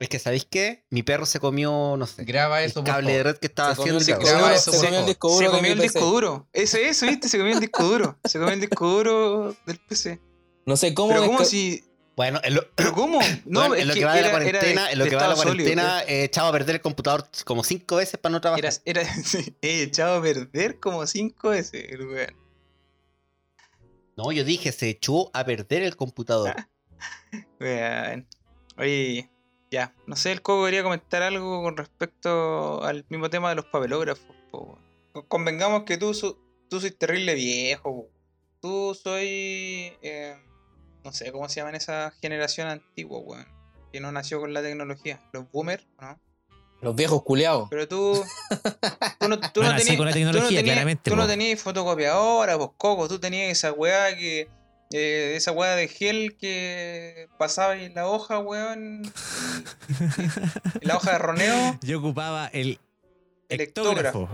[0.01, 0.85] es que ¿sabéis qué?
[0.89, 3.71] Mi perro se comió, no sé, Graba el eso, por cable de red que estaba
[3.71, 4.23] Se comió haciendo.
[4.23, 5.89] el se graba duro, eso, se comió el disco Se duro de comió mi el
[5.89, 6.49] disco duro.
[6.55, 8.19] Ese, eso, viste, se comió el disco duro.
[8.25, 10.21] Se comió el disco duro del PC.
[10.65, 11.11] No sé cómo.
[11.11, 11.85] Pero cómo si.
[12.17, 13.21] Bueno, en lo, ¿Pero cómo?
[13.45, 15.23] No, bueno, en lo que, que va de la cuarentena, en lo de que va
[15.23, 18.41] de la sólido, cuarentena, he echado a perder el computador como cinco veces para no
[18.41, 18.73] trabajar.
[18.85, 19.03] Era, era,
[19.63, 22.37] he echado a perder como cinco veces, el weón.
[24.17, 26.55] No, yo dije, se echó a perder el computador.
[27.61, 28.27] Weón.
[28.77, 29.31] Oye,
[29.71, 29.95] ya.
[30.07, 34.37] No sé, el Coco quería comentar algo con respecto al mismo tema de los papelógrafos.
[34.51, 34.79] po.
[35.29, 37.83] Convengamos que tú, so- tú soy terrible viejo.
[37.95, 38.09] po.
[38.61, 39.93] Tú soy.
[40.03, 40.37] eh,
[41.05, 43.47] no sé cómo se llama en esa generación antigua, weón.
[43.93, 45.21] Que no nació con la tecnología.
[45.33, 46.19] Los boomers, ¿no?
[46.83, 47.69] Los viejos culiados.
[47.71, 48.23] Pero tú.
[49.19, 49.97] Tú no, tú No tenías.
[49.97, 53.09] con la tú no tecnología, tenías- claramente, Tú no tenías fotocopiadora, pues coco.
[53.09, 54.49] Tú tenías esa weá que.
[54.93, 59.03] Eh, esa weá de gel que pasaba en la hoja, weón.
[60.81, 61.79] En la hoja de roneo.
[61.83, 62.79] Yo ocupaba el
[63.49, 63.61] El.
[63.61, 64.29] El ectógrafo.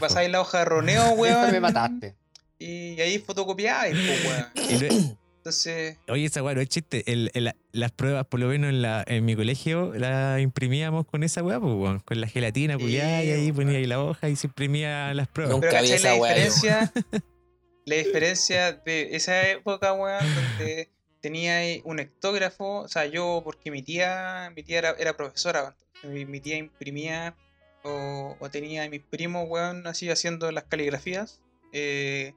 [0.00, 1.50] Pasáis la hoja de roneo, weón.
[1.52, 2.14] me mataste.
[2.58, 5.12] Y ahí fotocopiáis, pues, weón.
[5.38, 5.98] Entonces.
[6.08, 7.04] Oye, esa weá no es chiste.
[7.12, 11.22] El- el- las pruebas, por lo menos en, la, en mi colegio, las imprimíamos con
[11.22, 14.34] esa weá, pues, weón, con la gelatina, culiada, y ahí ponía ahí la hoja y
[14.36, 15.52] se imprimía las pruebas.
[15.54, 16.92] Nunca Pero vi ¿cachai esa la weá, diferencia?
[17.86, 23.80] la diferencia de esa época, weón, donde tenía un ectógrafo, o sea, yo, porque mi
[23.80, 27.36] tía, mi tía era, profesora, mi, mi tía imprimía
[27.84, 31.40] o, tenía a mis primos, weón, así haciendo las caligrafías,
[31.72, 32.34] eh,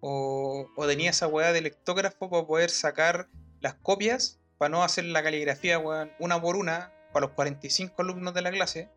[0.00, 3.28] o, o tenía esa weá del ectógrafo para poder sacar
[3.60, 8.34] las copias, para no hacer la caligrafía, weón, una por una, para los 45 alumnos
[8.34, 8.88] de la clase.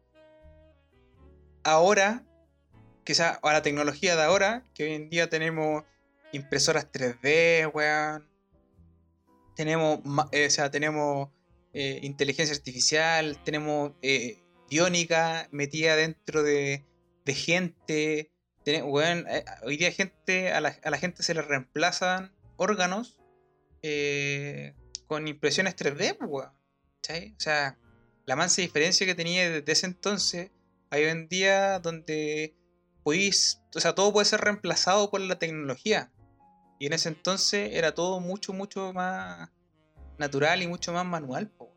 [1.63, 2.23] Ahora,
[3.13, 5.83] sea a la tecnología de ahora, que hoy en día tenemos
[6.35, 8.27] impresoras 3D, weón.
[9.55, 9.99] Tenemos,
[10.31, 11.29] eh, o sea, tenemos
[11.73, 16.85] eh, inteligencia artificial, tenemos eh, biónica metida dentro de,
[17.27, 18.31] gente.
[18.63, 23.19] Tene- weón, eh, hoy día gente, a, la, a la gente se le reemplazan órganos
[25.07, 26.49] con impresiones 3D, pues, weón.
[26.49, 27.77] O sea,
[28.25, 30.51] la mansa diferencia que tenía desde ese entonces
[30.89, 32.55] a hoy en día donde
[33.03, 36.11] podéis, o sea, todo puede ser reemplazado por la tecnología.
[36.79, 39.49] Y en ese entonces era todo mucho, mucho más
[40.17, 41.51] natural y mucho más manual.
[41.59, 41.69] O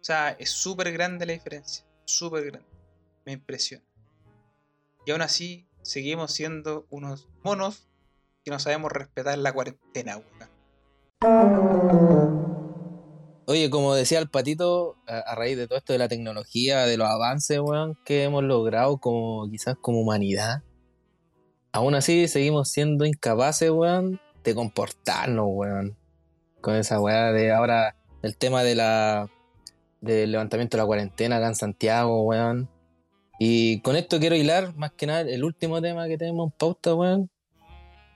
[0.00, 1.84] sea, es súper grande la diferencia.
[2.04, 2.68] Súper grande.
[3.24, 3.84] Me impresiona.
[5.06, 7.88] Y aún así, seguimos siendo unos monos
[8.44, 10.20] que no sabemos respetar la cuarentena.
[13.46, 16.96] Oye, como decía el patito, a, a raíz de todo esto de la tecnología, de
[16.96, 20.62] los avances, weón, que hemos logrado como quizás como humanidad,
[21.74, 25.96] aún así seguimos siendo incapaces, weón, de comportarnos, weón.
[26.60, 29.28] Con esa weá de ahora, el tema de la
[30.00, 32.70] del levantamiento de la cuarentena acá en Santiago, weón.
[33.40, 36.94] Y con esto quiero hilar, más que nada, el último tema que tenemos en pauta,
[36.94, 37.28] weón.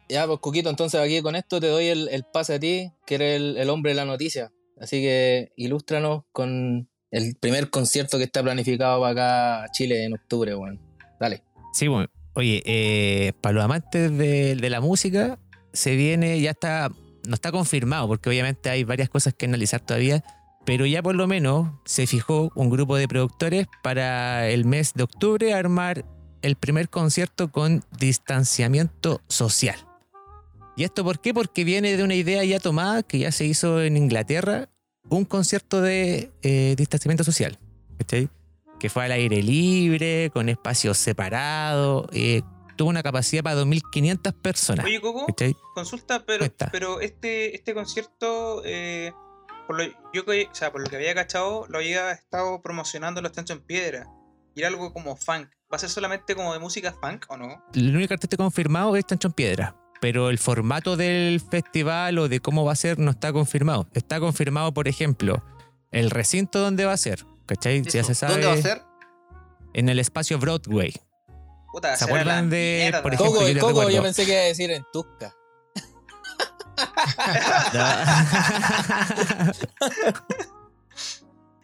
[0.09, 3.17] Ya, pues, Coquito, entonces aquí con esto te doy el, el pase a ti, que
[3.17, 4.53] eres el, el hombre de la noticia.
[4.81, 10.15] Así que ilústranos con el primer concierto que está planificado para acá a Chile en
[10.15, 10.81] octubre, weón.
[11.19, 11.43] Dale.
[11.73, 12.09] Sí, bueno.
[12.39, 15.41] Oye, eh, para los amantes de, la música,
[15.73, 16.89] se viene, ya está,
[17.27, 20.23] no está confirmado, porque obviamente hay varias cosas que analizar todavía,
[20.65, 25.03] pero ya por lo menos se fijó un grupo de productores para el mes de
[25.03, 26.05] octubre armar
[26.41, 29.79] el primer concierto con distanciamiento social.
[30.77, 31.35] ¿Y esto por qué?
[31.35, 34.69] Porque viene de una idea ya tomada que ya se hizo en Inglaterra,
[35.09, 37.59] un concierto de eh, distanciamiento social.
[37.99, 38.29] ¿cachai?
[38.79, 42.43] Que fue al aire libre, con espacios separados, eh,
[42.79, 44.87] tuvo una capacidad para 2.500 personas.
[44.87, 45.55] Oye, Coco, ¿cachai?
[45.75, 49.13] consulta, pero, pero este, este concierto, eh,
[49.67, 53.33] por, lo, yo, o sea, por lo que había cachado, lo había estado promocionando los
[53.33, 54.07] Tancho en Piedra.
[54.55, 55.49] Y era algo como funk.
[55.71, 57.63] ¿Va a ser solamente como de música funk o no?
[57.75, 59.77] El único artista confirmado es Chancho en Piedra.
[60.01, 63.89] Pero el formato del festival o de cómo va a ser no está confirmado.
[63.93, 65.45] Está confirmado, por ejemplo,
[65.91, 67.25] el recinto donde va a ser.
[67.49, 67.83] ¿Cachai?
[67.83, 68.09] Ya Eso.
[68.09, 68.33] se sabe.
[68.35, 68.83] ¿Dónde va a ser?
[69.75, 70.95] En el espacio Broadway.
[71.73, 73.03] Puta, ¿Se acuerdan de, mierda.
[73.03, 75.35] por ejemplo, Coco, yo les Coco, recuerdo- yo pensé que iba a decir en Tusca.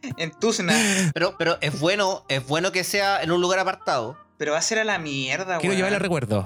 [0.19, 0.75] En Tuzna.
[1.15, 4.19] Pero, pero es bueno, es bueno que sea en un lugar apartado.
[4.37, 6.45] Pero va a ser a la mierda, Quiero llevarle recuerdos.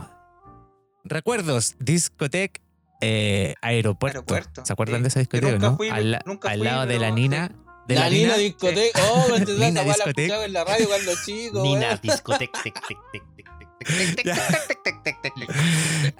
[1.02, 2.60] Recuerdos, discoteca,
[3.00, 4.18] eh, aeropuerto.
[4.18, 4.64] Aeropuerto.
[4.64, 5.02] ¿Se acuerdan Sí.
[5.02, 5.76] de esa discoteca, nunca no?
[5.76, 7.14] fui, al la- nunca al fui, lado de la sí.
[7.14, 7.50] Nina.
[7.88, 9.00] De la, la Nina, Nina Discoteca.
[9.10, 11.62] Oh, me la escuchaba en la radio cuando chico.
[11.62, 12.62] Nina Discoteca.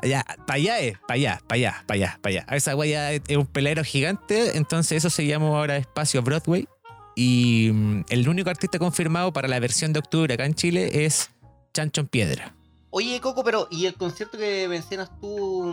[0.03, 2.57] Ya, para allá es, para allá, para allá, para allá, para allá.
[2.57, 6.67] Esa guaya es un pelero gigante, entonces eso se llama ahora Espacio Broadway.
[7.15, 7.71] Y
[8.09, 11.31] el único artista confirmado para la versión de octubre acá en Chile es
[11.75, 12.55] Chancho en Piedra.
[12.91, 15.71] Oye, Coco, pero ¿y el concierto que mencionas tú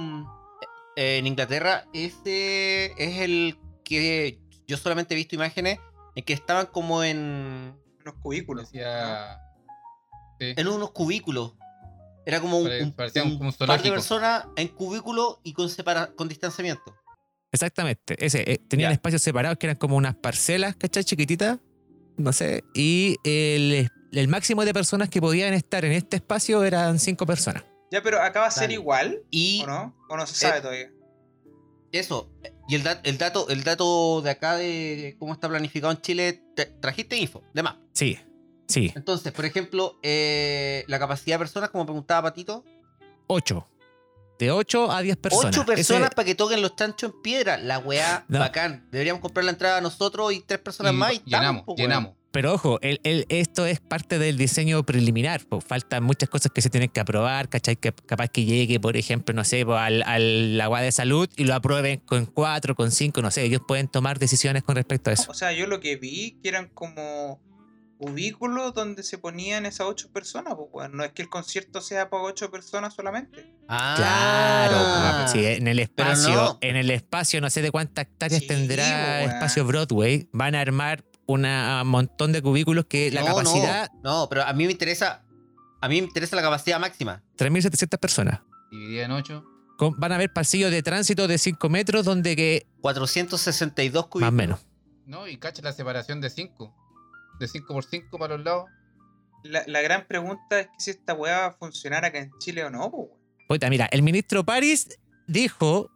[0.95, 1.85] en Inglaterra?
[1.93, 5.79] Ese es el que yo solamente he visto imágenes
[6.15, 8.71] en que estaban como en, Unos cubículos.
[8.71, 9.39] Decía.
[10.39, 10.53] Sí.
[10.57, 11.53] en unos cubículos.
[12.25, 15.53] Era como un, un- parecía un- un como un par de personas en cubículos y
[15.53, 16.95] con, separa- con distanciamiento.
[17.51, 18.43] Exactamente, ese.
[18.51, 18.93] eh, tenían Ya.
[18.95, 21.03] espacios separados que eran como unas parcelas, ¿cachai?
[21.05, 21.59] Chiquititas,
[22.17, 22.63] no sé.
[22.73, 27.63] Y el, el máximo de personas que podían estar en este espacio eran cinco personas.
[27.91, 28.73] Ya, pero acá va a ser Dale.
[28.73, 29.95] igual, Y ¿o no?
[30.09, 30.89] ¿O no se sabe Eh, todavía?
[31.97, 32.29] Eso,
[32.67, 36.41] y el, dat- el dato el dato de acá de cómo está planificado en Chile,
[36.55, 37.75] te- trajiste info, de más.
[37.93, 38.17] Sí,
[38.67, 42.63] sí, Entonces, por ejemplo, eh, la capacidad de personas, como preguntaba Patito,
[43.27, 43.67] ocho.
[44.37, 45.55] De 8 a 10 personas.
[45.55, 47.57] ocho personas Ese- para que toquen los chanchos en piedra.
[47.57, 48.39] La weá, No.
[48.39, 48.85] bacán.
[48.91, 52.11] Deberíamos comprar la entrada nosotros y tres personas Y más y estamos, llenamos, llenamos.
[52.35, 55.41] Pero ojo, el- el- esto es parte del diseño preliminar.
[55.65, 57.77] Faltan muchas cosas que se tienen que aprobar, ¿cachai?
[57.77, 61.45] Que capaz que llegue, por ejemplo, no sé, po, al, al agua de salud y
[61.45, 63.43] lo aprueben con cuatro, con cinco, no sé.
[63.43, 65.31] Ellos pueden tomar decisiones con respecto a eso.
[65.31, 67.39] O sea, yo lo que vi que eran como
[67.97, 70.97] cubículos donde se ponían esas ocho personas, pues, weón.
[70.97, 73.49] No es que el concierto sea para ocho personas solamente.
[73.67, 75.23] Claro, Ah.
[75.25, 76.57] po, sí, en el espacio, no.
[76.59, 79.31] en el espacio, no sé de cuántas hectáreas Sí, tendrá weón.
[79.31, 81.41] espacio Broadway, van a armar un
[81.87, 85.23] montón de cubículos que la No, capacidad, No, no, pero a mí me interesa.
[85.81, 87.21] A mí me interesa la capacidad máxima.
[87.37, 88.41] 3.700 personas.
[88.71, 89.43] Dividida en 8.
[89.77, 94.21] Con- van a haber pasillos de tránsito de 5 metros donde que 462 cubículos.
[94.21, 94.59] más o menos.
[95.05, 95.27] ¿No?
[95.27, 96.73] Y cacha la separación de 5.
[97.39, 98.65] De 5 por 5 para los lados.
[99.43, 102.63] La, la gran pregunta es que si esta weá va a funcionar acá en Chile
[102.63, 103.19] o no, pues, weón.
[103.47, 104.87] Puta, mira, el ministro París
[105.27, 105.91] dijo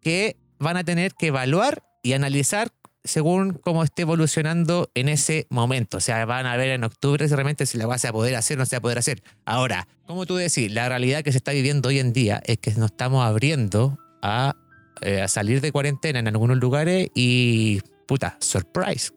[0.00, 2.70] que van a tener que evaluar y analizar
[3.04, 5.98] según cómo esté evolucionando en ese momento.
[5.98, 8.56] O sea, van a ver en octubre si realmente si la va a poder hacer
[8.56, 9.22] o no se va a poder hacer.
[9.44, 12.70] Ahora, como tú decís, la realidad que se está viviendo hoy en día es que
[12.72, 14.56] nos estamos abriendo a,
[15.00, 19.10] eh, salir de cuarentena en algunos lugares y, puta, surprise.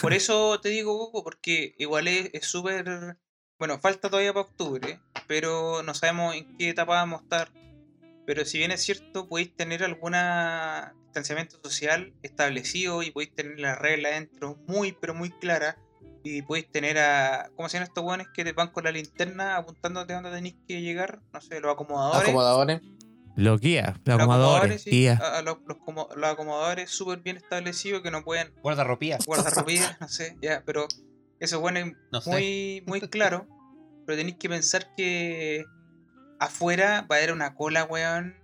[0.00, 3.16] Por eso te digo, Coco, porque igual es súper.
[3.58, 7.61] Bueno, falta todavía para octubre, pero no sabemos en qué etapa vamos a estar.
[8.26, 13.78] Pero si bien es cierto, podéis tener alguna distanciamiento social establecido y podéis tener las
[13.78, 15.76] reglas dentro muy, pero muy claras.
[16.24, 17.50] Y podéis tener a.
[17.56, 20.54] ¿Cómo se llaman estos buenos que te van con la linterna apuntándote a dónde tenéis
[20.68, 21.20] que llegar?
[21.32, 22.22] No sé, los acomodadores.
[22.22, 22.80] Acomodadores.
[23.34, 25.20] Los guías, los Los acomodadores, sí, guías.
[25.20, 29.18] a- a los, los como- los acomodadores súper bien establecidos que no pueden Guardarropía.
[29.26, 30.86] guardarropía, no sé, ya, pero
[31.40, 32.30] eso bueno es No sé.
[32.30, 33.48] muy, muy claro.
[34.06, 35.64] Pero tenéis que pensar que
[36.44, 38.36] afuera va a haber una cola, weón.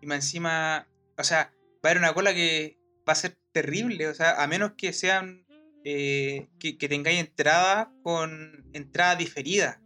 [0.00, 0.88] Y más encima,
[1.18, 1.52] o sea,
[1.84, 4.08] va a haber una cola que va a ser terrible.
[4.08, 5.46] O sea, a menos que sean
[5.84, 9.80] eh, que, que tengáis entrada con entrada diferida.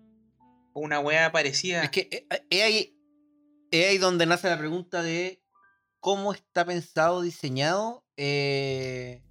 [0.73, 1.83] O una weá parecida.
[1.83, 2.97] Es que eh, eh, es ahí,
[3.71, 5.43] es ahí donde nace la pregunta de
[5.99, 9.23] cómo está pensado, diseñado eh,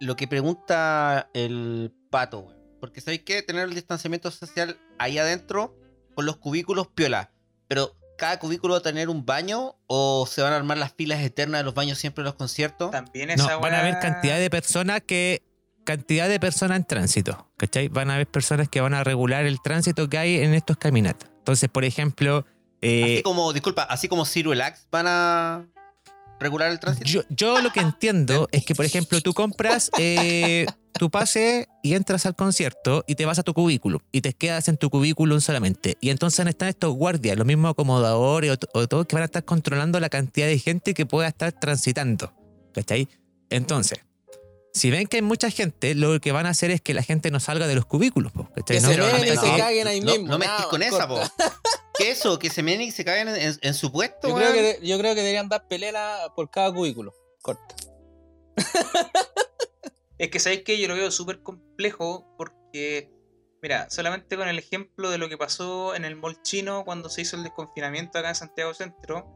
[0.00, 2.56] lo que pregunta el pato, weón.
[2.80, 5.74] Porque sabéis que tener el distanciamiento social ahí adentro
[6.16, 7.30] con los cubículos piola.
[7.68, 11.20] Pero cada cubículo va a tener un baño o se van a armar las filas
[11.20, 12.90] eternas de los baños siempre en los conciertos.
[12.90, 15.42] También No, esa van a haber cantidad de personas que.
[15.84, 17.86] Cantidad de personas en tránsito, ¿cachai?
[17.86, 21.30] Van a haber personas que van a regular el tránsito que hay en estos caminatas.
[21.38, 22.44] Entonces, por ejemplo,
[22.80, 25.66] eh, así como, disculpa, así como Axe van a
[26.40, 27.08] regular el tránsito.
[27.08, 30.66] yo, yo lo que entiendo es que, por ejemplo, tú compras eh,
[30.98, 34.68] tu pase y entras al concierto y te vas a tu cubículo y te quedas
[34.68, 35.96] en tu cubículo solamente.
[36.00, 39.44] Y entonces están estos guardias, los mismos acomodadores o, o todos que van a estar
[39.44, 42.32] controlando la cantidad de gente que pueda estar transitando.
[42.74, 43.08] ¿Cachai?
[43.50, 44.00] Entonces,
[44.72, 47.30] si ven que hay mucha gente, lo que van a hacer es que la gente
[47.30, 48.32] no salga de los cubículos.
[48.32, 48.76] po, ¿cachai?
[48.76, 50.28] Que No- se no y se no, caguen ahí no, mismo.
[50.28, 51.20] No me nada estés con esa, po.
[51.96, 52.38] ¿Qué eso?
[52.38, 55.20] Que se menen y se caigan en, su puesto, Yo creo, que, yo creo que
[55.20, 57.14] deberían dar pelela por cada cubículo.
[57.40, 57.74] Corta.
[60.18, 63.10] Es que sabéis que yo lo veo súper complejo porque,
[63.62, 67.22] mira, solamente con el ejemplo de lo que pasó en el mall chino cuando se
[67.22, 69.26] hizo el desconfinamiento acá en Santiago Centro,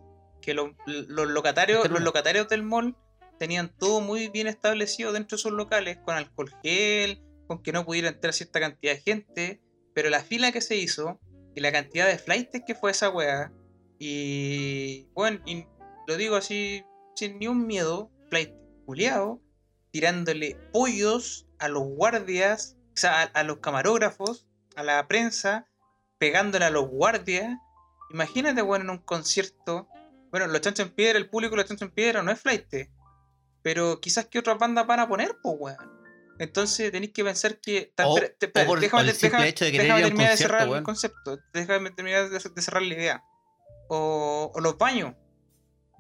[0.41, 2.97] que lo- los, locatarios, los locatarios del mall
[3.39, 7.85] tenían todo muy bien establecido dentro de sus locales, con alcohol gel, con que no
[7.85, 9.61] pudiera entrar cierta cantidad de gente,
[9.95, 11.21] pero la fila que se hizo
[11.55, 13.53] y la cantidad de flights que fue esa weá,
[13.99, 15.67] y bueno, y
[16.07, 16.83] lo digo así
[17.17, 18.51] sin ni un miedo, flight
[18.87, 19.43] culiao,
[19.91, 24.47] tirándole pollos a los guardias, o sea, a, a los camarógrafos,
[24.77, 25.67] a la prensa,
[26.19, 27.57] pegándole a los guardias.
[28.11, 29.89] Imagínate, bueno, en un concierto.
[30.31, 32.67] Bueno, los chanchos en piedra, el público los chanchos en piedra no es flight.
[33.63, 36.01] Pero quizás que otras bandas van a poner, pues, weón.
[36.39, 37.93] Entonces tenéis que pensar que.
[38.09, 39.19] O- espera, te- espera, o por- déjame, de
[39.83, 41.39] déjame terminar de cerrar el concepto.
[41.53, 43.25] Déjame terminar de, de cerrar la idea.
[43.89, 45.15] O, o los baños.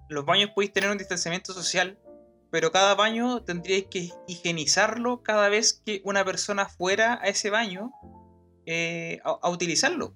[0.08, 1.98] Los baños podéis tener un distanciamiento social,
[2.50, 7.92] pero cada baño tendríais que higienizarlo cada vez que una persona fuera a ese baño
[8.66, 10.14] eh, a, utilizarlo.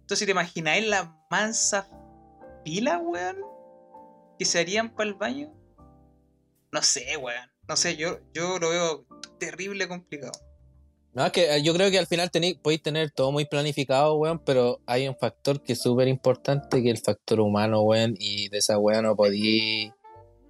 [0.00, 1.88] Entonces, ¿te imagináis la mansa
[2.64, 3.36] fila, weón?
[4.38, 5.52] Que se harían para el baño.
[6.72, 7.50] No sé, weón.
[7.68, 9.06] No sé, yo, yo lo veo
[9.38, 10.32] terrible complicado.
[11.12, 14.14] No, es que eh, yo creo que al final tení, podéis tener todo muy planificado,
[14.14, 18.14] weón, pero hay un factor que es súper importante, que es el factor humano, weón,
[18.18, 19.16] y de esa weón no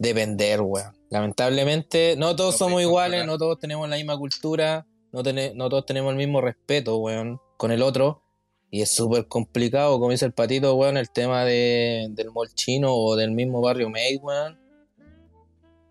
[0.01, 0.94] podí depender, weón.
[1.10, 5.86] Lamentablemente, no todos No somos iguales, no todos tenemos la misma cultura, no, no todos
[5.86, 8.22] tenemos el mismo respeto, weón, con el otro,
[8.70, 12.94] y es súper complicado, como dice el patito, weón, el tema de, del mall chino
[12.94, 14.59] o del mismo barrio May, weón.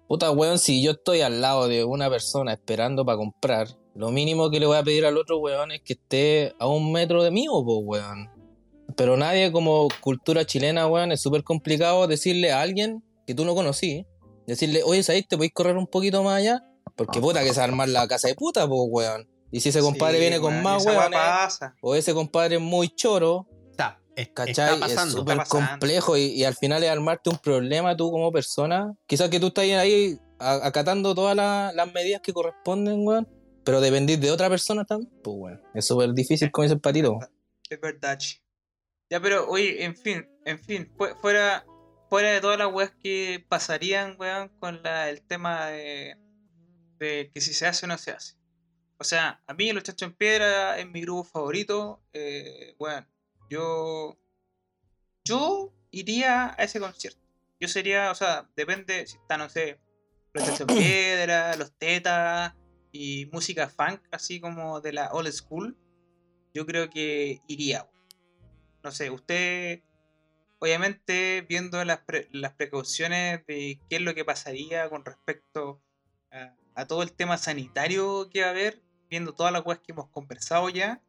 [0.08, 4.50] Puta, weón, si yo estoy al lado de una persona esperando para comprar, lo mínimo
[4.50, 7.32] que le voy a pedir al otro weón es que esté a un metro de
[7.32, 8.30] mí, po, weón.
[8.96, 13.54] Pero nadie como cultura chilena, weón, es súper complicado decirle a alguien que tú no
[13.54, 14.08] conocí,
[14.48, 15.28] decirle, oye, ¿sabes?
[15.28, 16.64] ¿Te podéis correr un poquito más allá?
[16.96, 19.30] Porque puta que se va a armar la casa de puta, po, weón.
[19.52, 21.14] Y si ese compadre Sí, viene con más weón,
[21.82, 24.74] o ese compadre es muy choro, Está, es- ¿Cachai?
[24.74, 25.18] está es pasando.
[25.18, 25.70] súper Está pasando.
[25.70, 28.96] complejo y, y al final es armarte un problema tú como persona.
[29.06, 33.28] Quizás que tú estás ahí acatando todas la- las medidas que corresponden, weón.
[33.64, 35.62] Pero dependís de otra persona también, pues weón.
[35.76, 37.20] Es súper difícil como dice el patito.
[37.70, 38.18] Es verdad.
[38.18, 38.38] chi.
[39.12, 41.64] Ya, pero oye, en fin, en fin, fu- fuera,
[42.10, 46.18] fuera de todas las weas que pasarían, weón, con la, el tema de,
[46.98, 48.40] de que si se hace o no se hace.
[48.98, 52.02] O sea, a mí los chachos en piedra es mi grupo favorito.
[52.14, 53.08] Eh, weón,
[53.50, 54.18] yo.
[55.24, 57.20] Yo iría a ese concierto.
[57.60, 59.80] Yo sería, o sea, depende si está, no sé,
[60.34, 62.56] los chachos en piedra, los tetas
[62.92, 65.78] y música funk, así como de la old school.
[66.54, 67.84] Yo creo que iría.
[67.84, 68.08] weón.
[68.84, 69.84] No sé, usted,
[70.60, 75.82] obviamente, viendo las, pre- las precauciones de qué es lo que pasaría con respecto
[76.32, 79.92] a, a todo el tema sanitario que va a haber, viendo todas las cosas que
[79.94, 81.02] hemos conversado ya,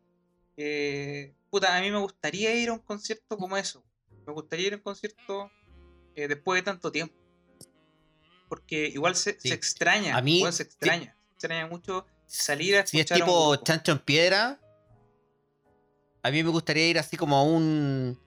[0.56, 3.84] eh, puta, a mí me gustaría ir a un concierto como eso.
[4.26, 5.50] Me gustaría ir a un concierto
[6.14, 7.14] eh, después de tanto tiempo.
[8.48, 9.48] Porque igual se, Sí.
[9.48, 10.16] se extraña.
[10.16, 10.68] A mí, igual se sí.
[10.68, 11.16] extraña.
[11.28, 14.60] Se extraña mucho salir a Si es escuchar a un tipo chancho en piedra,
[16.22, 18.18] a mí me gustaría ir así como a un.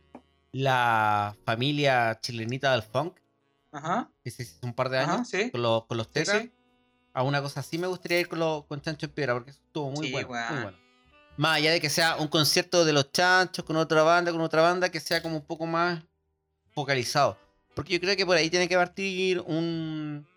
[0.53, 3.17] La familia chilenita del funk,
[3.71, 5.51] Ajá, que se hizo un par de ajá, años, sí.
[5.51, 6.41] con, los, con los sí, tetas.
[6.43, 6.51] sí.
[7.13, 9.61] A una cosa así me gustaría ir con, los, con chancho en piedra, porque eso
[9.65, 10.29] estuvo muy bueno.
[10.29, 10.77] Muy bueno.
[11.37, 14.61] Más allá de que sea un concierto de los chanchos con otra banda, con otra
[14.61, 16.03] banda, que sea como un poco más
[16.71, 17.37] focalizado.
[17.75, 20.27] Porque yo creo que por ahí tiene que partir un,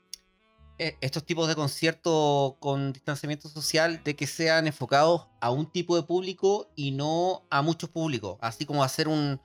[0.78, 5.96] eh, estos tipos de conciertos con distanciamiento social de que sean enfocados a un tipo
[5.96, 8.36] de público y no a muchos públicos.
[8.42, 9.40] Así como hacer un,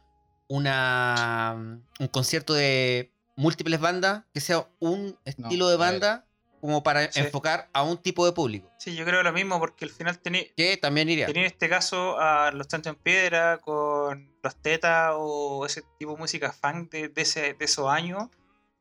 [0.51, 1.55] una,
[1.99, 6.25] un concierto de múltiples bandas, que sea un estilo de banda
[6.59, 7.21] como para Sí.
[7.21, 8.69] enfocar a un tipo de público.
[8.77, 11.25] Sí, yo creo lo mismo porque al final tenía Que también iría.
[11.25, 16.11] tenía en este caso a los Chancho en Piedra con los Tetas o ese tipo
[16.13, 18.29] de música fan de, de, ese, de esos años,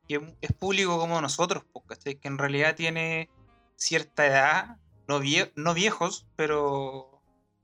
[0.06, 2.16] que es- público como nosotros, po, ¿cachai?
[2.16, 3.30] que en realidad tiene
[3.76, 4.76] cierta edad,
[5.08, 7.22] no, vie- no viejos, pero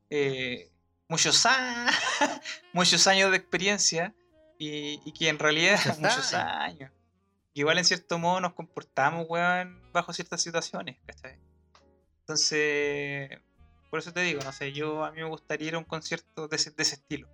[0.08, 0.70] eh,
[1.08, 1.90] muchos, a-
[2.72, 4.14] muchos años de experiencia
[4.58, 6.90] y, y que en realidad Muchos años.
[7.54, 11.38] Igual en cierto modo nos comportamos, weón, bajo ciertas situaciones, ¿cachai?
[12.20, 13.30] Entonces,
[13.88, 16.48] por eso te digo, no sé, yo a mí me gustaría ir a un concierto
[16.48, 17.28] de ese, de ese estilo.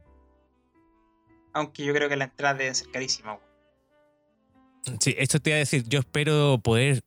[1.55, 5.01] Aunque yo creo que las entradas deben ser carísimas, weón.
[5.01, 7.03] Sí, esto te iba a decir, yo espero poder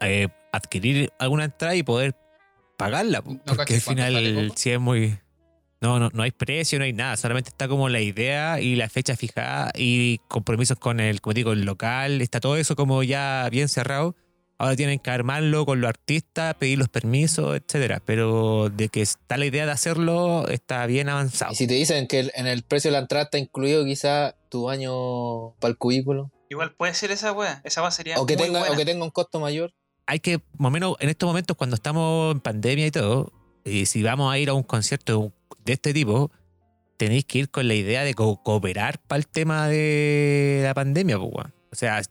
[0.00, 2.14] eh, adquirir alguna entrada y poder
[2.76, 5.18] pagarla, No porque al final sí es muy...
[5.84, 8.88] No, no, no hay precio, no hay nada, solamente está como la idea y la
[8.88, 13.46] fecha fijada y compromisos con el, como digo, el local, está todo eso como ya
[13.50, 14.16] bien cerrado.
[14.56, 18.00] Ahora tienen que armarlo con los artistas, pedir los permisos, etcétera.
[18.06, 21.52] Pero de que está la idea de hacerlo, está bien avanzado.
[21.52, 24.62] Y si te dicen que en el precio de la entrada está incluido quizá tu
[24.62, 28.46] baño para el cubículo, Igual puede ser esa weá, esa weá sería o que, muy
[28.46, 28.74] tenga, buena.
[28.74, 29.74] o que tenga un costo mayor.
[30.06, 33.32] hay que, más o menos, en estos momentos, cuando estamos en pandemia y todo,
[33.64, 36.30] y si vamos a ir a un concierto de un- de este tipo,
[36.96, 41.18] tenéis que ir con la idea de co- cooperar para el tema de la pandemia,
[41.18, 41.54] pues, weón.
[41.72, 42.02] O sea,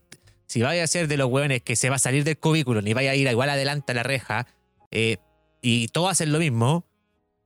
[0.48, 2.94] si vais a ser de los weones que se va a salir del cubículo, ni
[2.94, 4.46] vaya a ir igual adelante a la reja,
[4.92, 5.18] eh,
[5.62, 6.86] y todos hacen lo mismo,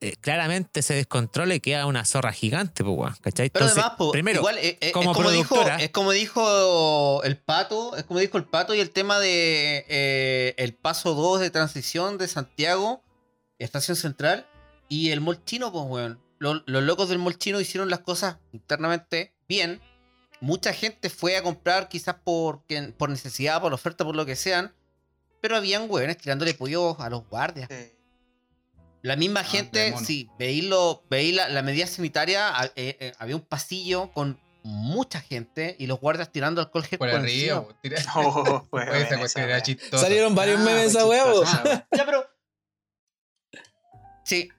[0.00, 3.14] eh, claramente se descontrola y queda una zorra gigante, pues, weón.
[3.20, 3.50] ¿Cachai?
[3.50, 7.96] Pero además, po, primero, igual, eh, como es, como dijo, es como dijo el pato,
[7.96, 12.18] es como dijo el pato y el tema de eh, el paso 2 de transición
[12.18, 13.02] de Santiago,
[13.58, 14.46] Estación Central,
[14.88, 16.20] y el mall chino, pues weón.
[16.40, 19.80] Los, los locos del mall chino hicieron las cosas internamente bien.
[20.40, 22.62] Mucha gente fue a comprar quizás por,
[22.96, 24.72] por necesidad, por oferta, por lo que sean.
[25.40, 27.68] Pero habían weones tirándole pollo a los guardias.
[27.70, 27.92] Sí.
[29.02, 30.04] La misma Ah, gente, mono.
[30.06, 34.38] sí, veí, lo, veí la, la medida sanitaria, a- eh, eh, había un pasillo con
[34.64, 37.16] mucha gente y los guardias tirando alcohol gel Por po,
[37.82, 39.32] tira- Oh, pues.
[39.92, 41.86] Salieron varios Ah, memes chistosa, weá.
[41.96, 42.26] Ya, pero...
[44.24, 44.50] Sí,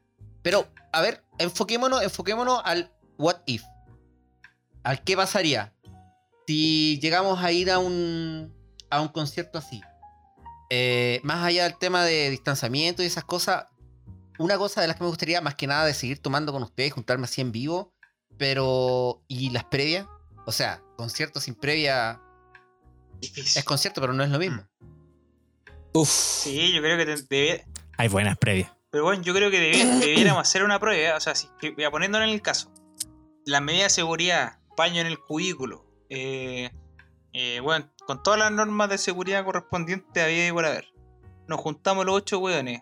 [0.41, 3.63] pero, a ver, enfoquémonos, enfoquémonos al what if.
[4.83, 5.73] Al qué pasaría
[6.47, 8.53] si llegamos a ir a un,
[8.89, 9.81] a un concierto así.
[10.71, 13.65] Eh, más allá del tema de distanciamiento y esas cosas,
[14.39, 16.93] una cosa de las que me gustaría más que nada de seguir tomando con ustedes,
[16.93, 17.93] juntarme así en vivo,
[18.37, 19.21] pero...
[19.27, 20.07] ¿Y las previas?
[20.45, 22.19] O sea, concierto sin previa
[23.19, 23.59] Difícil.
[23.59, 24.63] es concierto, pero no es lo mismo.
[25.93, 26.09] Uf.
[26.09, 27.65] Sí, yo creo que te-
[27.97, 28.71] hay buenas previas.
[28.91, 31.17] Pero bueno, yo creo que debi- debiéramos hacer una prueba.
[31.17, 32.71] O sea, si, que, ya poniéndolo en el caso,
[33.45, 36.71] las medidas de seguridad, baño en el cubículo, eh,
[37.33, 40.87] eh, bueno, con todas las normas de seguridad correspondientes había y por haber.
[41.47, 42.81] Nos juntamos los ocho weones.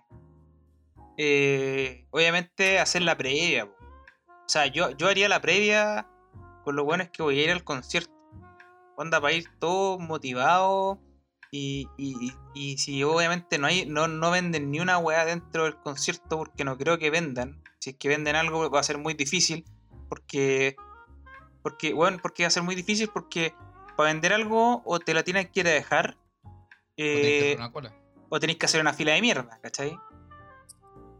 [1.18, 3.66] Eh, obviamente hacer la previa.
[3.66, 3.74] po.
[4.46, 6.08] O sea, yo, yo haría la previa
[6.64, 8.14] con los weones que voy a ir al concierto.
[8.96, 10.98] Onda para ir todos motivados.
[11.52, 15.76] Y, y, y si obviamente no hay no, no venden ni una weá dentro del
[15.78, 17.62] concierto porque no creo que vendan.
[17.80, 19.64] Si es que venden algo va a ser muy difícil.
[20.10, 20.76] Porque.
[21.64, 23.54] Porque, bueno, porque va a ser muy difícil porque
[23.96, 26.18] para vender algo o te la tienes que ir a dejar.
[26.44, 27.94] O tenés que hacer eh, una cola.
[28.30, 29.98] o tenéis que hacer una fila de mierda, ¿cachai?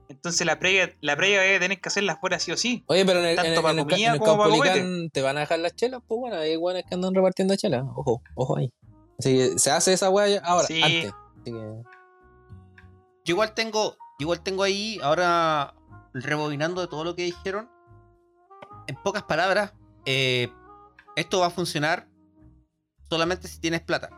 [0.10, 2.84] Entonces la previa, la previa eh, tenéis que hacerla fuera sí o sí.
[2.88, 4.38] Oye, pero en el, Tanto en el- pa' en el ca- comida en el como
[4.38, 7.56] pa' Caupolicán te van a dejar las chelas, pues bueno, hay guanes que andan repartiendo
[7.58, 7.84] chelas.
[7.96, 8.72] Ojo, ojo ahí.
[9.20, 10.82] Así que se hace esa weá ahora, Sí.
[10.84, 11.12] antes.
[11.42, 11.52] Así que,
[13.26, 15.74] Yo igual tengo, yo igual tengo ahí, ahora
[16.14, 17.70] rebobinando de todo lo que dijeron.
[18.88, 19.74] En pocas palabras,
[20.06, 20.50] eh,
[21.16, 22.08] esto va a funcionar
[23.10, 24.10] solamente si tienes plata.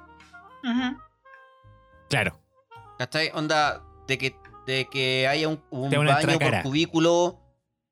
[2.10, 2.40] Claro.
[2.98, 3.32] ¿Cachai?
[3.34, 4.36] Onda de que,
[4.68, 7.39] de que haya un, un baño por cubículo,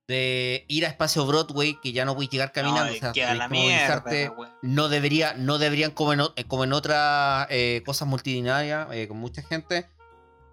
[0.07, 2.93] de ir a espacio Broadway, que ya no voy a llegar caminando.
[2.93, 7.47] Ay, o sea, la mierda, no debería no deberían como en, eh, como en otras
[7.49, 9.87] eh, cosas multitudinarias eh, con mucha gente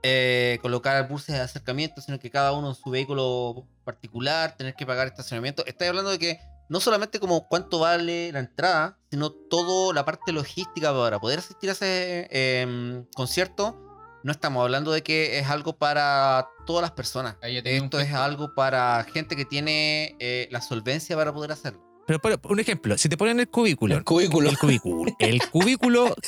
[0.03, 4.85] eh, colocar buses de acercamiento sino que cada uno en su vehículo particular tener que
[4.85, 9.95] pagar estacionamiento estoy hablando de que no solamente como cuánto vale la entrada sino toda
[9.95, 13.84] la parte logística para poder asistir a ese eh, concierto
[14.25, 19.05] no estamos hablando de que es algo para todas las personas esto es algo para
[19.05, 23.41] gente que tiene eh, la solvencia para poder hacerlo Pero, un ejemplo, si te ponen
[23.41, 23.95] el cubículo.
[23.95, 24.51] El cubículo.
[24.51, 25.13] El cubículo.
[25.19, 26.15] El cubículo.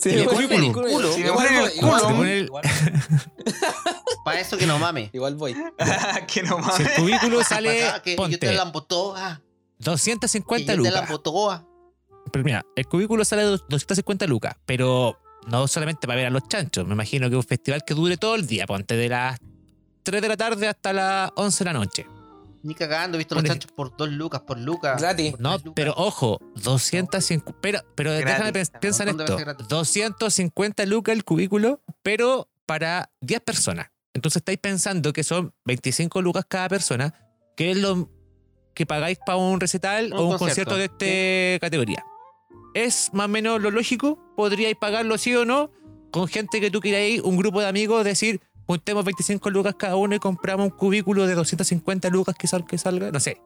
[0.00, 1.12] Sí, el cubículo.
[1.12, 1.98] Si me igual ponen el culo.
[2.00, 2.50] Si el-
[4.24, 5.10] Para eso que no mames.
[5.12, 5.54] Igual voy.
[6.32, 6.80] que no si mames.
[6.80, 7.82] el cubículo sale.
[8.02, 8.72] Que yo ponte, te la.
[8.72, 9.40] Que
[9.78, 11.62] 250 yo te la lucas.
[12.32, 16.46] Pero mira, el cubículo sale de 250 lucas, pero no solamente para ver a los
[16.48, 16.86] chanchos.
[16.86, 19.38] Me imagino que es un festival que dure todo el día, ponte de las
[20.02, 22.06] 3 de la tarde hasta las 11 de la noche.
[22.62, 25.00] Ni cagando, he visto los chanchos por dos lucas, por lucas.
[25.00, 25.30] Gratis.
[25.32, 25.72] por No, lucas.
[25.74, 27.54] pero ojo, 250.
[27.62, 28.26] Pero, pero Gratis.
[28.26, 29.68] déjame pens- pensar de esto: veces gratis.
[29.68, 33.88] 250 lucas el cubículo, pero para 10 personas.
[34.12, 37.14] Entonces estáis pensando que son 25 lucas cada persona,
[37.56, 38.10] que es lo
[38.74, 42.04] que pagáis para un recital Un o un concierto, concierto de esta categoría.
[42.74, 44.18] ¿Es más o menos lo lógico?
[44.36, 45.70] ¿Podríais pagarlo sí o no?
[46.12, 50.14] Con gente que tú queráis, un grupo de amigos, decir, juntemos 25 lucas cada uno
[50.14, 53.10] y compramos un cubículo de 250 lucas que, sal- que salga.
[53.10, 53.40] No sé.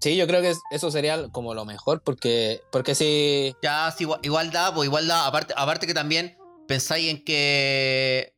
[0.00, 3.54] Sí, yo creo que eso sería como lo mejor, porque, porque si.
[3.62, 5.26] Ya, sí, igual, igual da, pues igual da.
[5.26, 6.36] Aparte, aparte que también
[6.68, 8.34] pensáis en que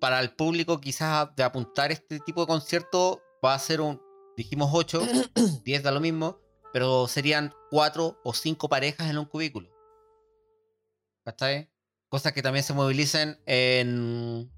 [0.00, 4.00] para el público quizás de apuntar este tipo de concierto va a ser un,
[4.36, 5.02] dijimos 8,
[5.64, 6.38] 10 da lo mismo,
[6.72, 9.68] pero serían 4 o 5 parejas en un cubículo.
[11.24, 11.68] ¿Cachai?
[12.08, 14.50] Cosas que también se movilicen en,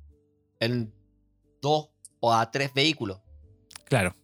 [0.60, 0.92] en
[1.62, 1.88] 2
[2.20, 3.20] o a 3 vehículos.
[3.84, 4.14] Claro.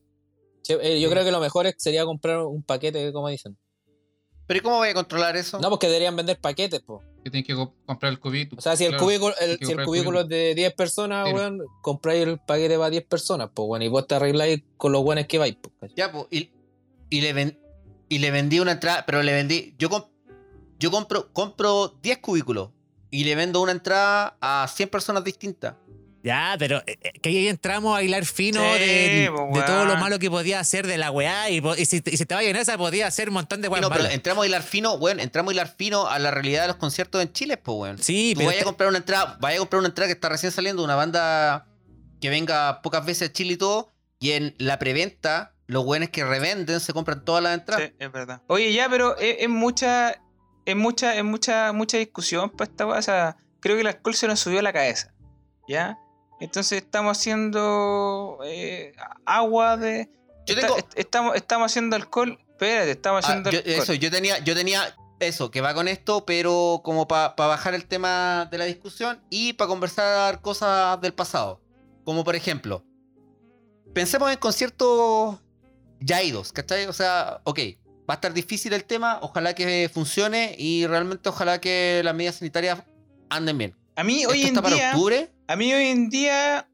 [0.62, 3.56] sí, eh, yo creo que lo mejor es- sería comprar un paquete, como dicen.
[4.46, 5.58] Pero ¿y cómo voy a controlar eso?
[5.58, 7.02] No, porque deberían vender paquetes, po.
[7.22, 8.58] Que tienes que co- comprar el cubículo.
[8.58, 11.34] O sea, si el cubículo, el, si el cubículo es de 10 personas, Sí.
[11.34, 15.02] weón, compráis el paquete para 10 personas, pues, weón, y vos te arregláis con los
[15.02, 15.72] buenos que vais, pues.
[15.80, 15.96] ¿cachai?
[15.96, 16.50] Ya, pues, y,
[17.08, 17.58] y le ven-
[18.08, 19.74] y le vendí una entrada, pero le vendí.
[19.78, 20.04] Yo, com-
[20.78, 22.70] yo compro, compro 10 cubículos
[23.10, 25.74] y le vendo una entrada a 100 personas distintas.
[26.22, 29.84] Ya, pero eh, eh, que ahí entramos a hilar fino Sí, de, po, de todo
[29.84, 31.50] lo malo que podía hacer de la weá.
[31.50, 33.90] Y, si, y si te vayas en esa, podía hacer un montón de weas no,
[33.90, 36.76] pero entramos a hilar fino, weón, entramos a hilar fino a la realidad de los
[36.76, 37.98] conciertos en Chile, pues, weón.
[37.98, 38.48] Sí, Tú pero.
[38.48, 40.94] vayas a comprar una entrada, vaya a comprar una entrada que está recién saliendo, una
[40.94, 41.66] banda
[42.22, 46.24] que venga pocas veces a Chile y todo, y en la preventa, los weones que
[46.24, 47.88] revenden se compran todas las entradas.
[47.88, 48.42] Sí, es verdad.
[48.48, 50.10] Oye, ya, pero es, es mucha,
[50.66, 52.86] es mucha, es mucha, mucha discusión para esta.
[52.86, 55.12] O sea, creo que el alcohol se nos subió a la cabeza.
[55.68, 55.98] ¿Ya?
[56.40, 58.92] Entonces estamos haciendo eh,
[59.24, 60.10] agua de.
[60.46, 62.38] Yo tengo- est- estamos, estamos haciendo alcohol.
[62.50, 63.74] Espérate, estamos Ah, haciendo yo, alcohol.
[63.74, 67.86] eso, yo tenía, yo tenía eso, que va con esto, pero como para bajar el
[67.86, 71.62] tema de la discusión y para conversar cosas del pasado.
[72.04, 72.84] Como por ejemplo,
[73.94, 75.38] pensemos en conciertos
[76.04, 76.86] ya idos, ¿cachai?
[76.86, 77.58] O sea, ok,
[78.08, 82.36] va a estar difícil el tema, ojalá que funcione y realmente ojalá que las medidas
[82.36, 82.82] sanitarias
[83.30, 83.76] anden bien.
[83.96, 84.90] A mí hoy en está para día.
[84.90, 85.30] octubre.
[85.48, 86.68] A mí hoy en día.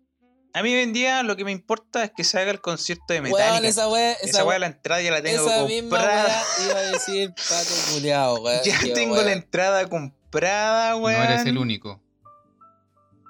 [0.53, 3.05] A mí hoy en día lo que me importa es que se haga el concierto
[3.13, 3.53] de Metallica.
[3.53, 6.45] Weón, esa weá, esa esa weá la entrada ya la tengo esa misma comprada.
[6.59, 8.61] weá iba a decir pato culiao, weón.
[8.65, 11.23] Ya tengo la entrada comprada, No weón.
[11.23, 12.03] eres el único.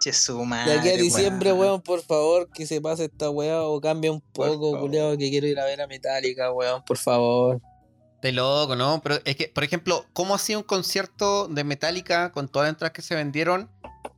[0.04, 1.60] De aquí a diciembre, weón.
[1.68, 5.46] weón, por favor, que se pase esta weá o cambie un poco, culiao, que quiero
[5.46, 7.60] ir a ver a Metallica, weón, por favor.
[8.22, 9.00] De loco, ¿no?
[9.02, 12.74] Pero es que, por ejemplo, ¿cómo ha sido un concierto de Metallica con todas las
[12.74, 13.70] entradas que se vendieron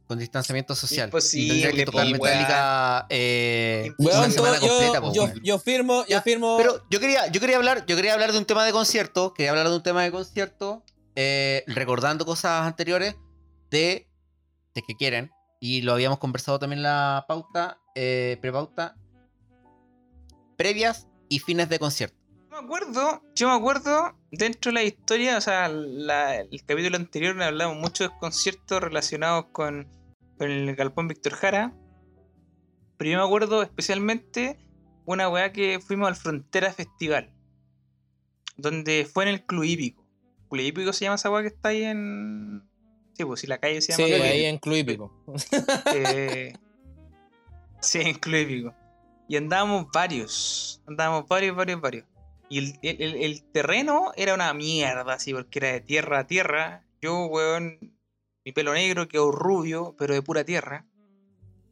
[0.08, 1.06] con distanciamiento social?
[1.08, 4.10] Imposible, que tocar po, Metallica eh, Imposible.
[4.10, 5.40] una Weón, semana todo- completa, yo, po, yo, weón.
[5.44, 6.56] yo firmo, yo firmo.
[6.58, 9.50] Pero yo quería, yo quería hablar, yo quería hablar de un tema de concierto, quería
[9.50, 10.82] hablar de un tema de concierto,
[11.14, 13.14] eh, recordando cosas anteriores
[13.70, 14.08] de,
[14.74, 15.30] de que quieren,
[15.62, 18.96] y lo habíamos conversado también en la pauta, eh, prepauta,
[20.56, 22.16] previas y fines de concierto.
[22.50, 27.40] Yo me acuerdo, yo me acuerdo dentro de la historia, o sea, el capítulo anterior
[27.40, 29.86] hablamos mucho de conciertos relacionados con,
[30.36, 31.72] con el Galpón Víctor Jara.
[32.96, 34.58] Pero yo me acuerdo especialmente
[35.06, 37.32] una weá que fuimos al Frontera Festival.
[38.56, 40.04] Donde fue en el Club Hípico.
[40.50, 42.68] ¿Club Hípico se llama esa weá que está ahí en.
[43.22, 44.16] Sí, pues si la calle se Sí, llama.
[44.16, 45.24] Club ahí en Club Hípico.
[45.94, 46.52] Eh,
[47.80, 48.74] sí, en Club Hípico.
[49.28, 50.82] Y andábamos varios.
[50.86, 52.04] Andábamos varios, varios, varios.
[52.48, 56.84] Y el, el- el- terreno era una mierda, así, porque era de tierra a tierra.
[57.00, 57.78] Yo, weón,
[58.44, 60.84] mi pelo negro quedó rubio, pero de pura tierra.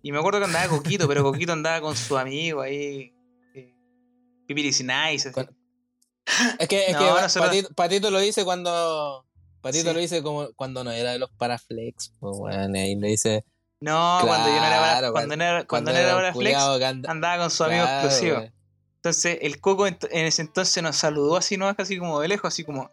[0.03, 3.13] Y me acuerdo que andaba Coquito, pero Coquito andaba con su amigo ahí.
[3.55, 3.75] Eh,
[4.47, 5.29] Pipiris Nice.
[5.29, 5.41] así.
[6.59, 9.27] Es que, es No, que nosotros- Patito, Patito lo dice cuando.
[9.61, 9.95] Patito Sí.
[9.95, 12.75] lo dice como cuando no era de los paraflex, pues, weón.
[12.77, 13.45] Ahí le dice.
[13.83, 16.21] No, cuando yo no era para, Claro, cuando, no era, cuando no era era un
[16.23, 18.39] para Flex, culiao que anda- andaba con su amigo Claro, exclusivo.
[18.39, 18.55] weón.
[18.97, 22.53] Entonces el Coco ent- en ese entonces nos saludó así nomás, así como de lejos,
[22.53, 22.91] así como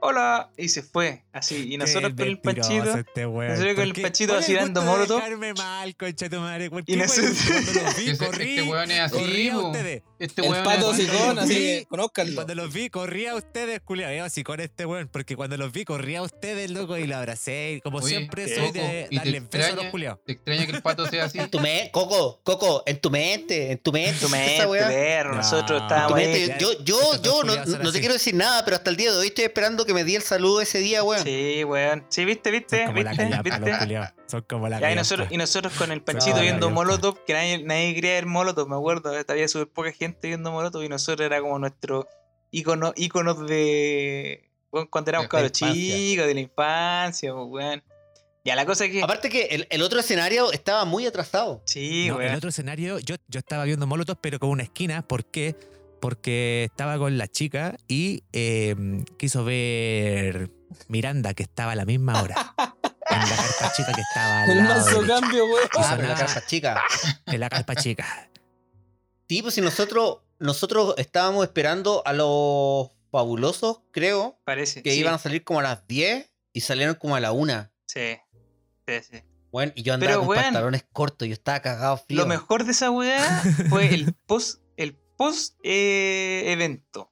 [0.00, 1.74] hola, y se fue, así.
[1.74, 5.52] Y nosotros con el Panchito, Este nosotros con el ¿Por qué- Panchito así dando dejarme
[5.54, 6.70] mal, concha tu madre.
[6.70, 7.06] ¿Por Y qué, weón?
[7.06, 7.36] nosotros-
[7.74, 10.02] Cuando los vi, corrí, este weón es así, corrí a ustedes.
[10.18, 11.58] Este El weón pato sicón, así Sí.
[11.60, 12.34] que conózcanlo.
[12.34, 14.12] cuando los vi, corría a ustedes, culiao.
[14.12, 17.16] Yo así con este weón, porque cuando los vi, corría a ustedes, loco, y lo
[17.16, 17.74] abracé.
[17.76, 19.90] Y como Oye, siempre, eh, soy Coco, de ¿y te darle besos a los extraña?
[19.90, 20.18] culiados.
[20.24, 21.38] ¿Te extraña que el pato sea así?
[21.48, 24.20] En tu mente, Coco, Coco, en tu mente, en tu mente.
[24.20, 25.30] Tu mente, perro.
[25.30, 25.36] No.
[25.36, 26.50] Nosotros estábamos mente, ahí.
[26.50, 26.56] ahí.
[26.58, 29.28] yo, yo, Estos yo no, te quiero decir nada, pero hasta el día de hoy
[29.28, 31.22] estoy esperando que me di el saludo ese día, weón.
[31.24, 32.04] Sí, weón.
[32.08, 35.34] Sí, viste, viste, como la viste, Son como la Ya, y, nosotros, callampa.
[35.34, 38.76] y nosotros con el Panchito No, viendo Molotov, que nadie, nadie quería ver Molotov, me
[38.76, 39.10] acuerdo.
[39.26, 42.06] Había súper poca gente viendo Molotov y nosotros era como nuestro
[42.50, 44.50] ícono, íconos de.
[44.70, 47.82] bueno, cuando éramos cabros chicos, de la infancia, pues, weón.
[48.44, 49.02] Ya, la cosa es que.
[49.02, 51.62] Aparte que el, el otro escenario estaba muy atrasado.
[51.64, 55.02] Sí, No, el otro escenario, yo, yo estaba viendo Molotov, pero con una esquina.
[55.06, 55.54] ¿Por qué?
[56.00, 58.74] Porque estaba con la chica y eh,
[59.18, 60.50] quiso ver
[60.86, 62.54] Miranda, que estaba a la misma hora.
[63.22, 65.20] En la carpa chica que estaba al El lado mazo derecho.
[65.20, 65.68] cambio, weón.
[65.76, 66.82] Ah, pero la casa chica.
[67.26, 68.30] En la carpa chica.
[69.28, 74.82] Sí, pues si nosotros, nosotros estábamos esperando a los fabulosos, creo, Parece.
[74.82, 77.70] que sí, iban a salir como a las 10 y salieron como a la 1.
[77.86, 78.16] Sí,
[78.86, 79.22] sí, sí.
[79.50, 82.20] Bueno, y yo andaba Pero, con weón, pantalones cortos, yo estaba cagado frío.
[82.20, 87.10] Lo mejor de esa weá fue el post, el post eh, evento.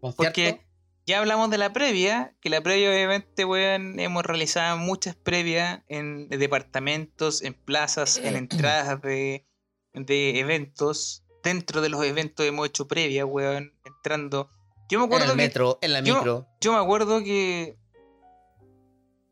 [0.00, 0.16] ¿Concierto?
[0.16, 0.66] Porque
[1.08, 6.28] ya hablamos de la previa, que la previa obviamente, weón, hemos realizado muchas previas en
[6.28, 9.46] departamentos, en plazas, en entradas de,
[9.94, 11.24] de eventos.
[11.42, 14.50] Dentro de los eventos hemos hecho previa, weón, entrando.
[14.90, 16.46] Yo me en acuerdo el que metro, en la yo- micro.
[16.60, 17.78] yo me acuerdo que.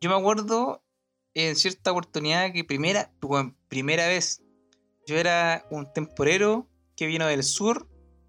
[0.00, 0.82] Yo me acuerdo
[1.34, 4.42] en cierta oportunidad que primera, bueno, primera vez,
[5.06, 7.86] yo era un temporero que vino del sur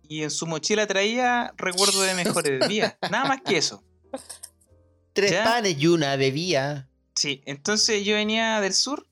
[0.10, 2.96] y en su mochila traía recuerdos de mejores días.
[3.12, 3.84] Nada más que eso.
[5.14, 5.44] Tres ¿ya?
[5.44, 6.90] panes y una bebía.
[7.16, 9.08] Sí, entonces yo venía del sur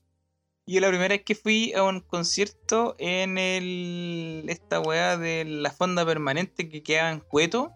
[0.64, 5.44] y yo la primera vez que fui a un concierto en el esta weá de
[5.44, 7.72] la fonda permanente que quedaba en Cueto.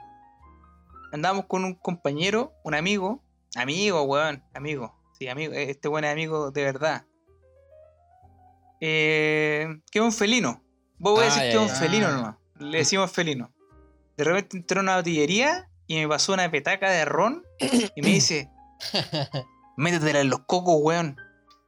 [1.13, 3.25] Andábamos con un compañero, un amigo,
[3.57, 7.05] amigo, weón, amigo, sí, amigo, eh, este buen amigo de verdad.
[8.81, 10.63] Eh, que es un felino.
[10.99, 12.37] Vos voy a Ah, decir que es un felino nomás.
[12.61, 13.53] Le decimos felino.
[14.17, 18.09] De repente entró a una botillería y me pasó una petaca de ron y me
[18.09, 18.51] dice,
[19.77, 21.17] métetela en los cocos, weón.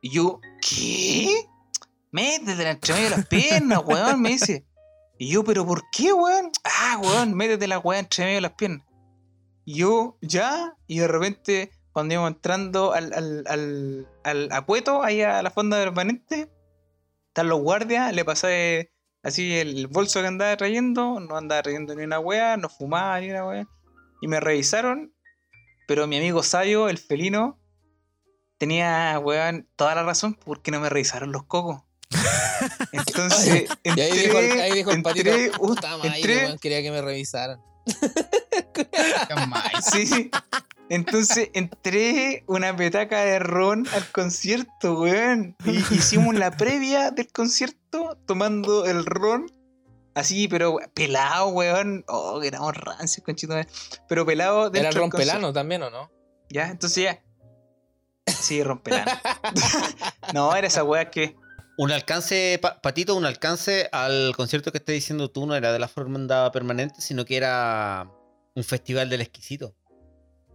[0.02, 1.48] Y yo, ¿qué?
[2.10, 4.66] Métetela entre medio de las piernas, weón, me dice.
[5.18, 6.50] Y yo, ¿pero por qué, weón?
[6.62, 8.86] Ah, weón, métetela, weón, entre medio de las piernas.
[9.64, 15.22] Y yo, ya, y de repente, cuando íbamos entrando al, al, al, al acueto, ahí
[15.22, 16.50] a la fonda permanente,
[17.28, 18.92] están los guardias, le pasé
[19.22, 23.30] así el bolso que andaba trayendo, no andaba trayendo ni una weá, no fumaba ni
[23.30, 23.66] una weá.
[24.20, 25.12] Y me revisaron,
[25.88, 27.58] pero mi amigo sabio, el felino,
[28.58, 31.82] tenía, weón, toda la razón porque no me revisaron los cocos.
[32.92, 35.74] Entonces, Y ahí entré, dijo, el- ahí dijo el patito, entré, uh,
[36.04, 37.60] entré- weón, quería que me revisaran.
[39.90, 40.30] Sí.
[40.94, 45.56] Entonces entré una petaca de ron al concierto, weón.
[45.64, 49.50] Y hicimos la previa del concierto tomando el ron.
[50.14, 52.04] Así, pero pelado, weón.
[52.08, 53.54] Oh, que éramos rancios, conchito.
[54.06, 55.00] Pero pelado Era el concierto.
[55.00, 56.10] rompelano también, ¿o no?
[56.50, 57.22] Ya, entonces ya.
[58.26, 59.10] Sí, rompelano.
[60.34, 61.34] no, era esa weá que.
[61.78, 65.78] Un alcance, Pa- Patito, un alcance al concierto que estás diciendo tú no era de
[65.78, 68.10] la formanda permanente, sino que era
[68.54, 69.74] un festival del exquisito.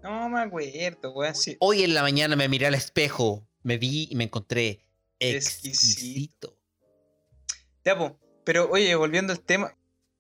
[0.03, 1.35] No me acuerdo, weón.
[1.35, 1.57] Sí.
[1.59, 4.85] Hoy en la mañana me miré al espejo, me vi y me encontré
[5.19, 6.57] exquisito.
[7.83, 8.19] Ya, po.
[8.43, 9.75] Pero oye, volviendo al tema.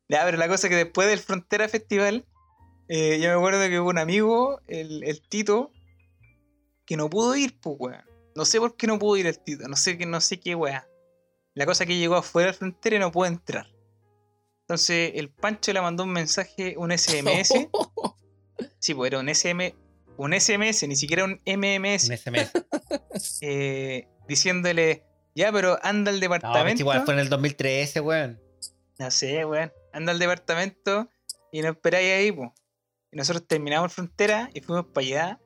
[0.09, 2.25] Ya, pero la cosa es que después del Frontera Festival,
[2.87, 5.71] eh, yo me acuerdo que hubo un amigo, el, el Tito,
[6.85, 8.03] que no pudo ir, pues, weón.
[8.35, 10.55] No sé por qué no pudo ir el Tito, no sé, qué- no sé qué
[10.55, 10.87] weá.
[11.55, 13.67] La cosa es que llegó afuera del Frontera y no pudo entrar.
[14.61, 17.51] Entonces el Pancho le mandó un mensaje, un SMS.
[18.79, 19.75] sí, pues era un SM,
[20.17, 22.09] un SMS, ni siquiera un MMS.
[22.09, 22.51] Un SMS.
[23.41, 25.03] eh, diciéndole,
[25.35, 26.81] ya, pero anda al No, pues departamento.
[26.81, 28.41] igual fue en el 2013, weón.
[28.99, 29.71] No sé, weón.
[29.93, 31.09] Anda al departamento
[31.51, 32.49] y nos esperáis ahí, pues.
[33.11, 35.39] Y nosotros terminamos frontera y fuimos para allá.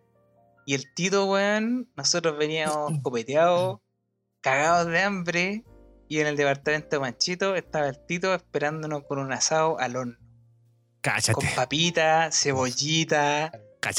[0.65, 3.79] Y el Tito, weón, nosotros veníamos copeteados,
[4.41, 5.63] cagados de hambre.
[6.07, 10.17] Y en el departamento de Manchito estaba el Tito esperándonos con un asado al horno.
[11.03, 13.51] Con Cáchate, papitas, cebollita,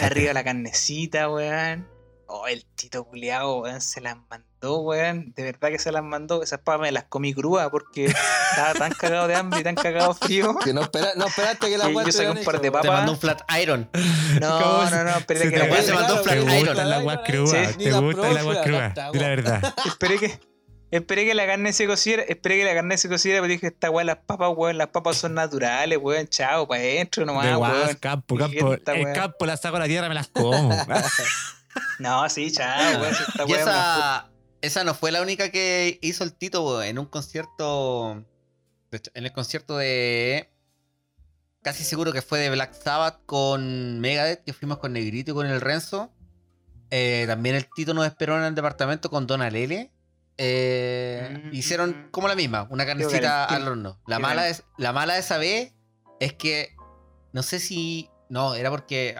[0.02, 1.88] arriba la carnecita, weón.
[2.26, 5.32] Oh, el Tito culiao, weón, se las mandó, weón.
[5.34, 6.42] De verdad que se las mandó.
[6.44, 8.04] Esas papas me las comí crudas porque
[8.50, 10.56] estaba tan cagado de hambre y tan cagado frío.
[10.64, 12.90] Que no, espera, no esperaste que la weá yo saqué un par de Te papas.
[12.92, 13.90] mandó un flat iron.
[14.40, 16.58] No, ¿Cómo no, no, esperé Se que te la weá se mandó ¿Te flat gusta
[16.60, 16.78] iron.
[16.78, 17.64] el agua cruda?
[17.72, 17.78] Sí.
[17.78, 18.94] ¿Te gusta el agua cruda?
[19.12, 19.74] Di la verdad.
[19.84, 20.40] Esperé que,
[20.92, 23.88] Esperé que la carne se cociera, esperé que la carne se cociera, pero dije, esta
[23.88, 27.72] weá, las papas, weón, las papas son naturales, weón, chao, para adentro nomás, de guas,
[27.72, 27.96] weón.
[27.96, 28.74] campo, campo.
[28.74, 30.70] esta El campo la saco a la tierra, me las como.
[31.98, 34.28] No, sí, chao, weón, si esta Y esa,
[34.60, 38.22] esa no fue la única que hizo el Tito weón, en un concierto.
[38.90, 40.50] de hecho, En el concierto de.
[41.62, 45.46] Casi seguro que fue de Black Sabbath con Megadeth, que fuimos con Negrito y con
[45.46, 46.12] el Renzo.
[46.90, 49.90] Eh, también el Tito nos esperó en el departamento con Dona Lele.
[50.38, 51.54] Eh, Mm.
[51.54, 54.00] hicieron como la misma, una carnecita al horno.
[54.06, 55.74] La mala, es, la mala de esa vez
[56.20, 56.74] es que
[57.32, 58.08] no sé si.
[58.28, 59.16] No, era porque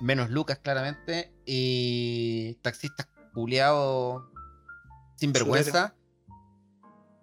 [0.00, 1.32] menos Lucas, claramente.
[1.44, 4.22] Y taxistas culiados
[5.16, 5.94] sin vergüenza.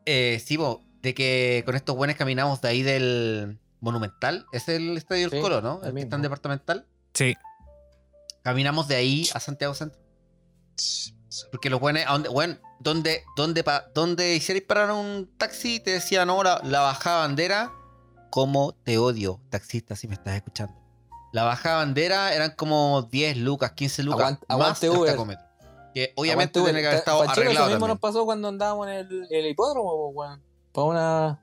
[0.06, 4.45] Eh, sí, po, de que con estos buenos caminamos de ahí del Monumental.
[4.52, 5.82] Es el estadio del Sí, Colo, ¿no?
[5.84, 6.88] el El que está en departamental.
[7.14, 7.36] sí.
[8.44, 9.98] Caminamos de ahí a Santiago Centro.
[11.52, 15.92] Porque los buenos, a donde, bueno, donde, donde, pa- donde hicierais parar un taxi, te
[15.92, 17.72] decían, no, la, la bajada bandera,
[18.30, 20.74] como te odio, taxista, si me estás escuchando.
[21.32, 25.38] La bajada bandera eran como 10 lucas, 15 lucas, aguante más Uber.
[25.94, 27.90] Que obviamente tiene que haber estado Panchero, arreglado Eso mismo también.
[27.96, 30.42] nos pasó cuando andábamos en el, el hipódromo, weón.
[30.72, 31.40] Para una.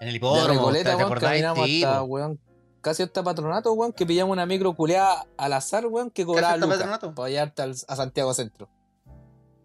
[0.00, 1.44] En el De hipódromo, Recoleta, ¿te weón, acordáis?
[1.84, 2.40] hasta, weón,
[2.80, 6.78] casi hasta patronato, weón, que pillamos una micro culeada al azar, weón, que cobraba lucas
[6.78, 7.14] Patronato.
[7.14, 8.68] para llevarte al- a Santiago Centro.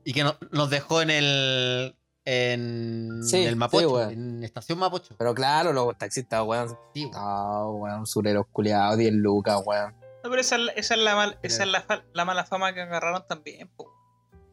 [0.05, 1.97] Y que no- nos dejó en el.
[2.27, 4.11] En Sí, el Mapocho, sí, weón.
[4.11, 5.15] en Estación Mapocho.
[5.17, 6.69] Pero claro, los taxistas, weón.
[6.93, 7.11] Sí, weón.
[7.11, 9.93] No, weón, sureros culiados, 10 lucas, weón.
[10.23, 12.73] No, pero esa, es la- esa es, la, mal- esa es la, la mala fama
[12.73, 13.83] que agarraron también, po.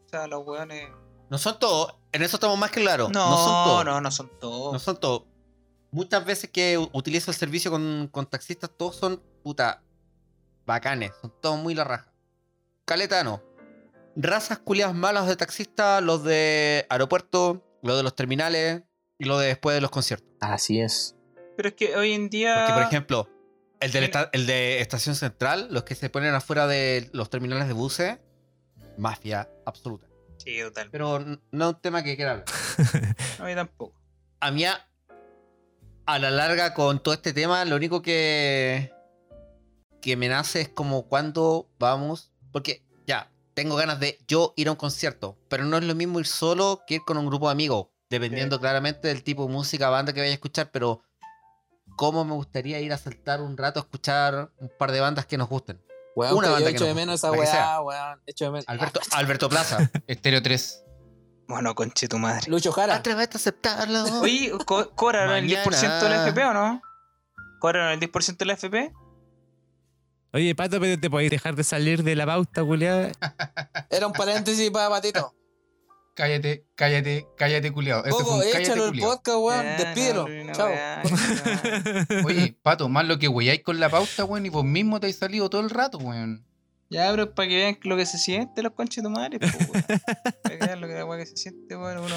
[0.05, 0.89] O sea, los weones.
[1.31, 3.09] No son todos, en eso estamos más claros.
[3.11, 3.85] No, No, son todos.
[3.85, 4.73] no, no son todos.
[4.73, 5.23] No son todos.
[5.89, 9.81] Muchas veces que utilizo el servicio con, con taxistas, todos son puta
[10.65, 11.11] bacanes.
[11.21, 12.11] Son todos muy la raja.
[12.85, 13.41] Caletano.
[14.15, 18.83] Razas culiadas malas de taxistas, los de aeropuerto, los de los terminales
[19.17, 20.29] y los de después de los conciertos.
[20.39, 21.15] Así es.
[21.57, 22.55] Pero es que hoy en día.
[22.59, 23.29] Porque, por ejemplo,
[23.79, 27.67] el, del esta- el de Estación Central, los que se ponen afuera de los terminales
[27.67, 28.19] de buses,
[28.97, 30.07] mafia absoluta.
[30.37, 30.89] Sí, total.
[30.91, 31.19] Pero
[31.51, 32.45] no es un tema que quiera hablar.
[33.39, 33.99] A mí tampoco.
[34.39, 34.87] a mí a,
[36.05, 38.91] a la larga con todo este tema, lo único que
[40.01, 42.82] que me nace es como cuando vamos, porque
[43.53, 46.81] tengo ganas de yo ir a un concierto, pero no es lo mismo ir solo
[46.87, 50.19] que ir con un grupo de amigos, dependiendo claramente del tipo de música, banda que
[50.21, 51.01] vaya a escuchar, pero
[51.95, 55.37] cómo me gustaría ir a saltar un rato a escuchar un par de bandas que
[55.37, 55.81] nos gusten.
[56.15, 58.21] Weón, Una yo banda que echo de menos esa weá, weón.
[58.27, 58.65] Echo de menos.
[58.67, 59.89] Alberto, Alberto Plaza.
[60.07, 60.83] Estéreo 3.
[61.47, 62.49] Bueno, conche tu madre.
[62.49, 62.95] Lucho Jara.
[62.95, 64.03] Atrévete a aceptarlo.
[64.21, 66.23] Oye, co- ¿cobraron el 10% de la Mañana.
[66.27, 66.81] FP o no?
[67.59, 68.93] ¿Cobraron el 10% de la FP?
[70.33, 73.11] Oye, Pato, pero te podéis dejar de salir de la pauta, culiada.
[73.89, 75.33] Era un paréntesis para Patito.
[76.15, 79.09] Cállate, cállate, cállate, un cállate, échalo el culiao.
[79.09, 79.65] podcast, weón.
[79.77, 80.27] Despídelo.
[80.27, 80.69] no, no, Chao.
[82.21, 82.27] no.
[82.27, 85.15] Oye, Pato, más lo que weyáis con la pauta, weón, y vos mismo te has
[85.15, 86.45] salido todo el rato, weón.
[86.89, 89.47] Ya, pero para que vean lo que se siente los conches de tu madre, po,
[89.47, 89.83] weón.
[90.43, 91.97] Para que vean lo que, la weá que se siente, weón.
[91.99, 92.15] Uno,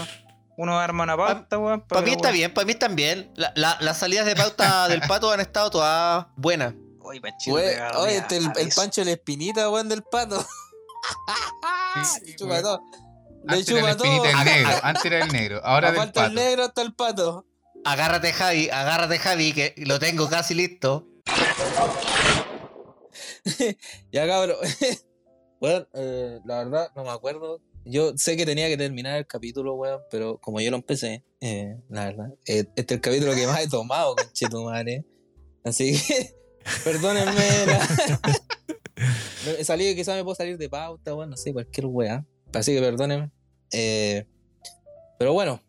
[0.59, 1.81] uno arma una pauta, weón.
[1.83, 2.35] Para mí está weón.
[2.35, 3.31] bien, para mí están bien.
[3.35, 6.75] La- la- las salidas de pauta del pato han estado todas buenas.
[7.07, 10.41] Oye, Panchito, Oye, este, el, el pancho de la espinita, weón, del pato.
[10.41, 12.81] Sí, Le chupa todo.
[13.45, 14.25] Le Antes era chupa todo.
[14.25, 16.31] el negro, antes era el negro, ahora del el pato.
[16.35, 17.47] negro hasta el pato.
[17.85, 21.07] Agárrate, Javi, agárrate, Javi, que lo tengo casi listo.
[24.13, 24.57] Ya, cabrón.
[25.61, 27.61] Bueno, eh, la verdad, no me acuerdo.
[27.85, 31.77] Yo sé que tenía que terminar el capítulo, weón, pero como yo lo empecé, eh,
[31.89, 35.05] la verdad, eh, este es el capítulo que más he tomado, conchetumare.
[35.65, 36.35] Así que,
[36.85, 37.67] perdónenme.
[37.67, 42.25] la- salido, quizás me puedo salir de pauta, weón, no sé, cualquier weá.
[42.53, 43.31] Así que perdónenme.
[43.73, 44.27] Eh,
[45.19, 45.61] pero bueno,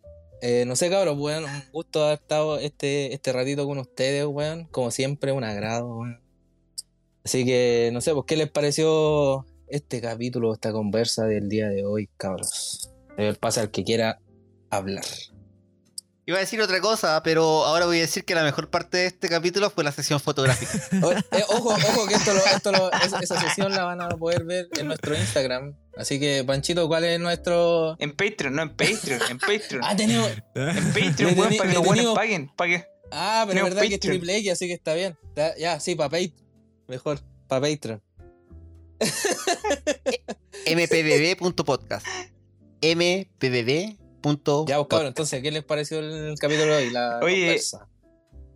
[0.42, 4.66] eh, no sé, cabrón, weón, un gusto haber estado este, este ratito con ustedes, weón.
[4.66, 6.22] Como siempre, un agrado, weón.
[7.24, 11.86] Así que, no sé, pues, ¿qué les pareció este capítulo, esta conversa del día de
[11.86, 12.92] hoy, cabros?
[13.40, 14.20] Pasa al que quiera
[14.70, 15.04] hablar.
[16.30, 19.06] Iba a decir otra cosa, pero ahora voy a decir que la mejor parte de
[19.06, 20.74] este capítulo fue la sesión fotográfica.
[21.02, 24.10] O- eh, ojo, ojo, que esto lo- esto lo- es- esa sesión la van a
[24.10, 25.74] poder ver en nuestro Instagram.
[25.96, 27.96] Así que, Panchito, ¿cuál es nuestro...?
[28.00, 29.82] En Patreon, no en Patreon, en Patreon.
[29.84, 30.30] Ah, tenemos...
[30.54, 32.52] En Patreon, weón, para que los buenos paguen.
[32.58, 32.86] Que...
[33.10, 34.18] Ah, pero es verdad que es Patreon.
[34.18, 35.18] triple X, así que está bien.
[35.30, 36.34] Está- ya, sí, para Patreon.
[36.90, 38.02] Mejor, para Patreon.
[40.66, 42.06] mpbb.podcast.
[44.24, 44.70] mpbb.podcast.
[44.70, 46.90] Ya, pues, cabrón, entonces, ¿qué les pareció el capítulo de hoy?
[46.92, 47.88] La Oye, conversa.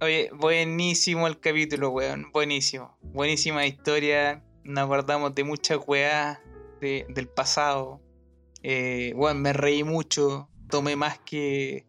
[0.02, 2.32] Oye, buenísimo el capítulo, weón.
[2.32, 2.98] Buenísimo.
[3.02, 4.44] Buenísima historia.
[4.64, 6.40] Nos acordamos de muchas weas
[6.80, 8.02] de- del pasado.
[8.64, 10.48] Eh, weón, me reí mucho.
[10.70, 11.86] tomé más que.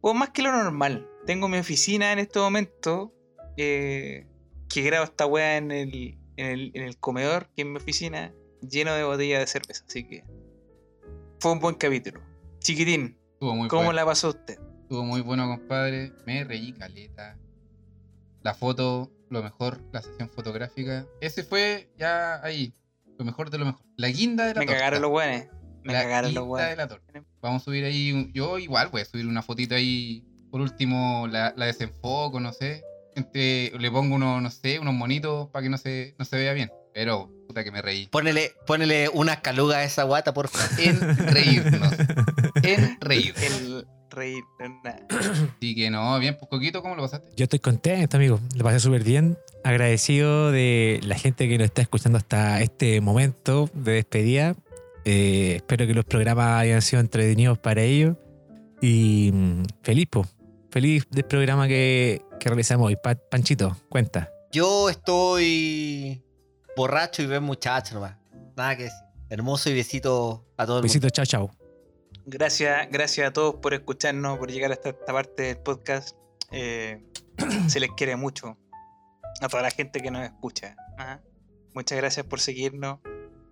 [0.00, 1.08] O más que lo normal.
[1.26, 3.12] Tengo mi oficina en este momento.
[3.56, 4.26] eh,
[4.68, 8.32] que grabo esta weá en el, en, el, en el comedor, que es mi oficina,
[8.68, 9.84] lleno de botellas de cerveza.
[9.86, 10.24] Así que.
[11.40, 12.20] Fue un buen capítulo.
[12.64, 13.92] Chiquitín, Estuvo muy ¿cómo bueno.
[13.96, 14.58] la pasó usted?
[14.82, 16.12] Estuvo muy bueno, compadre.
[16.26, 17.36] Me reí caleta.
[18.42, 21.06] La foto, lo mejor, la sesión fotográfica.
[21.20, 22.74] Ese fue ya ahí.
[23.18, 23.82] Lo mejor de lo mejor.
[23.96, 24.78] La guinda de la Me torta.
[24.78, 25.48] cagaron los weones.
[25.82, 27.22] Me la cagaron los guinda de la torta.
[27.42, 28.12] Vamos a subir ahí.
[28.12, 30.24] un- Yo igual voy a subir una fotito ahí.
[30.50, 32.82] Por último, la, la desenfoco, no sé.
[33.14, 36.54] Entre- le pongo unos, no sé, unos monitos para que no se, no se vea
[36.54, 36.70] bien.
[36.94, 38.06] Pero, puta que me reí.
[38.06, 40.68] Ponele, ponele una caluga a esa guata, por favor.
[40.80, 41.92] En reírnos.
[42.64, 43.34] En reír.
[43.42, 44.42] El reír.
[44.84, 45.06] nada.
[45.58, 47.28] Así que no, bien, pues Coquito, ¿cómo lo pasaste?
[47.36, 48.40] Yo estoy contento, amigo.
[48.56, 49.36] Lo pasé súper bien.
[49.64, 54.54] Agradecido de la gente que nos está escuchando hasta este momento de despedida.
[55.04, 58.16] Eh, espero que los programas hayan sido entretenidos para ellos.
[58.80, 60.26] Y mm, feliz, po.
[60.70, 62.96] Feliz del programa que, que realizamos hoy.
[62.96, 64.30] Pa- Panchito, cuenta.
[64.52, 66.22] Yo estoy
[66.76, 68.16] borracho y ven muchacho nomás.
[68.56, 68.98] Nada que decir.
[69.30, 70.92] Hermoso y besito a todo el mundo.
[70.92, 71.50] Besitos, chao, chao.
[72.26, 76.16] Gracias, gracias a todos por escucharnos, por llegar hasta esta parte del podcast.
[76.52, 77.04] Eh,
[77.68, 78.56] se les quiere mucho.
[79.40, 80.76] A toda la gente que nos escucha.
[80.96, 81.22] Ajá.
[81.74, 83.00] Muchas gracias por seguirnos.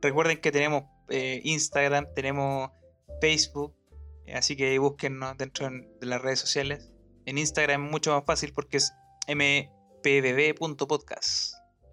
[0.00, 2.70] Recuerden que tenemos eh, Instagram, tenemos
[3.20, 3.74] Facebook,
[4.26, 6.92] eh, así que búsquennos dentro de las redes sociales.
[7.26, 8.92] En Instagram es mucho más fácil porque es
[10.02, 10.82] mpbb.podcast.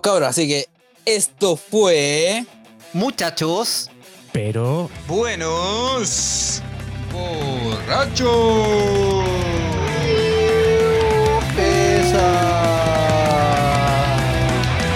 [0.01, 0.67] Cabros, así que
[1.05, 2.45] esto fue.
[2.93, 3.89] Muchachos,
[4.31, 6.63] Pero Buenos.
[7.11, 8.33] ¡Borracho!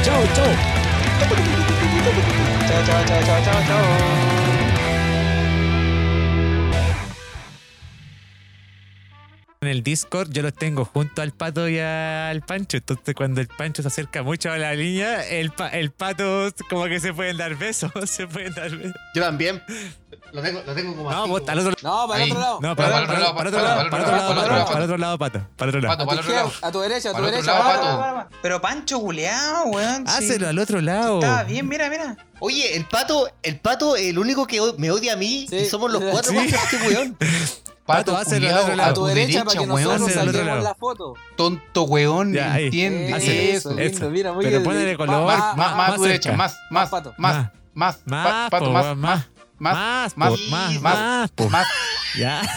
[0.04, 0.52] chao, chao.
[2.68, 4.13] Chao, chao, chao, chao, chao, chao.
[9.64, 12.76] En el Discord yo los tengo junto al pato y al pancho.
[12.76, 16.84] Entonces, cuando el pancho se acerca mucho a la línea, el, pa- el pato como
[16.86, 17.90] que se pueden dar besos.
[18.10, 18.94] Se pueden dar besos.
[19.16, 19.64] yo también.
[20.34, 22.42] Lo tengo, lo tengo como No, así, vos como- al otro No, para el otro
[22.42, 22.60] lado.
[22.62, 24.18] No, Para para, el otro para- lado, para otro para lado, el para otro otro
[24.18, 25.98] lado, lado, pato, para para otro lado, pato, para otro lado.
[25.98, 26.52] Pato, para el otro lado.
[26.62, 28.04] A tu derecha, a tu Para el otro derecha.
[28.04, 28.30] lado.
[28.42, 30.06] Pero Pancho Julián, weón.
[30.08, 30.14] sí.
[30.14, 31.20] Hácelo al otro lado.
[31.22, 32.18] Estaba bien, mira, mira.
[32.42, 35.56] Oye, el pato, el pato, el único que me odia a mí, Sí.
[35.56, 36.36] y somos los cuatro Sí.
[36.38, 37.18] más que este weón.
[37.86, 38.92] Pato, al culiao, otro lado.
[38.92, 39.84] A tu derecha para que weón.
[40.00, 41.14] nosotros saquemos la foto.
[41.36, 42.66] Tonto weón, Ya, ahí.
[42.66, 43.10] entiende
[43.56, 43.72] eso.
[43.72, 43.74] eso.
[43.74, 44.64] lindo, mira, muy Pero bien.
[44.64, 45.26] ponele color.
[45.26, 47.14] Más, Más, más, más a tu derecha, más, más, pato.
[47.18, 51.50] más, más, Más, pa- pato, más, más, más, Más, más, más, más, más, po.
[51.50, 51.68] más.
[52.18, 52.42] Ya.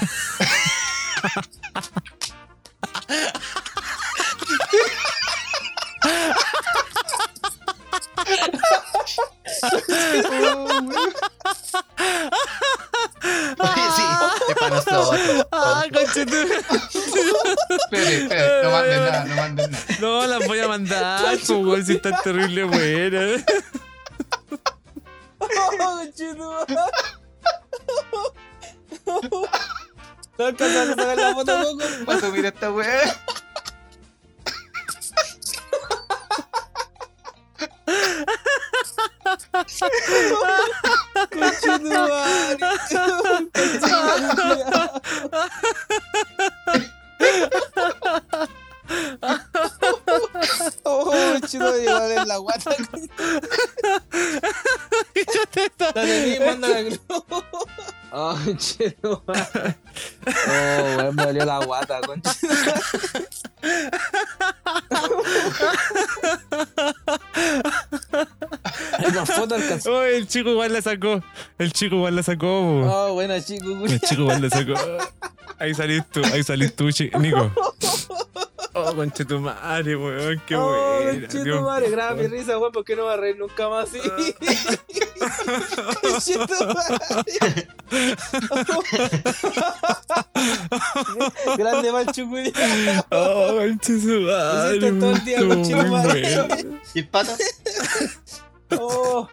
[13.59, 14.36] Oye, sí, es
[14.69, 15.47] para nosotros.
[15.53, 15.85] Ah.
[17.71, 19.85] Espere, espere, no manden nada, no manden nada.
[20.01, 23.45] No, las voy a mandar, po, weón, si están terrible buenas.
[25.39, 26.75] Oh, conchetumare.
[30.39, 31.53] No alcanzaron a sacar la foto,
[32.07, 32.37] Coco.
[32.37, 33.17] Esta weá.
[50.85, 51.13] Oh,
[51.47, 52.71] chido, llevar en la guata.
[55.95, 56.99] Dale, manda la.
[58.13, 59.77] Oh, madre.
[60.25, 62.33] Oh, weón, me dolió la guata, concha.
[69.27, 69.93] Fotos alcanzó.
[69.95, 71.23] Oh, el chico igual la sacó.
[71.59, 72.47] El chico igual la sacó.
[72.49, 73.87] Oh, buena, chico.
[73.87, 74.75] El chico igual la sacó.
[75.59, 77.51] Ahí salís tú, ahí salís tú, chi- Nico.
[78.79, 81.13] Oh, conche tu madre, weón, qué Oh, buena.
[81.23, 81.63] conche tu Dios.
[81.63, 84.01] madre, graba mi risa, weón, porque no va a reír nunca más así.
[86.03, 87.67] Conche tu madre.
[91.57, 92.53] Grande mal chucurí.
[93.11, 94.77] Oh, conche su madre.
[94.77, 96.45] hiciste todo el día, estuvo conche tu muy madre.
[96.47, 96.81] bueno.
[96.95, 97.33] ¿Y pato?
[98.79, 99.29] Oh.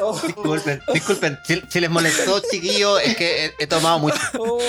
[0.00, 1.38] Oh, Disculpen, disculpen.
[1.44, 4.16] Si, si les molestó, chiquillo, es que he, he tomado mucho.
[4.38, 4.60] oh,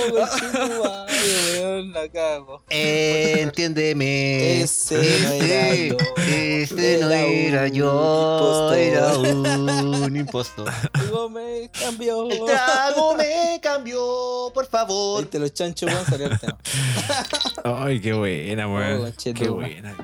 [1.93, 2.63] la cago.
[2.69, 4.61] Eh, entiéndeme.
[4.61, 5.97] Ese no era Ese- yo.
[6.27, 10.71] Ese no Era era un yo, era un impostor.
[10.99, 12.29] Luego me cambió.
[12.29, 15.21] El trago me cambió, por favor.
[15.21, 16.57] Viste los chanchos, weón, salió el tema.
[17.63, 19.01] Ay, qué buena, Oh, weón.
[19.01, 19.95] conche Qué buena.